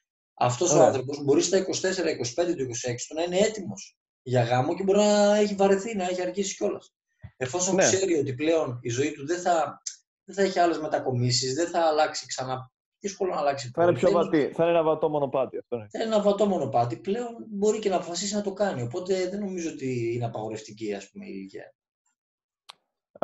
Αυτός 0.41 0.71
ο 0.71 0.75
Ωραία. 0.75 0.87
άνθρωπος 0.87 1.23
μπορεί 1.23 1.41
στα 1.41 1.57
24, 1.57 1.61
25, 1.61 2.55
του 2.55 2.63
26 2.63 3.07
του 3.07 3.15
να 3.15 3.23
είναι 3.23 3.37
έτοιμος 3.37 3.97
για 4.21 4.43
γάμο 4.43 4.75
και 4.75 4.83
μπορεί 4.83 4.97
να 4.97 5.35
έχει 5.35 5.55
βαρεθεί, 5.55 5.95
να 5.95 6.03
έχει 6.03 6.21
αργήσει 6.21 6.55
κιόλας. 6.55 6.93
Εφόσον 7.37 7.75
Ναι. 7.75 7.83
ξέρει 7.83 8.13
ότι 8.19 8.33
πλέον 8.35 8.79
η 8.81 8.89
ζωή 8.89 9.11
του 9.11 9.25
δεν 9.25 9.39
θα, 9.39 9.81
δεν 10.23 10.35
θα 10.35 10.41
έχει 10.41 10.59
άλλες 10.59 10.79
μετακομίσεις, 10.79 11.53
δεν 11.53 11.67
θα 11.67 11.81
αλλάξει 11.81 12.25
ξανά. 12.27 12.71
Δύσκολο 12.99 13.33
να 13.33 13.39
αλλάξει. 13.39 13.69
θα 13.73 13.83
είναι 13.83 13.91
πόλη. 13.91 14.03
πιο 14.05 14.11
Δεν 14.19 14.23
βατή. 14.23 14.53
Θα 14.55 14.63
είναι 14.63 14.71
ένα 14.73 14.83
βατό 14.83 15.09
μονοπάτι 15.09 15.57
αυτό. 15.57 15.77
Ναι. 15.77 15.89
Θέλει 15.89 16.03
ένα 16.03 16.21
βατό 16.21 16.45
μονοπάτι. 16.45 16.97
Πλέον 16.97 17.35
μπορεί 17.49 17.79
και 17.79 17.89
να 17.89 17.95
αποφασίσει 17.95 18.35
να 18.35 18.41
το 18.41 18.53
κάνει. 18.53 18.81
Οπότε 18.81 19.29
δεν 19.29 19.39
νομίζω 19.39 19.69
ότι 19.69 20.13
είναι 20.15 20.25
απαγορευτική 20.25 20.93
ας 20.93 21.09
πούμε, 21.09 21.25
η 21.25 21.29
ηλικία. 21.33 21.73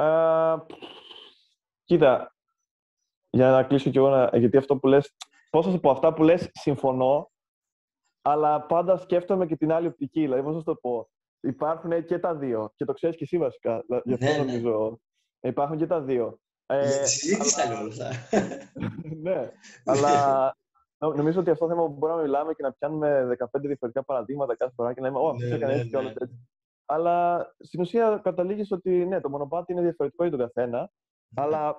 Α, 0.06 0.66
κοίτα, 1.84 2.36
για 3.30 3.50
να 3.50 3.64
κλείσω 3.64 3.90
κι 3.90 3.98
εγώ, 3.98 4.10
να- 4.10 4.38
γιατί 4.38 4.58
αυτό 4.58 4.78
που 4.78 4.88
λες, 4.88 5.16
πώς 5.56 5.66
θα 5.66 5.72
σου 5.72 5.80
πω, 5.80 5.90
αυτά 5.90 6.14
που 6.14 6.24
λες 6.24 6.50
συμφωνώ, 6.54 7.32
αλλά 8.22 8.62
πάντα 8.66 8.98
σκέφτομαι 8.98 9.46
και 9.46 9.56
την 9.56 9.72
άλλη 9.72 9.88
οπτική. 9.88 10.22
Δηλαδή, 10.22 10.42
πώς 10.44 10.52
θα 10.54 10.58
σου 10.60 10.66
το 10.66 10.76
πω, 10.76 11.10
υπάρχουν 11.40 12.06
και 12.06 12.20
τα 12.20 12.36
δύο 12.36 12.72
και 12.76 12.86
το 12.86 12.94
ξέρεις 12.94 13.16
και 13.16 13.24
εσύ 13.24 13.38
βασικά, 13.38 13.82
δηλαδή, 13.88 14.04
γι' 14.06 14.14
αυτό 14.14 14.26
Ναι, 14.26 14.32
ναι. 14.32 14.38
νομίζω. 14.38 15.00
Υπάρχουν 15.40 15.78
και 15.78 15.88
τα 15.88 16.02
δύο. 16.02 16.40
Ε, 16.66 16.88
Για 16.88 17.00
τη 17.02 17.10
συζήτηση 17.10 17.62
αλλά- 17.62 17.70
τα 17.70 17.74
λέω 17.76 17.84
όλα 17.84 18.08
αυτά. 18.08 18.40
ναι, 19.24 19.52
αλλά 19.86 20.12
νο- 20.98 21.14
νομίζω 21.16 21.40
ότι 21.40 21.50
αυτό 21.50 21.66
το 21.68 21.72
θέμα 21.74 21.86
που 21.88 21.94
μπορούμε 21.94 22.20
να 22.20 22.26
μιλάμε 22.26 22.54
και 22.54 22.64
να 22.64 22.72
πιάνουμε 22.74 23.28
15 23.40 23.48
διαφορετικά 23.68 24.04
παραδείγματα 24.04 24.56
κάθε 24.56 24.72
φορά 24.76 24.94
και 24.94 25.02
να 25.02 25.08
λέμε 25.08 25.20
Ω, 25.20 25.28
αυτό 25.30 25.46
Ναι, 25.48 25.56
έκανε 25.56 25.74
ναι, 25.74 25.78
έτσι 25.78 25.90
και 25.90 25.98
όλο 25.98 26.08
ναι. 26.08 26.14
έτσι. 26.20 26.48
Αλλά 26.86 27.48
στην 27.60 27.82
ουσία 27.82 28.20
καταλήγεις 28.24 28.72
ότι 28.72 29.06
ναι, 29.06 29.22
το 29.22 29.30
μονοπάτι 29.30 29.72
είναι 29.72 29.82
διαφορετικό 29.82 30.24
για 30.26 30.38
τον 30.38 30.48
καθένα. 30.48 30.92
Αλλά 31.36 31.76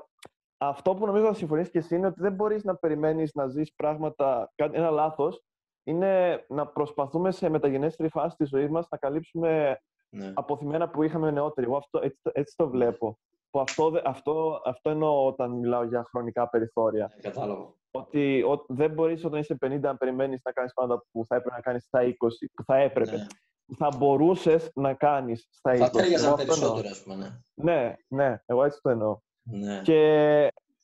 αυτό 0.59 0.95
που 0.95 1.07
νομίζω 1.07 1.27
θα 1.27 1.35
συμφωνήσει 1.35 1.71
και 1.71 1.79
εσύ 1.79 1.95
είναι 1.97 2.07
ότι 2.07 2.21
δεν 2.21 2.33
μπορείς 2.33 2.65
να 2.65 2.77
περιμένεις 2.77 3.35
να 3.35 3.47
ζεις 3.49 3.75
πράγματα. 3.75 4.53
κάτι- 4.55 4.77
Ένα 4.77 4.91
λάθος 4.91 5.43
είναι 5.85 6.45
να 6.49 6.67
προσπαθούμε 6.67 7.31
σε 7.31 7.49
μεταγενέστερη 7.49 8.09
φάση 8.09 8.37
της 8.37 8.49
ζωής 8.49 8.69
μας 8.69 8.87
να 8.91 8.99
καλύψουμε 8.99 9.81
Ναι. 10.09 10.33
αποθυμένα 10.35 10.89
που 10.89 11.03
είχαμε 11.03 11.31
νεότεροι. 11.31 11.67
Εγώ 11.67 11.77
αυτό, 11.77 12.01
έτσι, 12.03 12.19
το- 12.23 12.31
έτσι 12.35 12.57
το 12.57 12.69
βλέπω. 12.69 13.19
Που 13.51 13.61
αυτό, 13.61 13.91
δε- 13.91 14.01
αυτό, 14.05 14.61
αυτό 14.65 14.91
εννοώ 14.91 15.27
όταν 15.27 15.51
μιλάω 15.51 15.83
για 15.85 16.05
χρονικά 16.05 16.49
περιθώρια. 16.49 17.13
Ε, 17.17 17.21
Κατάλαβα. 17.21 17.75
Ότι 17.91 18.43
ο- 18.43 18.65
δεν 18.69 18.91
μπορείς 18.93 19.25
όταν 19.25 19.41
είσαι 19.41 19.55
50 19.55 19.89
να 19.89 19.97
περιμένεις 19.97 20.41
να 20.45 20.53
κάνεις 20.53 20.73
πράγματα 20.73 21.05
που 21.13 21.25
θα 21.27 21.37
έπρεπε 21.37 21.55
να 21.57 21.61
κάνεις 21.63 21.85
στα 21.85 22.03
20, 22.03 22.47
που 22.55 22.63
θα 22.65 22.77
έπρεπε, 22.77 23.17
Ναι. 23.17 23.27
που 23.67 23.75
θα 23.77 23.89
μπορούσες 23.97 24.71
να 24.75 24.95
κάνεις 24.95 25.49
στα 25.51 25.73
20. 25.75 25.79
Θα 25.85 25.91
τέριαζαν 25.91 26.27
Εγώ 26.33 26.35
αυτό 26.43 26.53
εννοώ. 26.53 26.73
περισσότερο, 26.75 26.89
ας 26.89 27.03
πούμε. 27.03 27.43
Ναι. 27.55 27.73
Ναι, 27.75 27.97
ναι, 28.09 28.43
εγώ 28.47 28.65
έτσι 28.65 28.81
το 28.83 28.91
εννοώ. 28.91 29.19
Ναι. 29.51 29.83
Και 29.83 30.01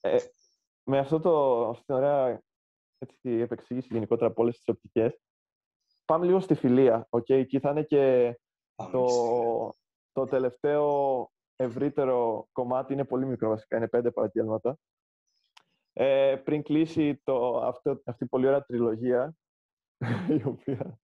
ε, 0.01 0.17
με 0.85 0.99
αυτό 0.99 1.21
το, 1.21 1.65
αυτή 1.69 1.85
την 1.85 1.95
ωραία 1.95 2.43
έτσι, 2.99 3.31
επεξήγηση 3.31 3.89
γενικότερα 3.91 4.31
από 4.31 4.43
όλες 4.43 4.57
τις 4.57 4.69
οπτικές, 4.69 5.21
πάμε 6.05 6.27
λίγο 6.27 6.41
στη 6.41 6.55
φιλία. 6.55 7.07
Okay? 7.11 7.31
Εκεί 7.35 7.61
θα 7.61 7.71
είναι 7.71 7.83
και 7.83 8.37
Πάμε 8.75 8.91
το, 8.91 9.05
και 9.05 9.13
στη- 9.13 9.79
το 10.13 10.27
τελευταίο 10.27 11.31
ευρύτερο 11.57 12.49
κομμάτι, 12.53 12.93
είναι 12.93 13.05
πολύ 13.05 13.27
μικρό 13.27 13.49
βασικά, 13.49 13.77
είναι 13.77 13.89
πέντε 13.89 14.11
παραγγέλματα. 14.11 14.79
Ε, 15.93 16.37
πριν 16.45 16.63
κλείσει 16.63 17.21
το, 17.25 17.57
αυτό, 17.57 18.01
αυτή 18.05 18.25
η 18.25 18.29
πολύ 18.29 18.47
ωραία 18.47 18.65
τριλογία, 18.65 19.35
η 20.41 20.43
οποία, 20.45 20.99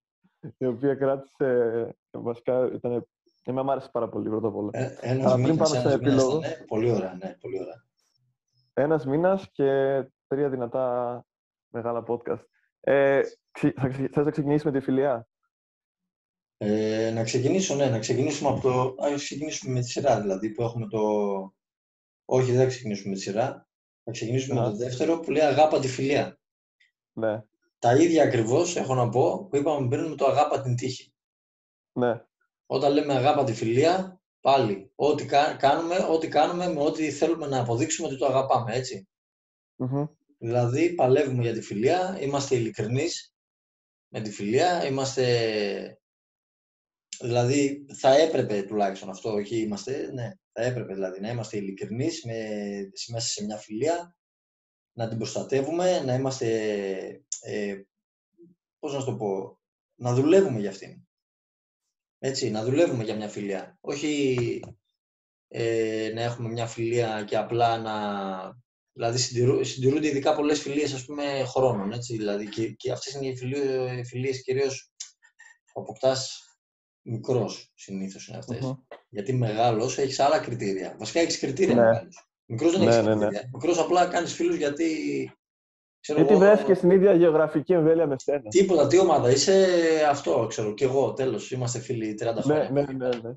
η 0.59 0.67
οποία 0.67 0.95
κράτησε, 0.95 1.97
βασικά 2.11 2.73
ήταν, 2.73 3.07
εμένα 3.49 3.65
μου 3.65 3.71
άρεσε 3.71 3.89
πάρα 3.93 4.09
πολύ 4.09 4.29
πρώτα 4.29 4.49
απ' 4.49 4.57
όλα. 4.57 4.71
Ε, 4.73 4.97
ένας 5.01 5.25
Αλλά 5.25 5.35
πριν 5.43 5.49
μήνας, 5.51 5.71
πάμε 5.71 5.81
ένας 5.81 5.93
στο 5.93 6.03
μήνας 6.03 6.23
επίλογο. 6.23 6.39
ήταν, 6.39 6.51
ναι. 6.59 6.65
Πολύ 6.67 6.91
ωραία, 6.91 7.15
ναι, 7.23 7.37
πολύ 7.41 7.61
ωραία. 7.61 7.85
Ένας 8.75 9.07
μήνας 9.07 9.51
και 9.53 9.65
τρία 10.27 10.49
δυνατά 10.49 11.25
μεγάλα 11.69 12.05
podcast. 12.09 12.45
Ε, 12.81 13.21
ξε- 13.51 13.79
θα, 13.81 13.89
ξε- 13.89 14.13
θες 14.13 14.25
να 14.25 14.31
ξεκινήσουμε 14.31 14.73
τη 14.73 14.81
φιλία. 14.81 15.29
Ε, 16.57 17.11
να 17.15 17.23
ξεκινήσω, 17.23 17.75
ναι, 17.75 17.87
να 17.87 17.99
ξεκινήσουμε 17.99 18.49
από 18.51 18.61
το... 18.61 18.95
Ας 19.05 19.23
ξεκινήσουμε 19.25 19.73
με 19.73 19.81
τη 19.81 19.89
σειρά, 19.89 20.21
δηλαδή, 20.21 20.51
που 20.51 20.63
έχουμε 20.63 20.87
το... 20.89 21.01
Όχι, 22.25 22.51
δεν 22.51 22.61
θα 22.61 22.67
ξεκινήσουμε 22.67 23.09
με 23.11 23.15
τη 23.15 23.21
σειρά. 23.23 23.69
Θα 24.05 24.11
ξεκινήσουμε 24.11 24.55
με 24.61 24.67
Να. 24.67 24.71
το 24.71 24.77
δεύτερο, 24.77 25.21
που 25.21 25.31
λέει 25.31 25.43
αγάπα 25.43 25.79
τη 25.81 25.89
φιλία. 25.89 26.39
Ναι, 27.13 27.43
Τα 27.79 27.97
ίδια 27.97 28.23
ακριβώς, 28.23 28.77
έχω 28.77 28.95
να 28.95 29.09
πω, 29.09 29.47
που 29.51 29.57
είπαμε 29.57 29.89
πριν 29.89 30.05
με 30.09 30.15
το 30.17 30.27
αγάπα 30.27 30.63
την 30.63 30.77
τύχη. 30.77 31.13
ναι, 31.93 32.23
Όταν 32.71 32.93
λέμε 32.93 33.15
αγάπα 33.15 33.45
τη 33.45 33.55
φιλία, 33.55 34.21
πάλι, 34.41 34.93
ό,τι 34.95 35.27
κα- 35.27 35.57
κάνουμε, 35.57 35.97
ό,τι 36.11 36.29
κάνουμε 36.29 36.73
με 36.73 36.81
ό,τι 36.81 37.11
θέλουμε 37.11 37.47
να 37.47 37.61
αποδείξουμε 37.61 38.09
ότι 38.09 38.17
το 38.17 38.27
αγαπάμε, 38.27 38.75
έτσι. 38.75 39.09
Μμμ. 39.77 40.07
Δηλαδή, 40.39 40.95
παλεύουμε 40.95 41.43
για 41.43 41.53
τη 41.53 41.61
φιλία, 41.61 42.19
είμαστε 42.21 42.57
ειλικρινείς 42.57 43.35
με 44.09 44.21
τη 44.21 44.31
φιλία, 44.31 44.87
είμαστε... 44.87 45.25
Δηλαδή, 47.21 47.87
θα 47.95 48.17
έπρεπε 48.17 48.63
τουλάχιστον 48.63 49.11
αυτό, 49.11 49.33
όχι 49.33 49.57
είμαστε, 49.57 50.13
ναι, 50.13 50.33
θα 50.53 50.63
έπρεπε 50.63 50.95
δηλαδή 50.95 51.21
να 51.21 51.31
είμαστε 51.31 51.57
ειλικρινείς 51.57 52.25
με, 52.25 52.35
μέσα 53.13 53.29
σε 53.29 53.45
μια 53.45 53.57
φιλία, 53.57 54.17
να 54.93 55.09
την 55.09 55.19
προστατεύουμε, 55.19 56.01
να 56.01 56.15
είμαστε, 56.15 56.47
ε, 57.41 57.83
πώς 58.79 58.93
να 58.93 59.01
σου 59.01 59.07
το 59.07 59.17
πω, 59.17 59.61
να 59.95 60.15
δουλεύουμε 60.15 60.61
για 60.61 60.71
αυτήν. 60.71 61.08
Έτσι, 62.19 62.51
να 62.51 62.65
δουλεύουμε 62.65 63.05
για 63.05 63.17
μια 63.17 63.29
φιλία. 63.29 63.79
Όχι 63.81 64.61
ε, 65.49 66.11
να 66.15 66.23
έχουμε 66.23 66.49
μια 66.49 66.67
φιλία 66.67 67.25
και 67.27 67.37
απλά 67.37 67.79
να... 67.79 68.67
Δηλαδή 68.93 69.19
συντηρού, 69.19 69.65
συντηρούνται 69.65 70.07
ειδικά 70.07 70.35
πολλές 70.35 70.61
φιλίες 70.61 70.93
ας 70.93 71.05
πούμε 71.05 71.45
χρόνων, 71.47 71.93
έτσι. 71.93 72.17
Δηλαδή 72.17 72.49
και, 72.49 72.69
και 72.69 72.93
αυτές 72.93 73.15
είναι 73.15 73.27
οι 73.27 73.37
φιλίες, 73.37 73.99
οι 73.99 74.05
φιλίες 74.05 74.43
κυρίως 74.43 74.93
που 75.73 75.81
αποκτάς 75.81 76.43
μικρός 77.03 77.73
συνήθως 77.75 78.29
είναι 78.29 78.39
αυτές. 78.39 78.61
Μμμ. 78.61 78.73
Γιατί 79.09 79.33
μεγάλος 79.33 79.99
έχεις 79.99 80.21
άλλα 80.21 80.39
κριτήρια. 80.39 80.97
Βασικά 80.99 81.21
έχεις 81.21 81.39
κριτήρια 81.39 81.75
Ναι. 81.75 81.81
μεγάλος. 81.81 82.29
Μικρός 82.47 82.73
δεν 82.73 82.81
Ναι, 82.81 82.87
έχεις 82.87 83.07
ναι, 83.07 83.15
ναι. 83.15 83.21
κριτήρια. 83.21 83.51
Μικρός 83.53 83.79
απλά 83.79 84.07
κάνεις 84.07 84.33
φίλους 84.35 84.57
γιατί 84.57 84.87
Ξέρω 86.01 86.19
Γιατί 86.19 86.35
εγώ, 86.35 86.43
βρέθηκες 86.45 86.77
στην 86.79 86.91
ίδια 86.91 87.13
γεωγραφική 87.13 87.73
εμβέλεια 87.73 88.07
με 88.07 88.15
σένα. 88.19 88.49
Τίποτα, 88.49 88.87
τι 88.87 88.99
ομάδα 88.99 89.31
είσαι 89.31 89.67
αυτό, 90.11 90.47
ξέρω. 90.49 90.75
Και 90.75 90.85
εγώ, 90.85 91.13
τέλος, 91.13 91.51
είμαστε 91.51 91.79
φίλοι 91.79 92.15
30 92.15 92.35
Ναι, 92.35 92.41
χρόνια. 92.43 92.71
ναι, 92.71 92.81
ναι. 92.83 93.09
ναι. 93.09 93.31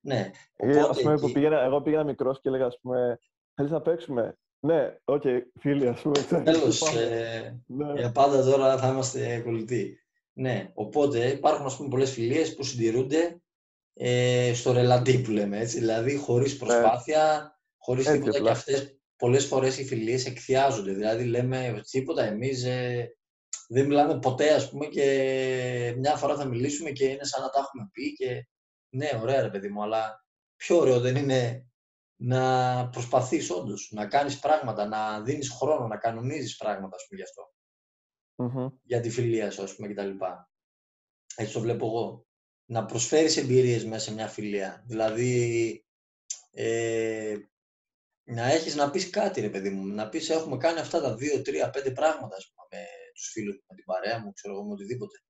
ναι. 0.00 0.30
Ε, 0.56 0.68
Οπότε 0.70 0.88
ας 0.88 1.00
πούμε, 1.00 1.14
που 1.18 1.24
εκεί- 1.24 1.32
πήγαινα, 1.32 1.60
εγώ 1.62 1.80
πήγαινα 1.82 2.04
μικρός 2.04 2.40
και 2.40 2.48
έλεγα, 2.48 2.66
ας 2.66 2.78
πούμε, 2.82 3.18
θέλεις 3.54 3.70
να 3.70 3.80
παίξουμε; 3.80 4.38
Ναι, 4.60 4.96
οκ, 5.04 5.22
φίλοι, 5.60 5.88
ας 5.88 6.00
πούμε. 6.00 6.14
ξέρεις, 6.26 6.44
Τέλος, 6.44 6.78
πάμε. 6.78 7.00
ε, 7.00 7.54
Ναι. 7.66 7.92
για 8.00 8.12
πάντα 8.12 8.42
τώρα 8.44 8.76
θα 8.78 8.88
είμαστε 8.88 9.40
κολλητοί. 9.44 9.98
Ναι, 10.32 10.70
οπότε 10.74 11.26
υπάρχουν 11.28 11.66
ας 11.66 11.76
πούμε 11.76 11.88
πολλές 11.88 12.10
φιλίες 12.12 12.54
που 12.54 12.62
συντηρούνται 12.62 13.40
ε, 13.94 14.50
στο 14.54 14.72
ρελαντί 14.72 15.18
που 15.18 15.30
λέμε 15.30 15.58
έτσι, 15.58 15.78
δηλαδή 15.78 16.16
χωρίς 16.16 16.56
προσπάθεια, 16.56 17.52
χωρίς 17.78 18.06
Ναι. 18.06 18.12
Έτσι 18.12 18.22
τίποτα 18.24 18.38
και 18.44 18.48
απλά. 18.50 18.58
αυτές 18.58 18.97
πολλές 19.18 19.46
φορές 19.46 19.78
οι 19.78 19.84
φιλίες 19.84 20.26
εκθειάζονται, 20.26 20.92
δηλαδή 20.92 21.24
λέμε 21.24 21.80
τίποτα 21.90 22.24
εμείς 22.24 22.64
ε, 22.64 23.12
δεν 23.68 23.86
μιλάμε 23.86 24.18
ποτέ 24.18 24.54
ας 24.54 24.70
πούμε 24.70 24.86
και 24.86 25.94
μια 25.98 26.16
φορά 26.16 26.36
θα 26.36 26.44
μιλήσουμε 26.44 26.90
και 26.90 27.04
είναι 27.04 27.24
σαν 27.24 27.42
να 27.42 27.50
τα 27.50 27.58
έχουμε 27.58 27.88
πει 27.92 28.12
και 28.12 28.46
ναι 28.88 29.10
ωραία 29.20 29.42
ρε 29.42 29.50
παιδί 29.50 29.68
μου 29.68 29.82
αλλά 29.82 30.24
πιο 30.56 30.76
ωραίο 30.76 31.00
δεν 31.00 31.16
είναι 31.16 31.68
να 32.20 32.88
προσπαθείς 32.88 33.50
όντως, 33.50 33.90
να 33.92 34.06
κάνεις 34.06 34.38
πράγματα, 34.38 34.86
να 34.86 35.20
δίνεις 35.22 35.50
χρόνο, 35.50 35.86
να 35.86 35.96
κανονίζεις 35.96 36.56
πράγματα 36.56 36.96
ας 36.96 37.06
πούμε 37.08 37.20
γι' 37.20 37.26
αυτό 37.26 37.52
Μμμ. 38.38 38.68
για 38.82 39.00
τη 39.00 39.10
φιλία 39.10 39.50
σου, 39.50 39.62
ας 39.62 39.74
πούμε, 39.74 39.88
κτλ. 39.88 40.10
Έτσι 41.36 41.52
το 41.52 41.60
βλέπω 41.60 41.86
εγώ. 41.86 42.26
Να 42.70 42.84
προσφέρεις 42.84 43.36
εμπειρίες 43.36 43.84
μέσα 43.84 44.04
σε 44.04 44.14
μια 44.14 44.28
φιλία. 44.28 44.84
Δηλαδή, 44.86 45.84
ε, 46.50 47.36
να 48.30 48.52
έχεις 48.52 48.76
να 48.76 48.90
πεις 48.90 49.10
κάτι, 49.10 49.40
ρε 49.40 49.48
παιδί 49.48 49.70
μου. 49.70 49.86
Να 49.86 50.08
πεις, 50.08 50.30
έχουμε 50.30 50.56
κάνει 50.56 50.78
αυτά 50.78 51.00
τα 51.00 51.14
δύο, 51.14 51.42
τρία, 51.42 51.70
πέντε 51.70 51.90
πράγματα, 51.90 52.36
ας 52.36 52.52
πούμε, 52.54 52.80
με 52.82 52.86
τους 53.14 53.30
φίλους 53.30 53.54
μου, 53.54 53.62
με 53.68 53.74
την 53.76 53.84
παρέα 53.84 54.20
μου, 54.20 54.32
ξέρω 54.32 54.54
εγώ, 54.54 54.64
με 54.64 54.72
οτιδήποτε. 54.72 55.22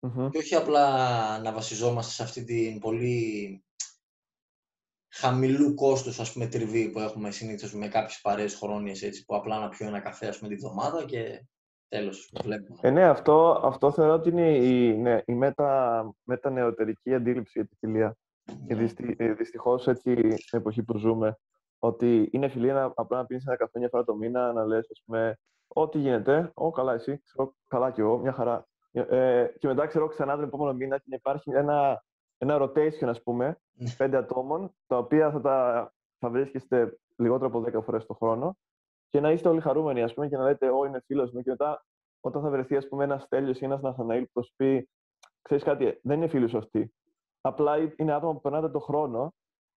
Μμμ. 0.00 0.28
Και 0.30 0.38
όχι 0.38 0.54
απλά 0.54 1.38
να 1.38 1.52
βασιζόμαστε 1.52 2.12
σε 2.12 2.22
αυτή 2.22 2.44
την 2.44 2.78
πολύ 2.78 3.64
χαμηλού 5.14 5.74
κόστους, 5.74 6.20
ας 6.20 6.32
πούμε, 6.32 6.46
τριβή 6.46 6.90
που 6.90 6.98
έχουμε 7.00 7.30
συνήθως 7.30 7.74
με 7.74 7.88
κάποιες 7.88 8.20
παρέες 8.20 8.54
χρόνιες, 8.54 9.02
έτσι, 9.02 9.24
που 9.24 9.36
απλά 9.36 9.60
να 9.60 9.68
πιω 9.68 9.86
ένα 9.86 10.00
καφέ, 10.00 10.28
ας 10.28 10.38
πούμε, 10.38 10.48
τη 10.48 10.56
βδομάδα 10.56 11.04
και 11.04 11.44
τέλος, 11.88 12.32
βλέπουμε. 12.42 12.78
Ε, 12.82 12.90
ναι, 12.90 13.04
αυτό, 13.04 13.60
αυτό 13.64 13.92
θεωρώ 13.92 14.12
ότι 14.12 14.28
είναι 14.28 14.56
η, 14.56 14.96
ναι, 14.96 15.22
η 15.26 15.32
μετα, 15.32 16.14
μετανεωτερική 16.22 17.14
αντίληψη 17.14 17.52
για 17.54 17.66
τη 17.66 17.74
φιλία. 17.76 18.16
Και 18.44 18.74
Ναι. 18.74 18.80
δυστι, 18.80 19.14
ε, 19.18 19.32
δυστυχώς 19.32 19.88
έτσι 19.88 20.36
στην 20.36 20.58
εποχή 20.58 20.82
που 20.82 20.98
ζούμε, 20.98 21.38
ότι 21.84 22.28
είναι 22.32 22.48
φιλία 22.48 22.74
να, 22.74 22.92
απλά 22.94 23.18
να 23.18 23.26
πίνεις 23.26 23.46
ένα 23.46 23.56
καφέ 23.56 23.78
μια 23.78 23.88
φορά 23.88 24.04
το 24.04 24.14
μήνα, 24.14 24.52
να 24.52 24.64
λες, 24.64 24.90
ας 24.90 25.02
πούμε, 25.04 25.38
ό,τι 25.68 25.98
γίνεται, 25.98 26.50
«Ω, 26.54 26.70
καλά 26.70 26.92
εσύ, 26.92 27.22
ξέρω, 27.24 27.54
καλά 27.68 27.90
κι 27.90 28.00
εγώ, 28.00 28.18
μια 28.18 28.32
χαρά». 28.32 28.66
Ε, 28.92 29.46
και 29.58 29.66
μετά, 29.66 29.86
ξέρω, 29.86 30.06
ξανά 30.06 30.34
τον 30.34 30.44
επόμενο 30.44 30.72
μήνα 30.72 30.96
και 30.98 31.04
να 31.08 31.16
υπάρχει 31.16 31.50
ένα, 31.50 32.04
ένα 32.38 32.58
rotation, 32.60 33.06
ας 33.06 33.22
πούμε, 33.22 33.58
Ναι. 33.72 33.90
πέντε 33.96 34.16
ατόμων, 34.16 34.74
τα 34.86 34.96
οποία 34.96 35.30
θα, 35.30 35.40
τα, 35.40 35.92
θα 36.18 36.30
βρίσκεστε 36.30 36.98
λιγότερο 37.16 37.46
από 37.46 37.78
10 37.78 37.82
φορές 37.82 38.06
το 38.06 38.14
χρόνο 38.14 38.56
και 39.08 39.20
να 39.20 39.30
είστε 39.30 39.48
όλοι 39.48 39.60
χαρούμενοι, 39.60 40.02
ας 40.02 40.14
πούμε, 40.14 40.28
και 40.28 40.36
να 40.36 40.44
λέτε, 40.44 40.70
«Ω, 40.70 40.84
είναι 40.84 41.00
φίλος 41.06 41.32
μου». 41.32 41.42
Και 41.42 41.50
μετά, 41.50 41.84
όταν 42.20 42.42
θα 42.42 42.50
βρεθεί, 42.50 42.76
ας 42.76 42.88
πούμε, 42.88 43.04
ένας 43.04 43.28
Τέλειος 43.28 43.60
ή 43.60 43.64
ένας 43.64 43.80
Ναθαναήλ 43.80 44.22
που 44.24 44.30
θα 44.34 44.42
σου 44.42 44.52
πει, 44.56 44.88
«Ξέρεις 45.42 45.64
κάτι, 45.64 46.00
δεν 46.02 46.16
είναι 46.16 46.28
φίλοι 46.28 46.48
σου 46.48 46.58
αυτοί. 46.58 46.94
Απλά 47.40 47.76
είναι 47.96 48.12
άτομα 48.12 48.32
που 48.32 48.40
περνάτε 48.40 48.68
το 48.68 48.78
χρόνο 48.78 49.34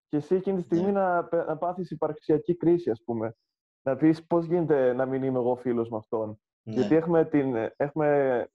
και 0.07 0.17
εσύ 0.17 0.35
εκείνη 0.35 0.57
τη 0.57 0.63
στιγμή 0.63 0.91
Ναι. 0.91 0.99
να, 0.99 1.23
πε- 1.25 1.45
να 1.47 1.57
πάθεις 1.57 1.91
υπαρξιακή 1.91 2.55
κρίση, 2.55 2.89
ας 2.89 3.03
πούμε. 3.03 3.35
Να 3.81 3.95
πεις 3.95 4.25
πώς 4.27 4.45
γίνεται 4.45 4.93
να 4.93 5.05
μην 5.05 5.23
είμαι 5.23 5.37
εγώ 5.39 5.55
φίλος 5.55 5.89
με 5.89 5.97
αυτόν. 5.97 6.39
Ναι. 6.63 6.73
Γιατί 6.73 6.95
έχουμε, 6.95 7.25
την, 7.25 7.55
έχουμε 7.77 8.47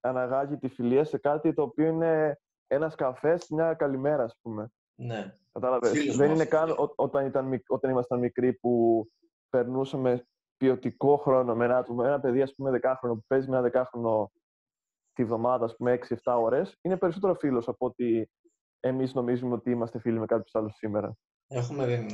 αναγάγει 0.00 0.56
τη 0.56 0.68
φιλία 0.68 1.04
σε 1.04 1.18
κάτι 1.18 1.52
το 1.54 1.62
οποίο 1.62 1.86
είναι 1.86 2.40
ένας 2.66 2.94
καφές, 2.94 3.48
μια 3.48 3.74
καλημέρα, 3.74 4.24
ας 4.24 4.38
πούμε. 4.42 4.68
ναι. 4.94 5.34
Κατάλαβες. 5.52 5.90
Φίλος 5.90 6.16
Δεν 6.16 6.28
μου 6.28 6.34
είναι 6.34 6.42
αυτό, 6.42 6.56
καν 6.56 6.66
ναι. 6.68 6.74
ό- 6.78 6.92
όταν, 6.96 7.26
ήταν, 7.26 7.44
μικ- 7.44 7.70
όταν 7.72 7.90
ήμασταν 7.90 8.18
μικροί 8.18 8.52
που 8.52 9.04
περνούσαμε 9.50 10.26
ποιοτικό 10.56 11.16
χρόνο 11.16 11.54
με 11.54 11.64
ένα 11.64 11.76
άτομο. 11.76 12.02
Ένα 12.04 12.20
παιδί, 12.20 12.42
ας 12.42 12.54
πούμε, 12.54 12.70
δεκάχρονο 12.70 13.14
που 13.14 13.24
παίζει 13.26 13.48
με 13.48 13.52
ένα 13.54 13.62
δεκάχρονο 13.62 14.30
τη 15.12 15.24
βδομάδα, 15.24 15.64
ας 15.64 15.76
πούμε, 15.76 15.92
6-7 15.92 16.36
ώρες, 16.40 16.78
είναι 16.82 16.96
περισσότερο 16.96 17.34
φίλος 17.34 17.68
από 17.68 17.86
ότι 17.86 18.30
εμείς 18.84 19.14
νομίζουμε 19.14 19.54
ότι 19.54 19.70
είμαστε 19.70 19.98
φίλοι 19.98 20.18
με 20.18 20.26
κάποιους 20.26 20.54
άλλους 20.54 20.74
σήμερα. 20.76 21.16
Έχουμε, 21.46 22.06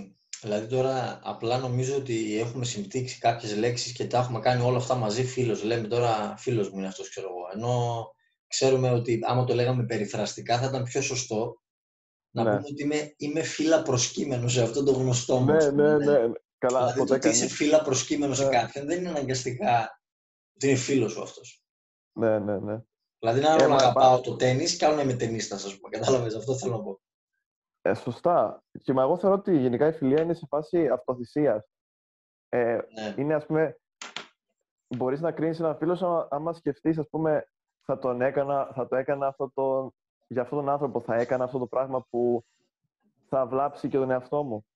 δηλαδή 0.42 0.66
τώρα 0.66 1.20
απλά 1.22 1.58
νομίζω 1.58 1.96
ότι 1.96 2.38
έχουμε 2.40 2.64
συμπτύξει 2.64 3.18
κάποιες 3.18 3.56
λέξεις 3.56 3.92
και 3.92 4.06
τα 4.06 4.18
έχουμε 4.18 4.40
κάνει 4.40 4.62
όλα 4.62 4.76
αυτά 4.76 4.94
μαζί 4.94 5.24
φίλος. 5.24 5.62
Λέμε 5.62 5.88
τώρα 5.88 6.34
φίλος 6.36 6.70
μου 6.70 6.78
είναι 6.78 6.86
αυτός, 6.86 7.08
ξέρω 7.08 7.28
εγώ. 7.28 7.48
Ενώ 7.54 8.04
ξέρουμε 8.46 8.90
ότι 8.90 9.18
άμα 9.22 9.44
το 9.44 9.54
λέγαμε 9.54 9.84
περιφραστικά 9.84 10.58
θα 10.58 10.66
ήταν 10.66 10.82
πιο 10.82 11.00
σωστό 11.02 11.60
να 12.30 12.42
Ναι. 12.42 12.50
πούμε 12.50 12.62
ότι 12.70 12.82
είμαι, 12.82 13.14
είμαι 13.16 13.42
φύλλα 13.42 13.82
προσκύμενος 13.82 14.52
σε 14.52 14.62
αυτό 14.62 14.82
το 14.84 14.92
γνωστό 14.92 15.38
μου. 15.38 15.44
Ναι, 15.44 15.56
ας 15.56 15.68
πούμε, 15.68 15.96
ναι, 15.96 16.04
ναι. 16.04 16.32
Καλά, 16.58 16.78
Δηλαδή 16.78 16.98
το 16.98 17.04
ποτέ 17.04 17.14
ότι 17.14 17.28
είσαι 17.28 17.38
κανείς. 17.38 17.54
φύλλα 17.54 17.82
προσκύμενος 17.82 18.36
σε 18.36 18.44
Ναι. 18.44 18.50
κάποιον 18.50 18.86
δεν 18.86 18.98
είναι 18.98 19.08
αναγκαστικά 19.08 20.00
ότι 20.54 20.66
είναι 20.68 20.76
φίλος 20.76 21.12
σου 21.12 21.22
αυτός. 21.22 21.62
Ναι, 22.12 22.38
ναι, 22.38 22.58
ναι. 22.58 22.78
Δηλαδή 23.18 23.40
να 23.40 23.48
Ε, 23.48 23.52
άλλο 23.52 23.68
μα- 23.68 23.76
αγαπάω 23.76 24.20
το 24.20 24.36
τέννις 24.36 24.76
και 24.76 24.84
άλλο 24.86 24.94
να 24.96 25.02
είμαι 25.02 25.12
ταινίστας, 25.14 25.64
ας 25.64 25.76
πούμε. 25.78 25.98
Κατάλαβες, 25.98 26.34
αυτό 26.34 26.54
θέλω 26.56 26.76
να 26.76 26.82
πω. 26.82 27.00
Ε, 27.82 27.94
σωστά. 27.94 28.62
Και 28.82 28.92
μα 28.92 29.02
εγώ 29.02 29.18
θεωρώ 29.18 29.36
ότι 29.36 29.56
γενικά 29.58 29.86
η 29.86 29.92
φιλία 29.92 30.22
είναι 30.22 30.34
σε 30.34 30.46
φάση 30.48 30.88
αυτοθυσίας. 30.88 31.64
Ε, 32.48 32.74
Ναι, 32.94 33.14
είναι, 33.16 33.34
ας 33.34 33.46
πούμε, 33.46 33.78
μπορείς 34.96 35.20
να 35.20 35.32
κρίνεις 35.32 35.60
έναν 35.60 35.76
φίλο 35.76 35.94
σου 35.96 36.06
άμα- 36.06 36.28
άμα 36.30 36.52
σκεφτείς, 36.52 36.98
ας 36.98 37.08
πούμε, 37.08 37.48
θα, 37.84 37.98
τον 37.98 38.20
έκανα, 38.20 38.70
θα 38.74 38.88
το 38.88 38.96
έκανα 38.96 39.26
αυτό 39.26 39.50
το, 39.54 39.92
για 40.26 40.42
αυτόν 40.42 40.58
τον 40.58 40.68
άνθρωπο, 40.68 41.00
θα 41.00 41.14
έκανα 41.14 41.44
αυτό 41.44 41.58
το 41.58 41.66
πράγμα 41.66 42.06
που 42.10 42.44
θα 43.28 43.46
βλάψει 43.46 43.88
και 43.88 43.96
τον 43.96 44.10
εαυτό 44.10 44.42
μου. 44.42 44.66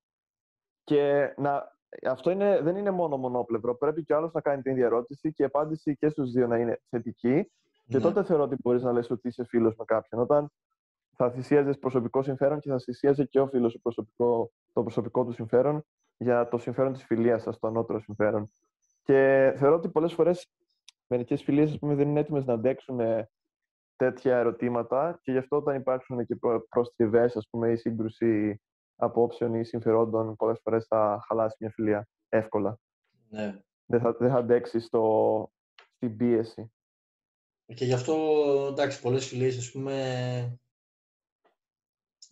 Και 0.84 1.34
να, 1.36 1.76
αυτό 2.06 2.30
είναι, 2.30 2.60
δεν 2.60 2.76
είναι 2.76 2.90
μόνο 2.90 3.16
μονόπλευρο. 3.16 3.74
Πρέπει 3.76 4.04
και 4.04 4.12
ο 4.12 4.16
άλλος 4.16 4.32
να 4.32 4.40
κάνει 4.40 4.62
την 4.62 4.72
ίδια 4.72 4.84
ερώτηση 4.84 5.32
και 5.32 5.42
η 5.42 5.46
απάντηση 5.46 5.96
και 5.96 6.08
στους 6.08 6.30
δύο 6.30 6.46
να 6.46 6.58
είναι 6.58 6.80
θετική. 6.88 7.52
Και 7.92 7.98
ναι. 7.98 8.04
τότε 8.04 8.24
θεωρώ 8.24 8.42
ότι 8.42 8.56
μπορείς 8.62 8.82
να 8.82 8.92
λες 8.92 9.10
ότι 9.10 9.28
είσαι 9.28 9.44
φίλος 9.44 9.74
με 9.76 9.84
κάποιον. 9.84 10.20
Όταν 10.20 10.50
θα 11.16 11.30
θυσίαζες 11.30 11.78
προσωπικό 11.78 12.22
συμφέρον 12.22 12.60
και 12.60 12.70
θα 12.70 12.78
θυσίαζε 12.78 13.24
και 13.24 13.40
ο 13.40 13.48
φίλος 13.48 13.72
σου 13.72 13.80
προσωπικό, 13.80 14.50
το 14.72 14.82
προσωπικό 14.82 15.24
του 15.24 15.32
συμφέρον 15.32 15.84
για 16.16 16.48
το 16.48 16.58
συμφέρον 16.58 16.92
της 16.92 17.04
φιλίας 17.04 17.42
σας, 17.42 17.58
το 17.58 17.66
ανώτερο 17.66 18.00
συμφέρον. 18.00 18.52
Και 19.02 19.52
θεωρώ 19.56 19.76
ότι 19.76 19.88
πολλές 19.88 20.12
φορές 20.12 20.50
μερικές 21.06 21.42
φιλίες 21.42 21.70
ας 21.70 21.78
πούμε, 21.78 21.94
δεν 21.94 22.08
είναι 22.08 22.20
έτοιμες 22.20 22.44
να 22.44 22.52
αντέξουν 22.52 23.00
ε, 23.00 23.30
τέτοια 23.96 24.36
ερωτήματα 24.38 25.18
και 25.22 25.32
γι' 25.32 25.38
αυτό 25.38 25.56
όταν 25.56 25.76
υπάρξουν 25.76 26.26
και 26.26 26.36
προ- 26.36 26.68
προστριβές, 26.68 27.36
ας 27.36 27.48
πούμε, 27.50 27.70
ή 27.70 27.76
σύγκρουση 27.76 28.60
απόψεων 28.96 29.54
ή 29.54 29.64
συμφερόντων, 29.64 30.36
πολλές 30.36 30.60
φορές 30.62 30.86
θα 30.86 31.24
χαλάσει 31.26 31.56
μια 31.60 31.70
φιλία 31.70 32.08
εύκολα. 32.28 32.78
ναι. 33.28 33.60
Δεν 33.86 34.00
θα, 34.00 34.12
δεν 34.18 34.30
θα 34.30 34.36
αντέξεις 34.36 34.84
στο, 34.84 35.50
στην 35.96 36.16
πίεση. 36.16 36.72
Και 37.74 37.84
γι' 37.84 37.92
αυτό, 37.92 38.14
εντάξει, 38.70 39.00
πολλές 39.00 39.26
φιλίες, 39.26 39.58
ας 39.58 39.70
πούμε, 39.70 40.58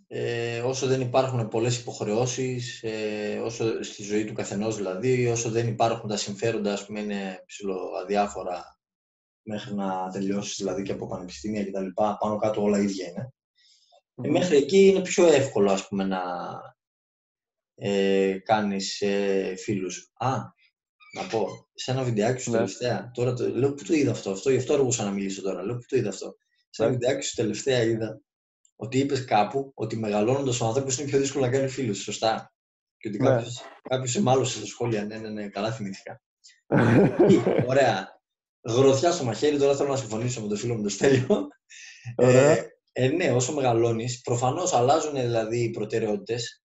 ε, 0.07 0.61
όσο 0.61 0.87
δεν 0.87 1.01
υπάρχουν 1.01 1.49
πολλές 1.49 1.79
υποχρεώσεις, 1.79 2.83
ε, 2.83 3.41
όσο 3.45 3.83
στη 3.83 4.03
ζωή 4.03 4.25
του 4.25 4.33
καθενός 4.33 4.77
δηλαδή, 4.77 5.27
όσο 5.27 5.51
δεν 5.51 5.69
υπάρχουν 5.69 6.09
τα 6.09 6.17
συμφέροντα, 6.17 6.73
ας 6.73 6.87
πούμε, 6.87 7.01
είναι 7.01 7.43
ψηλό 7.47 7.91
αδιάφορα 8.03 8.79
μέχρι 9.43 9.75
να 9.75 10.11
τελειώσεις 10.11 10.57
δηλαδή 10.57 10.83
και 10.83 10.93
από 10.93 11.07
πανεπιστήμια 11.07 11.65
και 11.65 11.71
τα 11.71 11.81
λοιπά, 11.81 12.17
πάνω 12.21 12.37
κάτω 12.37 12.63
όλα 12.63 12.79
ίδια 12.81 13.09
είναι. 13.09 13.33
Ε, 14.23 14.29
Μμμ. 14.29 14.31
μέχρι 14.31 14.57
εκεί 14.57 14.87
είναι 14.87 15.03
πιο 15.03 15.27
εύκολο, 15.27 15.73
ας 15.73 15.89
πούμε, 15.89 16.05
να 16.05 16.23
ε, 17.75 18.39
κάνεις 18.39 19.01
ε, 19.01 19.55
φίλους. 19.57 20.11
Α, 20.15 20.37
να 21.13 21.27
πω, 21.27 21.69
σε 21.75 21.91
ένα 21.91 22.03
βιντεάκι 22.03 22.41
σου 22.41 22.51
Ναι. 22.51 22.57
τελευταία, 22.57 23.11
τώρα 23.15 23.33
το, 23.35 23.49
λέω 23.49 23.75
που 23.75 23.85
το 23.85 23.95
είδα 23.95 24.11
αυτό, 24.11 24.31
αυτό, 24.31 24.51
γι' 24.51 24.57
αυτό 24.57 24.75
αργούσα 24.75 25.05
να 25.05 25.11
μιλήσω 25.11 25.43
τώρα, 25.43 25.63
λέω 25.65 25.75
που 25.77 25.85
το 25.89 25.97
είδα 25.97 26.09
αυτό. 26.09 26.37
Σε 26.71 26.83
ένα 26.83 26.91
Ναι. 26.91 26.97
βιντεάκι 26.99 27.25
σου 27.27 27.35
τελευταία 27.35 27.83
είδα 27.83 28.21
ότι 28.77 28.99
είπες 28.99 29.25
κάπου 29.25 29.73
ότι 29.75 29.97
μεγαλώνοντας 29.97 30.61
ο 30.61 30.67
άνθρωπος 30.67 30.99
είναι 30.99 31.09
πιο 31.09 31.19
δύσκολο 31.19 31.45
να 31.45 31.51
κάνει 31.51 31.69
φίλους, 31.69 31.99
σωστά; 32.03 32.55
Και 32.99 33.09
ότι 33.09 33.19
Ναι. 33.19 33.29
κάποιος, 33.29 33.61
κάποιος 33.89 34.11
σε 34.11 34.23
μάλωσε 34.23 34.57
στα 34.57 34.67
σχόλια, 34.67 35.05
ναι, 35.05 35.17
ναι, 35.19 35.29
ναι, 35.29 35.49
καλά 35.49 35.73
θυμήθηκα. 35.73 36.23
Ωραία. 37.71 38.21
Γροθιά 38.69 39.11
στο 39.13 39.25
μαχαίρι, 39.25 39.59
τώρα 39.59 39.77
θέλω 39.77 39.89
να 39.89 39.97
συμφωνήσω 39.97 40.41
με 40.41 40.49
τον 40.49 40.57
φίλο 40.57 40.75
μου 40.75 40.81
τον 40.81 40.91
Στέλιο. 40.91 41.49
Ωραία. 42.17 42.51
Ε, 42.51 42.69
ε, 42.93 43.09
ναι, 43.09 43.31
όσο 43.33 43.53
μεγαλώνεις, 43.53 44.21
προφανώς 44.21 44.73
αλλάζουν 44.73 45.15
δηλαδή 45.15 45.59
οι 45.63 45.71
προτεραιότητες, 45.71 46.63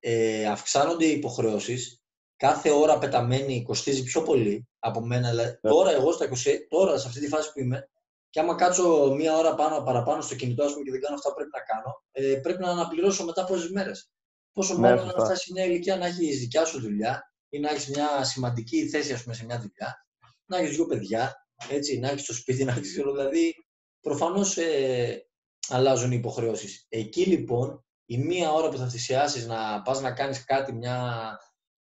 ε, 0.00 0.46
αυξάνονται 0.46 1.04
οι 1.06 1.10
υποχρεώσεις, 1.12 2.02
κάθε 2.36 2.70
ώρα 2.70 2.98
πεταμένη 2.98 3.62
κοστίζει 3.62 4.02
πιο 4.02 4.22
πολύ 4.22 4.68
από 4.78 5.00
μένα. 5.06 5.30
Δηλαδή, 5.30 5.58
Ναι. 5.62 5.70
Τώρα 5.70 5.90
εγώ 5.90 6.12
στα 6.12 6.24
20, 6.24 6.66
τώρα 6.68 6.98
σε 6.98 7.06
αυτή 7.08 7.20
τη 7.20 7.28
φάση 7.28 7.52
που 7.52 7.60
είμαι, 7.60 7.88
και 8.30 8.40
άμα 8.40 8.54
κάτσω 8.54 9.14
μία 9.16 9.36
ώρα 9.36 9.54
πάνω, 9.54 9.82
παραπάνω 9.82 10.20
στο 10.20 10.34
κινητό 10.34 10.64
ας 10.64 10.72
πούμε, 10.72 10.84
και 10.84 10.90
δεν 10.90 11.00
κάνω 11.00 11.14
αυτά 11.14 11.28
που 11.28 11.34
πρέπει 11.34 11.50
να 11.52 11.60
κάνω, 11.60 12.02
ε, 12.12 12.34
πρέπει 12.40 12.60
να 12.62 12.70
αναπληρώσω 12.70 13.24
μετά 13.24 13.44
πόσες 13.44 13.70
μέρες. 13.70 14.10
Πόσο 14.52 14.74
Ναι, 14.74 14.80
μάλλον 14.80 14.96
να 15.04 15.10
σωστά. 15.10 15.24
φτάσει 15.24 15.52
μια 15.52 15.64
ηλικία 15.64 15.96
να 15.96 16.06
έχεις 16.06 16.38
δικιά 16.38 16.64
σου 16.64 16.80
δουλειά 16.80 17.32
ή 17.48 17.58
να 17.58 17.70
έχεις 17.70 17.88
μια 17.88 18.24
σημαντική 18.24 18.88
θέση 18.88 19.12
ας 19.12 19.22
πούμε, 19.22 19.34
σε 19.34 19.44
μια 19.44 19.56
δουλειά 19.60 20.06
να 20.46 20.56
έχεις 20.58 20.76
δύο 20.76 20.86
παιδιά, 20.86 21.46
έτσι, 21.68 21.98
να 21.98 22.08
έχεις 22.10 22.24
το 22.24 22.34
σπίτι, 22.34 22.64
να 22.64 22.72
έχεις. 22.72 22.92
Δηλαδή, 22.94 23.54
προφανώς 24.00 24.56
ε, 24.56 25.26
αλλάζουν 25.68 26.12
οι 26.12 26.16
υποχρεώσεις. 26.18 26.86
Εκεί 26.88 27.24
λοιπόν, 27.24 27.84
η 28.04 28.18
μία 28.18 28.52
ώρα 28.52 28.68
που 28.68 28.76
θα 28.76 28.88
θυσιάσεις 28.88 29.46
να 29.46 29.82
πας 29.82 30.00
να 30.00 30.12
κάνεις 30.12 30.44
κάτι, 30.44 30.72
μια 30.72 31.38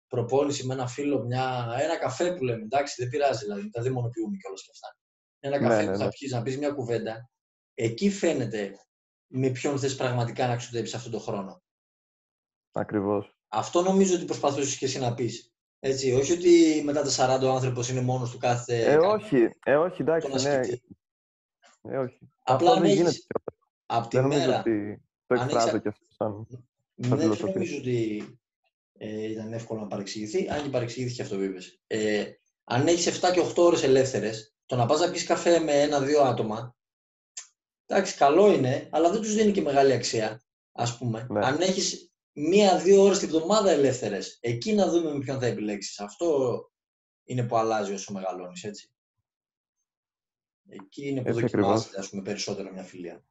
προπόνηση 0.09 0.67
με 0.67 0.75
ένα 0.75 0.87
φίλο, 0.87 1.25
μια, 1.25 1.77
ένα 1.81 1.99
καφέ 1.99 2.35
που 2.35 2.45
λέμε, 2.45 2.63
εντάξει, 2.63 2.95
δεν 2.99 3.09
πειράζει, 3.09 3.45
δηλαδή, 3.45 3.71
τα 3.71 3.83
δαιμονοποιούμε 3.83 4.37
κιόλα 4.37 4.57
και 4.57 4.71
αυτά. 4.73 4.97
Ένα 5.41 5.59
καφέ 5.59 5.83
ναι, 5.85 5.93
που 5.93 5.99
θα 5.99 6.05
ναι. 6.05 6.11
πιεις, 6.11 6.33
να 6.33 6.43
πεις 6.43 6.59
μια 6.59 6.71
κουβέντα, 6.71 7.31
εκεί 7.75 8.11
φαίνεται 8.11 8.73
με 9.27 9.51
ποιον 9.51 9.79
θες 9.79 9.97
πραγματικά 9.97 10.47
να 10.47 10.57
ξοδέψεις 10.57 10.95
αυτόν 10.95 11.13
τον 11.13 11.21
χρόνο. 11.21 11.63
Ακριβώς. 12.73 13.37
Αυτό 13.49 13.83
νομίζω 13.83 14.15
ότι 14.15 14.25
προσπαθούσες 14.25 14.77
και 14.77 14.85
εσύ 14.85 14.99
να 14.99 15.15
πεις. 15.15 15.55
Έτσι, 15.79 16.13
όχι 16.13 16.33
ότι 16.33 16.83
μετά 16.85 17.03
τα 17.03 17.39
40 17.39 17.43
ο 17.43 17.51
άνθρωπος 17.51 17.89
είναι 17.89 18.01
μόνος 18.01 18.31
του 18.31 18.39
κάθε. 18.39 18.93
Ε, 18.93 18.97
όχι, 18.97 19.49
ε, 19.65 19.77
όχι, 19.77 20.03
εντάξει. 20.03 20.49
Ναι. 20.49 20.61
Ε, 21.83 21.97
όχι. 21.99 22.19
Απλά 22.43 22.81
δεν 22.81 22.91
γίνεται. 22.91 23.17
Από 23.87 24.09
τη 24.09 24.21
μέρα. 24.21 24.59
Ότι 24.59 25.03
το 25.27 25.35
εκφράζω 25.35 25.79
και 25.79 25.89
αυτό 25.89 26.05
σαν. 26.09 26.47
Ναι, 26.95 27.17
δεν 27.17 27.29
νομίζω 27.29 27.79
ότι 27.79 28.39
ε, 28.99 29.31
ήταν 29.31 29.53
εύκολο 29.53 29.81
να 29.81 29.87
παρεξηγηθεί, 29.87 30.49
αν 30.49 30.63
και 30.63 30.69
παρεξηγήθηκε 30.69 31.23
αυτό 31.23 31.37
που 31.37 31.43
Ε, 31.87 32.25
αν 32.65 32.87
έχεις 32.87 33.07
7 33.07 33.33
και 33.33 33.41
8 33.41 33.55
ώρες 33.57 33.83
ελεύθερες, 33.83 34.55
το 34.67 34.77
να 34.77 34.87
πας 34.87 35.01
να 35.01 35.11
πεις 35.11 35.25
καφέ 35.25 35.59
με 35.59 35.83
ένα-δύο 35.83 36.21
άτομα, 36.21 36.77
εντάξει, 37.87 38.17
καλό 38.17 38.53
είναι, 38.53 38.89
αλλά 38.93 39.11
δεν 39.11 39.21
τους 39.21 39.35
δίνει 39.35 39.53
και 39.53 39.63
μεγάλη 39.63 39.93
αξία. 39.93 40.43
Ας 40.73 40.99
πούμε. 40.99 41.27
Ναι. 41.31 41.47
Αν 41.47 41.61
έχεις 41.61 42.13
μία-δύο 42.33 43.03
ώρες 43.03 43.19
την 43.19 43.29
εβδομάδα 43.29 43.71
ελεύθερες, 43.71 44.39
εκεί 44.41 44.75
να 44.75 44.89
δούμε 44.89 45.13
με 45.13 45.19
ποιον 45.19 45.41
θα 45.41 45.47
επιλέξεις. 45.47 46.01
Αυτό 46.01 46.59
είναι 47.25 47.47
που 47.47 47.57
αλλάζει 47.57 47.93
όσο 47.93 48.13
μεγαλώνεις, 48.13 48.65
έτσι. 48.65 48.89
Εκεί 50.69 51.09
είναι 51.09 51.23
που 51.23 51.33
δοκιμάζεται, 51.33 51.99
ας 51.99 52.11
πούμε, 52.11 52.23
περισσότερο 52.23 52.73
μια 52.73 52.83
φιλία. 52.83 53.25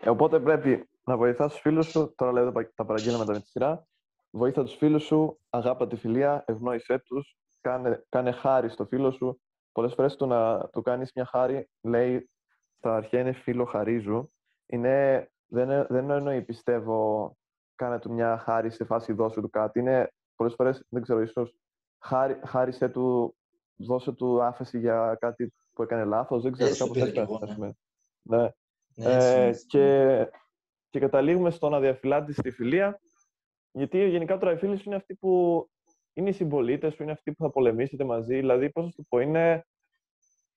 Ε, 0.00 0.08
οπότε 0.08 0.40
πρέπει 0.40 0.88
να 1.04 1.16
βοηθάς 1.16 1.52
τους 1.52 1.60
φίλους 1.60 1.86
σου. 1.86 2.14
Τώρα 2.16 2.32
λέω 2.32 2.52
τα 2.74 2.84
παραγγείλματα 2.84 3.32
με 3.32 3.40
τη 3.40 3.48
σειρά. 3.48 3.86
Βοήθα 4.36 4.62
τους 4.62 4.74
φίλους 4.74 5.04
σου, 5.04 5.38
αγάπα 5.50 5.86
τη 5.86 5.96
φιλία, 5.96 6.44
ευνόησέ 6.46 6.98
τους, 6.98 7.36
κάνε, 7.60 8.04
κάνε 8.08 8.30
χάρη 8.32 8.68
στο 8.68 8.86
φίλο 8.86 9.10
σου. 9.10 9.40
Πολλές 9.72 9.94
φορές 9.94 10.16
το 10.16 10.26
να 10.26 10.68
του 10.68 10.82
κάνεις 10.82 11.10
μια 11.14 11.26
χάρη, 11.26 11.68
λέει 11.80 12.30
στα 12.76 12.96
αρχαία 12.96 13.20
είναι 13.20 13.32
φίλο 13.32 13.64
χαρίζου. 13.64 14.30
Είναι, 14.66 15.28
δεν, 15.46 15.86
δεν 15.88 16.10
εννοεί, 16.10 16.42
πιστεύω, 16.42 17.36
κάνε 17.74 17.98
του 17.98 18.12
μια 18.12 18.38
χάρη 18.38 18.70
σε 18.70 18.84
φάση 18.84 19.12
δώσε 19.12 19.40
του 19.40 19.50
κάτι. 19.50 19.78
Είναι 19.78 20.12
πολλές 20.34 20.54
φορές, 20.54 20.86
δεν 20.88 21.02
ξέρω, 21.02 21.20
ίσως 21.20 21.56
χάρη, 21.98 22.40
χάρισε 22.46 22.88
του, 22.88 23.36
δώσε 23.76 24.12
του 24.12 24.42
άφεση 24.42 24.78
για 24.78 25.16
κάτι 25.20 25.52
που 25.72 25.82
έκανε 25.82 26.04
λάθος. 26.04 26.42
Δεν 26.42 26.52
ξέρω, 26.52 26.70
κάπως 26.74 26.96
έτσι 26.96 27.60
ναι. 27.60 27.70
ναι. 28.22 28.50
ε, 28.94 29.52
και, 29.66 30.28
και 30.90 30.98
καταλήγουμε 30.98 31.50
στο 31.50 31.68
να 31.68 31.80
διαφυλάτει 31.80 32.34
τη 32.34 32.50
φιλία 32.50 33.00
γιατί 33.76 34.08
γενικά 34.08 34.38
τώρα 34.38 34.52
οι 34.52 34.56
φίλοι 34.56 34.76
σου 34.76 34.82
είναι 34.86 34.96
αυτοί 34.96 35.14
που 35.14 35.64
είναι 36.12 36.28
οι 36.28 36.32
συμπολίτες 36.32 36.94
σου, 36.94 37.02
είναι 37.02 37.12
αυτοί 37.12 37.32
που 37.32 37.42
θα 37.42 37.50
πολεμήσετε 37.50 38.04
μαζί. 38.04 38.34
Δηλαδή, 38.36 38.70
πώς 38.70 38.84
να 38.84 38.90
το 38.90 39.02
πω, 39.08 39.18
είναι 39.18 39.66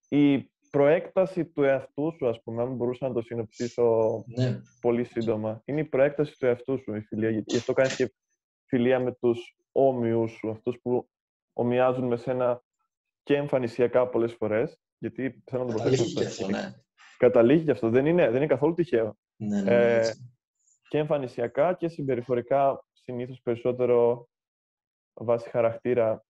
η 0.10 0.52
προέκταση 0.70 1.46
του 1.46 1.64
εαυτού 1.64 2.14
σου, 2.18 2.28
ας 2.28 2.42
πούμε, 2.44 2.62
αν 2.62 2.76
μπορούσα 2.76 3.08
να 3.08 3.14
το 3.14 3.22
συνοψίσω 3.22 4.24
ναι. 4.28 4.62
πολύ 4.82 5.04
σύντομα. 5.04 5.62
Είναι 5.66 5.80
η 5.80 5.84
προέκταση 5.86 6.38
του 6.40 6.46
εαυτού 6.46 6.80
σου 6.80 6.96
η 6.96 7.02
φιλία. 7.02 7.30
Γιατί 7.30 7.58
αυτό 7.58 7.74
κάνεις 7.74 7.96
και 7.96 8.14
φιλία 8.66 9.00
με 9.00 9.12
τους 9.12 9.58
όμοιους 9.72 10.32
σου, 10.32 10.50
αυτούς 10.50 10.80
που 10.82 11.10
ομοιάζουν 11.54 12.08
με 12.08 12.18
σένα 12.18 12.64
και 13.24 13.36
εμφανισιακά 13.36 14.08
πολλές 14.08 14.34
φορές. 14.34 14.80
Γιατί 14.98 15.44
θέλω 15.46 15.64
να 15.64 15.72
το 15.72 15.78
Καταλήγει 15.78 16.14
και 16.14 16.26
αυτό, 16.26 16.48
ναι. 16.48 16.74
Καταλήγει 17.18 17.64
και 17.64 17.72
αυτό. 17.72 17.90
Δεν 17.90 18.06
είναι, 18.06 18.26
δεν 18.26 18.36
είναι 18.36 18.48
καθόλου 18.48 18.74
τυχαίο. 18.74 19.18
Ναι, 19.36 19.62
ναι, 19.62 19.72
ναι, 19.72 19.96
ε, 19.96 20.14
και 20.88 20.98
εμφανισιακά 20.98 21.74
και 21.74 21.88
συμπεριφορικά 21.88 22.84
συνήθως 23.10 23.42
περισσότερο 23.42 24.30
βάσει 25.14 25.50
χαρακτήρα 25.50 26.26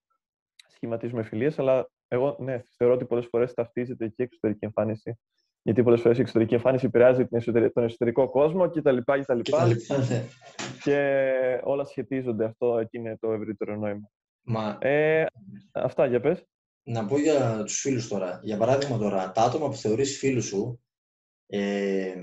σχηματίζουμε 0.68 1.22
φιλίες, 1.22 1.58
αλλά 1.58 1.90
εγώ 2.08 2.36
ναι, 2.40 2.62
θεωρώ 2.76 2.94
ότι 2.94 3.04
πολλές 3.04 3.26
φορές 3.26 3.54
ταυτίζεται 3.54 4.08
και 4.08 4.14
η 4.16 4.22
εξωτερική 4.22 4.64
εμφάνιση. 4.64 5.18
Γιατί 5.62 5.82
πολλές 5.82 6.00
φορές 6.00 6.18
η 6.18 6.20
εξωτερική 6.20 6.54
εμφάνιση 6.54 6.86
επηρεάζει 6.86 7.26
τον 7.72 7.84
εσωτερικό 7.84 8.30
κόσμο 8.30 8.70
κτλ. 8.70 8.96
ναι. 10.08 10.24
Και 10.82 11.60
όλα 11.62 11.84
σχετίζονται. 11.84 12.44
Αυτό 12.44 12.78
εκεί 12.78 12.98
είναι 12.98 13.16
το 13.20 13.32
ευρύτερο 13.32 13.76
νόημα. 13.76 14.10
Μα... 14.42 14.78
Ε, 14.80 15.26
αυτά 15.72 16.06
για 16.06 16.20
πες. 16.20 16.44
Να 16.82 17.06
πω 17.06 17.18
για 17.18 17.62
τους 17.64 17.80
φίλους 17.80 18.08
τώρα. 18.08 18.40
Για 18.42 18.56
παράδειγμα 18.56 18.98
τώρα, 18.98 19.32
τα 19.32 19.42
άτομα 19.42 19.68
που 19.68 19.76
θεωρείς 19.76 20.18
φίλους 20.18 20.44
σου 20.44 20.80
ε, 21.46 22.14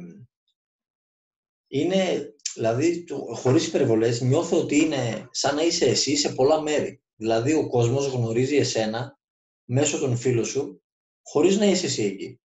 είναι 1.68 2.34
Δηλαδή, 2.58 3.06
χωρίς 3.34 3.68
υπερβολές, 3.68 4.22
νιώθω 4.22 4.60
ότι 4.60 4.76
είναι 4.78 5.28
σαν 5.32 5.56
να 5.56 5.62
είσαι 5.62 5.86
εσύ 5.86 6.16
σε 6.16 6.34
πολλά 6.34 6.62
μέρη. 6.62 7.02
Δηλαδή, 7.16 7.54
ο 7.54 7.70
κόσμος 7.70 8.08
γνωρίζει 8.08 8.56
εσένα 8.56 9.20
μέσω 9.66 10.00
των 10.00 10.18
φίλων 10.18 10.46
σου, 10.46 10.84
χωρίς 11.24 11.58
να 11.58 11.66
είσαι 11.66 11.86
εσύ 11.86 12.04
εκεί. 12.04 12.40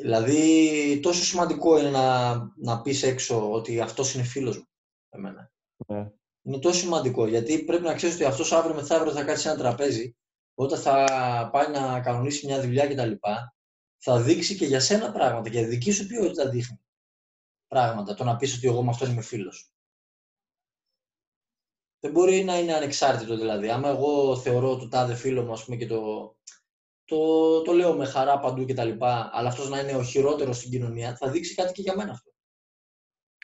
Δηλαδή, 0.00 1.00
τόσο 1.02 1.24
σημαντικό 1.24 1.78
είναι 1.78 1.90
να, 1.90 2.36
να 2.56 2.82
πεις 2.82 3.02
έξω 3.02 3.52
ότι 3.52 3.80
αυτός 3.80 4.14
είναι 4.14 4.24
φίλος 4.24 4.56
μου. 4.56 4.68
Εμένα. 5.08 5.52
Mm. 5.86 6.10
Είναι 6.42 6.58
τόσο 6.58 6.80
σημαντικό 6.80 7.26
γιατί 7.26 7.64
πρέπει 7.64 7.82
να 7.82 7.94
ξέρεις 7.94 8.14
ότι 8.14 8.24
αυτός 8.24 8.52
αύριο 8.52 8.74
μεθαύριο 8.74 9.12
θα 9.12 9.24
κάτσει 9.24 9.42
σε 9.42 9.48
ένα 9.48 9.58
τραπέζι, 9.58 10.16
όταν 10.54 10.78
θα 10.78 11.04
πάει 11.52 11.68
να 11.68 12.00
κανονίσει 12.00 12.46
μια 12.46 12.60
δουλειά 12.60 12.86
κτλ. 12.86 13.12
Θα 13.98 14.20
δείξει 14.20 14.56
και 14.56 14.66
για 14.66 14.80
σένα 14.80 15.12
πράγματα, 15.12 15.48
για 15.48 15.66
δική 15.66 15.90
σου 15.90 16.06
ποιότητα 16.06 16.48
δείχνει 16.48 16.78
πράγματα. 17.68 18.14
Το 18.14 18.24
να 18.24 18.36
πεις 18.36 18.56
ότι 18.56 18.66
εγώ 18.66 18.82
με 18.82 18.90
αυτόν 18.90 19.10
είμαι 19.10 19.22
φίλος. 19.22 19.72
Δεν 22.00 22.10
μπορεί 22.12 22.44
να 22.44 22.58
είναι 22.58 22.74
ανεξάρτητο 22.74 23.36
δηλαδή. 23.36 23.68
Άμα 23.70 23.88
εγώ 23.88 24.36
θεωρώ 24.36 24.76
το 24.76 24.88
τάδε 24.88 25.14
φίλο 25.14 25.42
μου, 25.42 25.52
ας 25.52 25.64
πούμε, 25.64 25.76
και 25.76 25.86
το, 25.86 26.36
το, 27.04 27.62
το 27.62 27.72
λέω 27.72 27.96
με 27.96 28.04
χαρά 28.04 28.38
παντού 28.38 28.64
και 28.64 28.74
τα 28.74 28.84
λοιπά, 28.84 29.30
αλλά 29.32 29.48
αυτός 29.48 29.68
να 29.68 29.80
είναι 29.80 29.96
ο 29.96 30.02
χειρότερος 30.02 30.56
στην 30.56 30.70
κοινωνία, 30.70 31.16
θα 31.16 31.30
δείξει 31.30 31.54
κάτι 31.54 31.72
και 31.72 31.82
για 31.82 31.96
μένα 31.96 32.10
αυτό. 32.12 32.30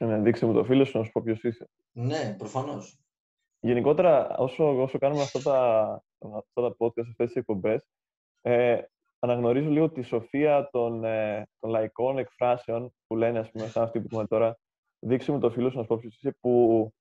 Ναι, 0.05 0.19
δείξε 0.19 0.47
μου 0.47 0.53
το 0.53 0.65
φίλο 0.65 0.85
σου 0.85 0.99
να 0.99 1.05
σου 1.05 1.13
πω 1.13 1.23
ποιος 1.23 1.43
είσαι. 1.43 1.71
Ναι, 1.93 2.35
προφανώς. 2.39 2.99
Γενικότερα, 3.61 4.37
όσο, 4.37 4.83
όσο 4.83 4.99
κάνουμε 4.99 5.23
αυτά 5.23 5.43
τα, 5.43 5.59
αυτά 6.19 6.63
τα 6.63 6.77
podcast, 6.79 7.09
αυτές 7.11 7.27
τις 7.27 7.37
εκπομπές, 7.37 7.87
ε, 8.41 8.83
αναγνωρίζω 9.25 9.71
λίγο 9.71 9.91
τη 9.91 10.03
σοφία 10.03 10.69
των, 10.73 11.05
ε, 11.05 11.47
των 11.59 11.71
λαϊκών 11.71 12.19
εκφράσεων 12.19 12.95
που 13.07 13.17
λένε, 13.17 13.39
ας 13.39 13.51
πούμε, 13.51 13.67
σαν 13.67 13.83
αυτή 13.83 14.01
που 14.01 14.07
πούμε 14.07 14.27
τώρα, 14.27 14.59
δείξε 14.99 15.33
μου 15.33 15.39
το 15.39 15.51
φίλο 15.51 15.71
σου 15.71 15.77
να 15.77 15.83
σου 15.83 15.89
πω 15.89 15.99
ποιος 15.99 16.17
είσαι, 16.17 16.37
που 16.41 16.93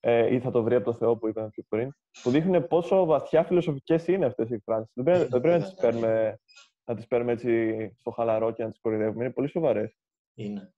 ε, 0.00 0.34
ή 0.34 0.40
θα 0.40 0.50
το 0.50 0.62
βρει 0.62 0.74
από 0.74 0.84
το 0.84 0.94
Θεό 0.94 1.16
που 1.16 1.28
είπαμε 1.28 1.48
πιο 1.48 1.62
πριν, 1.68 1.92
που 2.22 2.30
δείχνουν 2.30 2.66
πόσο 2.66 3.04
βαθιά 3.04 3.44
φιλοσοφικές 3.44 4.06
είναι 4.06 4.26
αυτές 4.26 4.50
οι 4.50 4.54
εκφράσεις. 4.54 4.90
Δεν 4.94 5.04
πρέπει, 5.04 5.28
δεν 5.28 5.40
πρέπει 5.40 5.58
να 5.58 5.64
τις 5.64 5.74
παίρνουμε, 5.74 6.38
να 6.84 6.94
τις 6.94 7.06
παίρνουμε 7.06 7.32
έτσι 7.32 7.92
στο 7.98 8.10
χαλαρό 8.10 8.52
και 8.52 8.62
να 8.62 8.70
τις 8.70 8.80
κορυδεύουμε. 8.80 9.24
Είναι 9.24 9.32
πολύ 9.32 9.48
σοβαρές. 9.48 9.96
Είναι. 10.34 10.72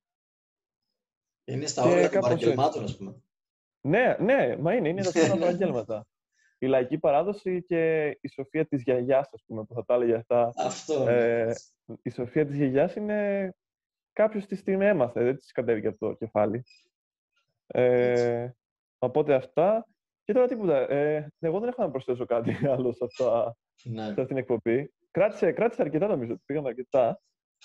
Είναι 1.44 1.66
στα 1.66 1.84
όρια 1.84 2.10
των 2.10 2.20
παραγγελμάτων, 2.20 2.84
ας 2.84 2.96
πούμε. 2.96 3.22
Ναι, 3.80 4.16
ναι, 4.20 4.56
μα 4.56 4.74
είναι, 4.74 4.88
είναι 4.88 5.02
τα 5.02 5.36
παραγγέλματα 5.38 6.06
η 6.60 6.66
λαϊκή 6.66 6.98
παράδοση 6.98 7.62
και 7.62 8.08
η 8.20 8.28
σοφία 8.28 8.66
της 8.66 8.82
γιαγιάς, 8.82 9.28
ας 9.32 9.44
πούμε, 9.46 9.64
που 9.64 9.74
θα 9.74 9.84
τα 9.84 9.94
έλεγε 9.94 10.14
αυτά. 10.14 10.52
Αυτό. 10.56 11.08
Ε, 11.08 11.54
η 12.02 12.10
σοφία 12.10 12.46
της 12.46 12.56
γιαγιάς 12.56 12.94
είναι 12.94 13.50
κάποιος 14.12 14.46
της 14.46 14.62
την 14.62 14.80
έμαθε, 14.80 15.24
δεν 15.24 15.36
της 15.36 15.52
κατέβηκε 15.52 15.86
από 15.86 15.98
το 15.98 16.14
κεφάλι. 16.14 16.64
Ε, 17.66 18.50
οπότε 18.98 19.34
αυτά. 19.34 19.86
Και 20.24 20.32
τώρα 20.32 20.46
τίποτα. 20.46 20.90
Ε, 20.90 21.28
εγώ 21.38 21.60
δεν 21.60 21.68
έχω 21.68 21.82
να 21.82 21.90
προσθέσω 21.90 22.26
κάτι 22.26 22.56
άλλο 22.72 22.92
σε, 22.92 23.04
αυτά, 23.04 23.56
ναι. 23.82 24.02
σε 24.02 24.08
αυτή 24.10 24.26
την 24.26 24.36
εκπομπή. 24.36 24.92
Κράτησε, 25.10 25.52
κράτησε 25.52 25.82
αρκετά 25.82 26.06
νομίζω. 26.06 26.36
Πήγαμε 26.44 26.68
αρκετά 26.68 27.20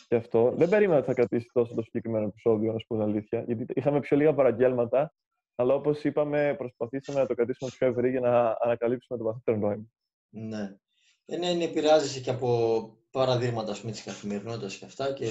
και 0.07 0.15
αυτό. 0.15 0.51
Δεν 0.51 0.69
περίμενα 0.69 0.97
ότι 0.97 1.07
θα 1.07 1.13
κρατήσει 1.13 1.49
τόσο 1.53 1.73
το 1.73 1.81
συγκεκριμένο 1.81 2.25
επεισόδιο, 2.25 2.73
να 2.73 2.79
σου 2.79 2.85
πω 2.87 2.95
την 2.95 3.03
αλήθεια. 3.03 3.43
Γιατί 3.47 3.65
είχαμε 3.73 3.99
πιο 3.99 4.17
λίγα 4.17 4.33
παραγγέλματα 4.33 5.13
αλλά 5.55 5.73
όπως 5.73 6.03
είπαμε, 6.03 6.55
προσπαθήσαμε 6.57 7.19
να 7.19 7.25
το 7.25 7.33
κρατήσουμε 7.35 7.69
πιο 7.77 7.87
ευρύ 7.87 8.09
για 8.09 8.19
να 8.19 8.57
ανακαλύψουμε 8.59 9.19
το 9.19 9.25
βαθύτερο 9.25 9.57
νόημα. 9.57 9.85
Ναι. 10.29 10.75
Ε, 11.25 11.37
ναι, 11.37 11.53
ναι, 11.53 11.63
επηρεάζεσαι 11.63 12.19
και 12.19 12.29
από 12.29 12.89
παραδείγματα 13.11 13.73
της 13.73 14.03
καθημερινότητας 14.03 14.77
και 14.77 14.85
αυτά 14.85 15.13
και 15.13 15.25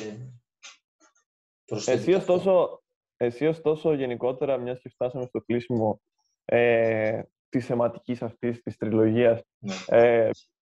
εσύ 1.66 2.12
ωστόσο, 2.12 2.82
εσύ 3.16 3.46
ωστόσο 3.46 3.94
γενικότερα, 3.94 4.56
μιας 4.56 4.80
και 4.80 4.88
φτάσαμε 4.88 5.26
στο 5.26 5.40
κλείσιμο 5.40 6.00
ε, 6.44 7.22
της 7.48 7.66
θεματικής 7.66 8.22
αυτής 8.22 8.62
της 8.62 8.76
τριλογίας, 8.76 9.40
ναι. 9.58 9.74
ε, 9.86 10.30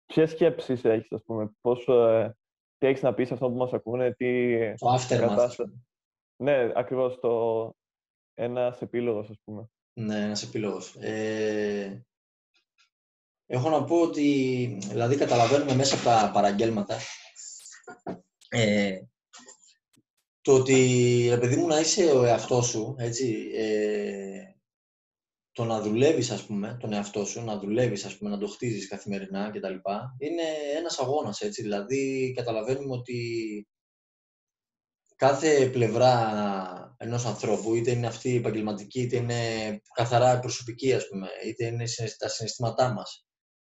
ποιες 0.06 0.32
σκέψεις 0.32 0.86
έχεις, 0.86 1.12
ας 1.12 1.24
πούμε, 1.24 1.52
πώς, 1.62 1.88
ε, 1.88 2.36
τι 2.78 2.88
έχεις 2.88 3.02
να 3.02 3.14
πεις 3.14 3.28
σε 3.28 3.34
αυτό 3.34 3.50
που 3.50 3.56
μας 3.56 3.74
ακούνε, 3.74 4.14
τι. 4.14 4.58
Το 4.76 4.94
aftermath. 4.94 5.66
Ναι, 6.36 6.72
ακριβώς 6.76 7.20
το, 7.20 7.74
ένας 8.40 8.82
επίλογος, 8.82 9.30
ας 9.30 9.38
πούμε. 9.44 9.70
Ναι, 9.94 10.20
ένας 10.20 10.44
επίλογος. 10.44 10.96
Ε... 11.00 12.06
Έχω 13.46 13.70
να 13.70 13.84
πω 13.84 14.02
ότι, 14.02 14.78
δηλαδή 14.82 15.16
καταλαβαίνουμε 15.16 15.76
μέσα 15.76 15.96
από 15.96 16.04
τα 16.04 16.32
παραγγέλματα, 16.34 16.98
ε, 18.50 19.02
το 20.42 20.54
ότι, 20.54 21.28
ρε 21.30 21.38
παιδί 21.38 21.56
μου, 21.56 21.68
να 21.68 21.80
είσαι 21.80 22.12
ο 22.12 22.24
εαυτός 22.24 22.68
σου, 22.68 22.96
έτσι, 22.98 23.52
ε, 23.54 24.42
το 25.52 25.64
να 25.64 25.82
δουλεύεις, 25.82 26.32
ας 26.32 26.46
πούμε, 26.46 26.78
τον 26.80 26.94
εαυτό 26.94 27.26
σου, 27.26 27.44
να 27.44 27.60
δουλεύεις, 27.60 28.06
ας 28.06 28.18
πούμε, 28.18 28.30
να 28.30 28.38
το 28.38 28.48
χτίζεις 28.48 28.88
καθημερινά 28.88 29.50
κτλ. 29.50 29.76
Είναι 30.18 30.44
ένας 30.78 31.00
αγώνας, 31.00 31.42
έτσι. 31.42 31.62
Δηλαδή, 31.62 32.34
καταλαβαίνουμε 32.36 32.94
ότι 32.94 33.68
κάθε 35.16 35.70
πλευρά 35.70 36.87
ενός 36.98 37.26
ανθρώπου, 37.26 37.76
είτε 37.76 37.92
είναι 37.92 38.08
αυτή 38.08 38.36
επαγγελματική, 38.36 39.02
είτε 39.02 39.16
είναι 39.16 39.82
καθαρά 39.94 40.40
προσωπική, 40.40 40.94
ας 40.94 41.08
πούμε, 41.08 41.28
είτε 41.46 41.66
είναι 41.66 41.86
τα 42.18 42.30
συναισθήματά 42.30 42.94
μας, 42.94 43.26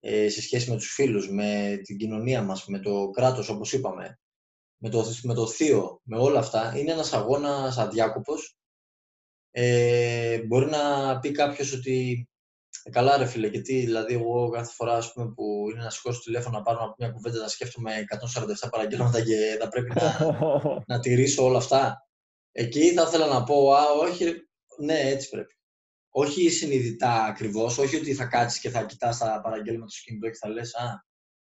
ε, 0.00 0.28
σε 0.28 0.42
σχέση 0.42 0.70
με 0.70 0.76
τους 0.76 0.92
φίλους, 0.92 1.30
με 1.30 1.80
την 1.82 1.96
κοινωνία 1.96 2.42
μας, 2.42 2.66
με 2.66 2.78
το 2.78 3.10
κράτος, 3.10 3.48
όπως 3.48 3.72
είπαμε, 3.72 4.18
με 4.76 4.88
το, 4.88 5.04
με 5.22 5.34
το 5.34 5.46
θείο, 5.46 6.00
με 6.02 6.18
όλα 6.18 6.38
αυτά, 6.38 6.78
είναι 6.78 6.92
ένας 6.92 7.12
αγώνας 7.12 7.78
αδιάκοπος. 7.78 8.56
Ε, 9.50 10.42
μπορεί 10.42 10.66
να 10.66 11.18
πει 11.18 11.30
κάποιος 11.30 11.72
ότι 11.72 12.28
ε, 12.82 12.90
καλά 12.90 13.16
ρε 13.16 13.26
φίλε, 13.26 13.46
γιατί 13.46 13.80
δηλαδή 13.80 14.14
εγώ 14.14 14.48
κάθε 14.48 14.72
φορά 14.72 14.96
ας 14.96 15.12
πούμε, 15.12 15.32
που 15.32 15.66
είναι 15.72 15.82
να 15.82 15.90
σηκώσω 15.90 16.20
τηλέφωνο 16.20 16.56
να 16.56 16.62
πάρω 16.62 16.94
μια 16.98 17.10
κουβέντα 17.10 17.38
να 17.38 17.48
σκέφτομαι 17.48 18.04
147 18.66 18.68
παραγγέλματα 18.70 19.24
και 19.24 19.56
θα 19.60 19.68
πρέπει 19.68 19.92
να, 19.94 20.18
να 20.96 21.00
τηρήσω 21.00 21.44
όλα 21.44 21.58
αυτά. 21.58 22.06
Εκεί 22.52 22.92
θα 22.92 23.02
ήθελα 23.02 23.26
να 23.26 23.44
πω, 23.44 23.72
α, 23.72 23.90
όχι, 23.90 24.34
ναι, 24.78 25.00
έτσι 25.00 25.28
πρέπει. 25.28 25.54
Όχι 26.10 26.50
συνειδητά 26.50 27.24
ακριβώς, 27.24 27.78
όχι 27.78 27.96
ότι 27.96 28.14
θα 28.14 28.24
κάτσεις 28.24 28.60
και 28.60 28.70
θα 28.70 28.84
κοιτάς 28.84 29.18
τα 29.18 29.40
παραγγέλματα 29.42 29.90
στο 29.90 30.00
κινητό 30.04 30.30
και 30.30 30.36
θα 30.36 30.48
λες, 30.48 30.74
Α, 30.74 31.04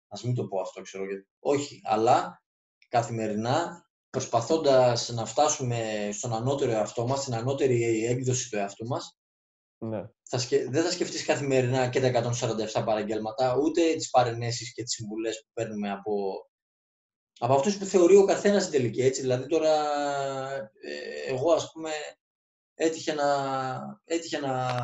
ας 0.08 0.24
μην 0.24 0.36
το 0.36 0.48
πω 0.48 0.60
αυτό, 0.60 0.82
ξέρω 0.82 1.06
γιατί. 1.06 1.28
Όχι, 1.40 1.82
αλλά 1.84 2.44
καθημερινά 2.88 3.86
προσπαθώντας 4.10 5.10
να 5.10 5.26
φτάσουμε 5.26 6.10
στον 6.12 6.34
ανώτερο 6.34 6.72
εαυτό 6.72 7.08
μας, 7.08 7.22
στην 7.22 7.36
ανώτερη 7.36 8.06
έκδοση 8.06 8.50
του 8.50 8.58
εαυτού 8.58 8.86
μας, 8.86 9.18
ναι. 9.78 10.10
θα 10.30 10.38
σκε... 10.38 10.68
δεν 10.70 10.84
θα 10.84 10.92
σκεφτείς 10.92 11.26
καθημερινά 11.26 11.90
και 11.90 12.00
τα 12.00 12.32
147 12.74 12.86
παραγγέλματα, 12.86 13.58
ούτε 13.64 13.94
τις 13.94 14.10
παρενέσεις 14.10 14.74
και 14.74 14.84
τις 14.84 14.94
συμβουλές 14.94 15.44
που 15.44 15.52
παίρνουμε 15.54 15.92
από 15.92 16.46
από 17.40 17.54
αυτούς 17.54 17.78
που 17.78 17.86
θεωρεί 17.86 18.16
ο 18.16 18.26
καθένας 18.26 18.62
στην 18.62 18.74
τελική. 18.74 19.02
Έτσι. 19.02 19.22
Δηλαδή 19.22 19.48
τώρα 19.48 19.74
ε, 20.82 21.34
εγώ 21.34 21.52
ας 21.52 21.72
πούμε 21.72 21.92
έτυχε 22.74 23.14
να, 23.14 23.30
έτυχε 24.04 24.40
να 24.40 24.78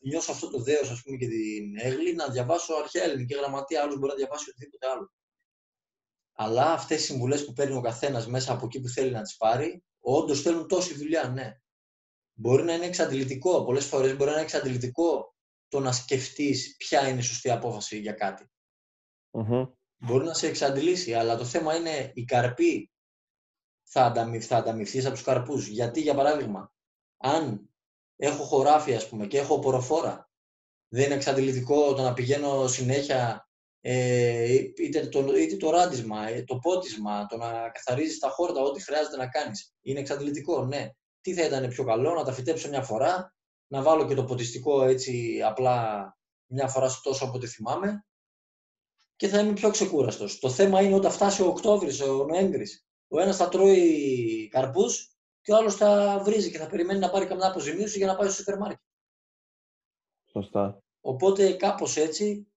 νιώσω 0.00 0.32
αυτό 0.32 0.50
το 0.50 0.58
δέος 0.58 0.90
ας 0.90 1.02
πούμε 1.02 1.16
και 1.16 1.26
την 1.26 1.78
έγλη 1.78 2.14
να 2.14 2.28
διαβάσω 2.28 2.74
αρχαία 2.74 3.04
ελληνική 3.04 3.34
γραμματεία, 3.34 3.82
άλλος 3.82 3.98
μπορεί 3.98 4.12
να 4.12 4.18
διαβάσει 4.18 4.50
οτιδήποτε 4.50 4.86
άλλο. 4.88 5.12
Αλλά 6.32 6.72
αυτές 6.72 7.00
οι 7.00 7.04
συμβουλές 7.04 7.44
που 7.44 7.52
παίρνει 7.52 7.76
ο 7.76 7.80
καθένας 7.80 8.26
μέσα 8.26 8.52
από 8.52 8.66
εκεί 8.66 8.80
που 8.80 8.88
θέλει 8.88 9.10
να 9.10 9.22
τις 9.22 9.36
πάρει, 9.36 9.84
όντως 10.00 10.42
θέλουν 10.42 10.68
τόση 10.68 10.94
δουλειά, 10.94 11.28
ναι. 11.28 11.60
Μπορεί 12.32 12.62
να 12.62 12.74
είναι 12.74 12.86
εξαντλητικό. 12.86 13.64
Πολλές 13.64 13.84
φορές 13.84 14.16
μπορεί 14.16 14.30
να 14.30 14.32
είναι 14.32 14.44
εξαντλητικό 14.44 15.34
το 15.68 15.80
να 15.80 15.92
σκεφτείς 15.92 16.76
ποια 16.76 17.08
είναι 17.08 17.18
η 17.18 17.22
σωστή 17.22 17.50
απόφαση 17.50 17.98
για 17.98 18.12
κάτι 18.12 18.50
μπορεί 19.98 20.24
να 20.24 20.34
σε 20.34 20.46
εξαντλήσει, 20.46 21.14
αλλά 21.14 21.36
το 21.36 21.44
θέμα 21.44 21.76
είναι 21.76 22.10
η 22.14 22.24
καρπή 22.24 22.90
θα, 23.82 24.04
ανταμυ, 24.04 24.40
θα 24.40 24.56
ανταμυφθείς 24.56 25.04
από 25.04 25.14
τους 25.14 25.22
καρπούς. 25.22 25.66
Γιατί, 25.66 26.00
για 26.00 26.14
παράδειγμα, 26.14 26.72
αν 27.16 27.70
έχω 28.16 28.42
χωράφι, 28.42 28.94
ας 28.94 29.08
πούμε, 29.08 29.26
και 29.26 29.38
έχω 29.38 29.58
ποροφόρα, 29.58 30.30
δεν 30.88 31.04
είναι 31.04 31.14
εξαντλητικό 31.14 31.94
το 31.94 32.02
να 32.02 32.12
πηγαίνω 32.12 32.66
συνέχεια 32.66 33.48
ε, 33.80 34.52
είτε, 34.76 35.06
το, 35.06 35.36
είτε 35.36 35.56
το 35.56 35.70
ράντισμα, 35.70 36.28
ε, 36.28 36.42
το 36.42 36.56
πότισμα, 36.56 37.26
το 37.26 37.36
να 37.36 37.68
καθαρίζεις 37.68 38.18
τα 38.18 38.28
χόρτα, 38.28 38.60
ό,τι 38.60 38.82
χρειάζεται 38.82 39.16
να 39.16 39.28
κάνεις. 39.28 39.74
Είναι 39.82 40.00
εξαντλητικό, 40.00 40.64
ναι. 40.64 40.90
Τι 41.20 41.34
θα 41.34 41.44
ήταν 41.44 41.68
πιο 41.68 41.84
καλό, 41.84 42.14
να 42.14 42.24
τα 42.24 42.32
φυτέψω 42.32 42.68
μια 42.68 42.82
φορά, 42.82 43.34
να 43.66 43.82
βάλω 43.82 44.06
και 44.06 44.14
το 44.14 44.24
ποτιστικό 44.24 44.82
έτσι 44.82 45.40
απλά 45.44 46.06
μια 46.46 46.68
φορά 46.68 46.88
στο 46.88 47.10
τόσο 47.10 47.24
από 47.24 47.36
ό,τι 47.36 47.46
θυμάμαι 47.46 48.04
και 49.18 49.28
θα 49.28 49.38
είμαι 49.38 49.52
πιο 49.52 49.70
ξεκούραστος. 49.70 50.38
Το 50.38 50.50
θέμα 50.50 50.82
είναι 50.82 50.94
όταν 50.94 51.10
φτάσει 51.10 51.42
ο 51.42 51.46
Οκτώβρης, 51.46 52.00
ο 52.00 52.24
Νοέμβρης, 52.24 52.86
ο 53.08 53.20
ένας 53.20 53.36
θα 53.36 53.48
τρώει 53.48 54.48
καρπούς 54.50 55.16
και 55.40 55.52
ο 55.52 55.56
άλλος 55.56 55.74
θα 55.74 56.20
βρίζει 56.24 56.50
και 56.50 56.58
θα 56.58 56.66
περιμένει 56.66 56.98
να 56.98 57.10
πάρει 57.10 57.26
καμιά 57.26 57.46
αποζημίωση 57.46 57.98
για 57.98 58.06
να 58.06 58.16
πάει 58.16 58.28
στο 58.28 58.36
σούπερ 58.36 58.58
μάρκετ. 58.58 58.80
Σωστά. 60.32 60.82
Οπότε 61.00 61.52
κάπως 61.52 61.96
έτσι, 61.96 62.48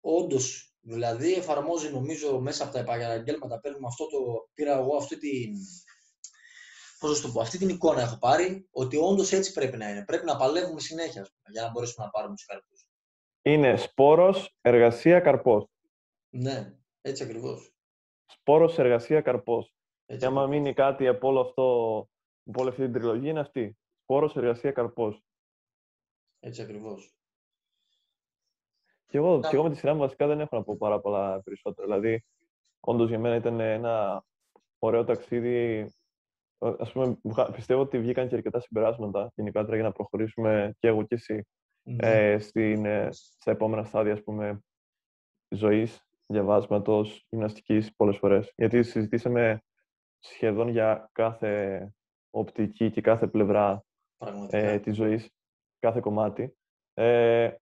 όντως, 0.00 0.74
δηλαδή 0.80 1.34
εφαρμόζει 1.34 1.90
νομίζω 1.90 2.40
μέσα 2.40 2.64
από 2.64 2.72
τα 2.72 2.78
επαγγέλματα, 2.78 3.60
παίρνουμε 3.60 3.86
αυτό 3.86 4.06
το, 4.06 4.48
πήρα 4.54 4.78
εγώ 4.78 4.96
αυτή 4.96 5.18
την, 5.18 5.52
πώς 6.98 7.20
το 7.20 7.28
πω, 7.28 7.40
αυτή 7.40 7.58
την 7.58 7.68
εικόνα 7.68 8.00
έχω 8.00 8.18
πάρει, 8.18 8.68
ότι 8.70 8.96
όντως 8.96 9.32
έτσι 9.32 9.52
πρέπει 9.52 9.76
να 9.76 9.90
είναι. 9.90 10.04
Πρέπει 10.04 10.24
να 10.24 10.36
παλεύουμε 10.36 10.80
συνέχεια 10.80 11.28
για 11.50 11.62
να 11.62 11.70
μπορέσουμε 11.70 12.04
να 12.04 12.10
πάρουμε 12.10 12.34
τους 12.34 12.44
καρπούς. 12.44 12.86
Είναι 13.42 13.76
σπόρος, 13.76 14.56
εργασία, 14.60 15.20
καρπός. 15.20 15.66
Ναι, 16.30 16.78
έτσι 17.00 17.22
ακριβώς. 17.22 17.74
Σπόρος, 18.26 18.78
εργασία, 18.78 19.20
καρπός. 19.20 19.74
Και 20.06 20.26
άμα 20.26 20.46
μείνει 20.46 20.72
κάτι 20.72 21.06
από 21.06 21.28
όλο 21.28 21.40
αυτό, 21.40 21.62
από 22.44 22.60
όλη 22.60 22.70
αυτή 22.70 22.82
την 22.82 22.92
τριλογία, 22.92 23.30
είναι 23.30 23.40
αυτή. 23.40 23.78
Σπόρος, 24.02 24.36
εργασία, 24.36 24.72
καρπός. 24.72 25.24
Έτσι 26.40 26.62
ακριβώς. 26.62 27.16
Και 29.06 29.18
εγώ, 29.18 29.40
και 29.40 29.48
εγώ 29.52 29.62
με 29.62 29.70
τη 29.70 29.76
σειρά 29.76 29.92
μου 29.94 30.00
βασικά 30.00 30.26
δεν 30.26 30.40
έχω 30.40 30.56
να 30.56 30.62
πω 30.62 30.76
πάρα 30.76 31.00
πολλά 31.00 31.42
περισσότερα. 31.42 31.86
Δηλαδή, 31.86 32.24
όντως 32.80 33.08
για 33.08 33.18
μένα 33.18 33.34
ήταν 33.34 33.60
ένα 33.60 34.24
ωραίο 34.78 35.04
ταξίδι. 35.04 35.90
Ας 36.58 36.92
πούμε, 36.92 37.18
πιστεύω 37.52 37.80
ότι 37.80 37.98
βγήκαν 37.98 38.28
και 38.28 38.34
αρκετά 38.34 38.60
συμπεράσματα 38.60 39.32
γενικά 39.34 39.62
για 39.62 39.82
να 39.82 39.92
προχωρήσουμε 39.92 40.74
και 40.78 40.88
εγώ 40.88 41.02
και 41.02 41.14
εσύ 41.14 41.46
ναι. 41.82 42.32
ε, 42.32 42.38
στην, 42.38 42.84
ε, 42.84 43.08
στα 43.12 43.50
επόμενα 43.50 43.84
στάδια 43.84 44.12
ας 44.12 44.22
πούμε, 44.22 44.60
ζωής 45.48 46.05
διαβάσματος 46.26 47.26
γυμναστικής 47.28 47.94
πολλές 47.96 48.16
φορές. 48.16 48.52
Γιατί 48.56 48.82
συζητήσαμε 48.82 49.62
σχεδόν 50.18 50.68
για 50.68 51.08
κάθε 51.12 51.88
οπτική 52.30 52.90
και 52.90 53.00
κάθε 53.00 53.26
πλευρά 53.26 53.84
ε, 54.50 54.78
της 54.78 54.96
ζωής, 54.96 55.30
κάθε 55.78 56.00
κομμάτι. 56.00 56.56
Ε, 56.94 57.54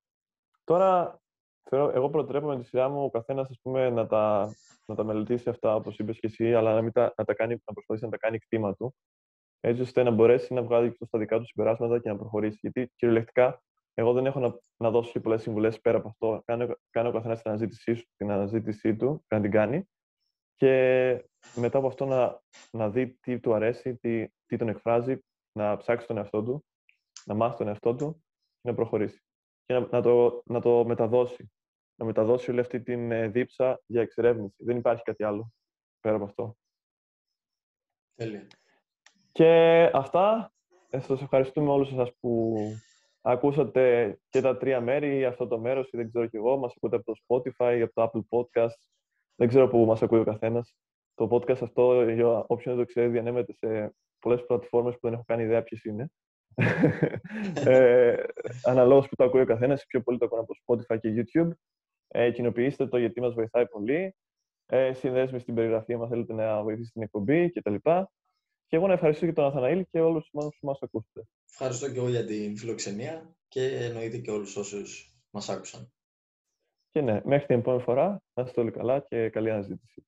τώρα, 0.65 1.21
θεωρώ, 1.63 1.93
εγώ 1.95 2.11
προτρέπω 2.11 2.47
με 2.47 2.59
τη 2.59 2.65
σειρά 2.65 2.89
μου 2.89 3.05
ο 3.05 3.11
καθένας 3.11 3.49
να, 3.63 4.07
τα, 4.07 4.55
να 4.85 4.95
τα 4.95 5.05
μελετήσει 5.05 5.49
αυτά, 5.49 5.75
όπως 5.75 5.99
είπες 5.99 6.19
και 6.19 6.27
εσύ, 6.27 6.55
αλλά 6.55 6.75
να, 6.75 6.83
μην 6.83 6.93
τα, 6.93 7.13
να, 7.17 7.25
τα 7.25 7.35
κάνει, 7.35 7.53
να 7.53 7.73
προσπαθήσει 7.73 8.05
να 8.05 8.11
τα 8.11 8.17
κάνει 8.17 8.39
κτήμα 8.39 8.75
του, 8.75 8.95
έτσι 9.61 9.83
ώστε 9.83 10.03
να 10.03 10.11
μπορέσει 10.11 10.55
να 10.55 10.63
βγάλει 10.63 10.97
και 10.97 11.05
στα 11.05 11.19
δικά 11.19 11.39
του 11.39 11.47
συμπεράσματα 11.47 12.01
και 12.01 12.09
να 12.09 12.17
προχωρήσει. 12.17 12.59
Γιατί 12.61 12.93
κυριολεκτικά 12.97 13.63
εγώ 13.95 14.13
δεν 14.13 14.27
έχω 14.27 14.41
να, 14.41 14.59
να 14.77 14.91
δώσω 14.91 15.13
και 15.13 15.21
πολλές 15.21 15.43
συμβουλές 15.43 15.81
πέρα 15.81 15.99
από 15.99 16.09
αυτό. 16.09 16.43
Κάνω, 16.45 16.77
κάνω 16.91 17.09
ο 17.09 17.13
καθένας 17.13 17.43
την 17.43 17.51
αναζήτησή, 17.51 18.09
την 18.17 18.31
αναζήτησή 18.31 18.97
του, 18.97 19.25
να 19.29 19.41
την 19.41 19.51
κάνει. 19.51 19.89
Και 20.55 21.25
μετά 21.55 21.79
από 21.79 21.87
αυτό 21.87 22.05
να, 22.05 22.41
να 22.71 22.91
δει 22.91 23.19
τι 23.21 23.41
του 23.41 23.55
αρέσει, 23.55 23.97
τι, 23.97 24.29
τι 24.47 24.57
τον 24.57 24.69
εκφράζει, 24.69 25.19
να 25.53 25.77
ψάξει 25.77 26.07
τον 26.07 26.17
εαυτό 26.17 26.43
του, 26.43 26.65
να 27.25 27.35
μάθει 27.35 27.57
τον 27.57 27.69
εαυτό 27.69 27.95
του 27.95 28.25
και 28.61 28.69
να 28.69 28.75
προχωρήσει. 28.75 29.23
Και 29.65 29.75
να, 29.75 29.89
να, 29.91 30.03
το, 30.03 30.43
να 30.45 30.61
το 30.61 30.85
μεταδώσει. 30.85 31.53
Να 31.97 32.05
μεταδώσει 32.05 32.51
όλη 32.51 32.61
αυτή 32.61 32.83
την 32.83 33.13
ε, 33.13 33.29
δίψα 33.29 33.81
για 33.87 34.03
εξερεύνηση. 34.03 34.65
Δεν 34.65 34.77
υπάρχει 34.77 35.03
κάτι 35.03 35.25
άλλο 35.25 35.53
πέρα 36.01 36.17
από 36.17 36.25
αυτό. 36.25 36.57
Τέλεια. 38.15 38.47
Και 39.33 39.91
αυτά. 39.93 40.53
Ε, 40.91 41.01
σας 41.01 41.23
ευχαριστούμε 41.23 41.71
όλους 41.71 41.89
σας 41.89 42.11
που 42.21 42.55
Ακούσατε 43.27 44.17
και 44.29 44.41
τα 44.41 44.57
τρία 44.57 44.81
μέρη, 44.81 45.25
αυτό 45.25 45.47
το 45.47 45.59
μέρος, 45.59 45.89
δεν 45.93 46.09
ξέρω 46.09 46.27
κι 46.27 46.37
εγώ. 46.37 46.57
Μας 46.57 46.73
ακούτε 46.77 46.97
από 46.97 47.05
το 47.05 47.13
Spotify, 47.27 47.81
από 47.83 47.93
το 47.93 48.03
Apple 48.03 48.39
Podcast. 48.39 48.79
Δεν 49.35 49.49
ξέρω 49.49 49.69
πού 49.69 49.85
μας 49.85 50.03
ακούει 50.03 50.19
ο 50.19 50.25
καθένας. 50.25 50.75
Το 51.15 51.29
podcast 51.31 51.63
αυτό, 51.63 52.11
για 52.11 52.45
όποιον 52.47 52.77
δεν 52.77 52.85
το 52.85 52.85
ξέρει, 52.85 53.09
διανέμεται 53.09 53.53
σε 53.53 53.95
πολλές 54.19 54.47
πλατφόρμες 54.47 54.95
που 54.95 55.01
δεν 55.03 55.13
έχω 55.13 55.23
κάνει 55.27 55.43
ιδέα 55.43 55.63
ποιες 55.63 55.85
είναι. 55.85 56.11
ε, 57.67 58.25
αναλόγως 58.65 59.09
που 59.09 59.17
το 59.17 59.25
ακούει 59.25 59.41
ο 59.41 59.47
καθένας, 59.47 59.85
πιο 59.87 60.03
πολύ 60.03 60.19
το 60.19 60.25
ακούω 60.25 60.41
από 60.41 60.55
το 60.55 60.61
Spotify 60.67 60.99
και 61.01 61.15
YouTube. 61.17 61.51
Ε, 62.09 62.31
κοινοποιήστε 62.31 62.87
το 62.87 62.99
γιατί 62.99 63.21
μας 63.21 63.35
βοηθάει 63.35 63.67
πολύ. 63.67 64.15
Ε, 64.67 64.93
συνδέσουμε 64.93 65.39
στην 65.39 65.55
περιγραφή 65.55 65.93
αν 65.93 66.09
θέλετε 66.09 66.33
να 66.33 66.63
βοηθήσετε 66.63 66.93
την 66.93 67.03
εκπομπή 67.03 67.51
κτλ. 67.51 67.75
Και 68.75 68.81
εγώ 68.81 68.89
να 68.89 68.95
ευχαριστήσω 68.95 69.27
και 69.27 69.33
τον 69.33 69.45
Αθαναήλ 69.45 69.87
και 69.91 70.01
όλους 70.01 70.29
που 70.33 70.53
μας 70.61 70.83
ακούσατε. 70.83 71.27
Ευχαριστώ 71.51 71.91
και 71.91 71.99
εγώ 71.99 72.09
για 72.09 72.25
την 72.25 72.57
φιλοξενία 72.57 73.37
και 73.49 73.67
εννοείται 73.67 74.19
και 74.19 74.31
όλους 74.31 74.57
όσους 74.57 75.17
μας 75.31 75.49
άκουσαν. 75.49 75.93
Και 76.91 77.01
ναι, 77.01 77.21
μέχρι 77.25 77.47
την 77.47 77.59
επόμενη 77.59 77.83
φορά, 77.83 78.23
να 78.35 78.43
είστε 78.43 78.61
όλοι 78.61 78.71
καλά 78.71 79.01
και 79.01 79.31
καλή 79.31 79.51
αναζήτηση. 79.51 80.07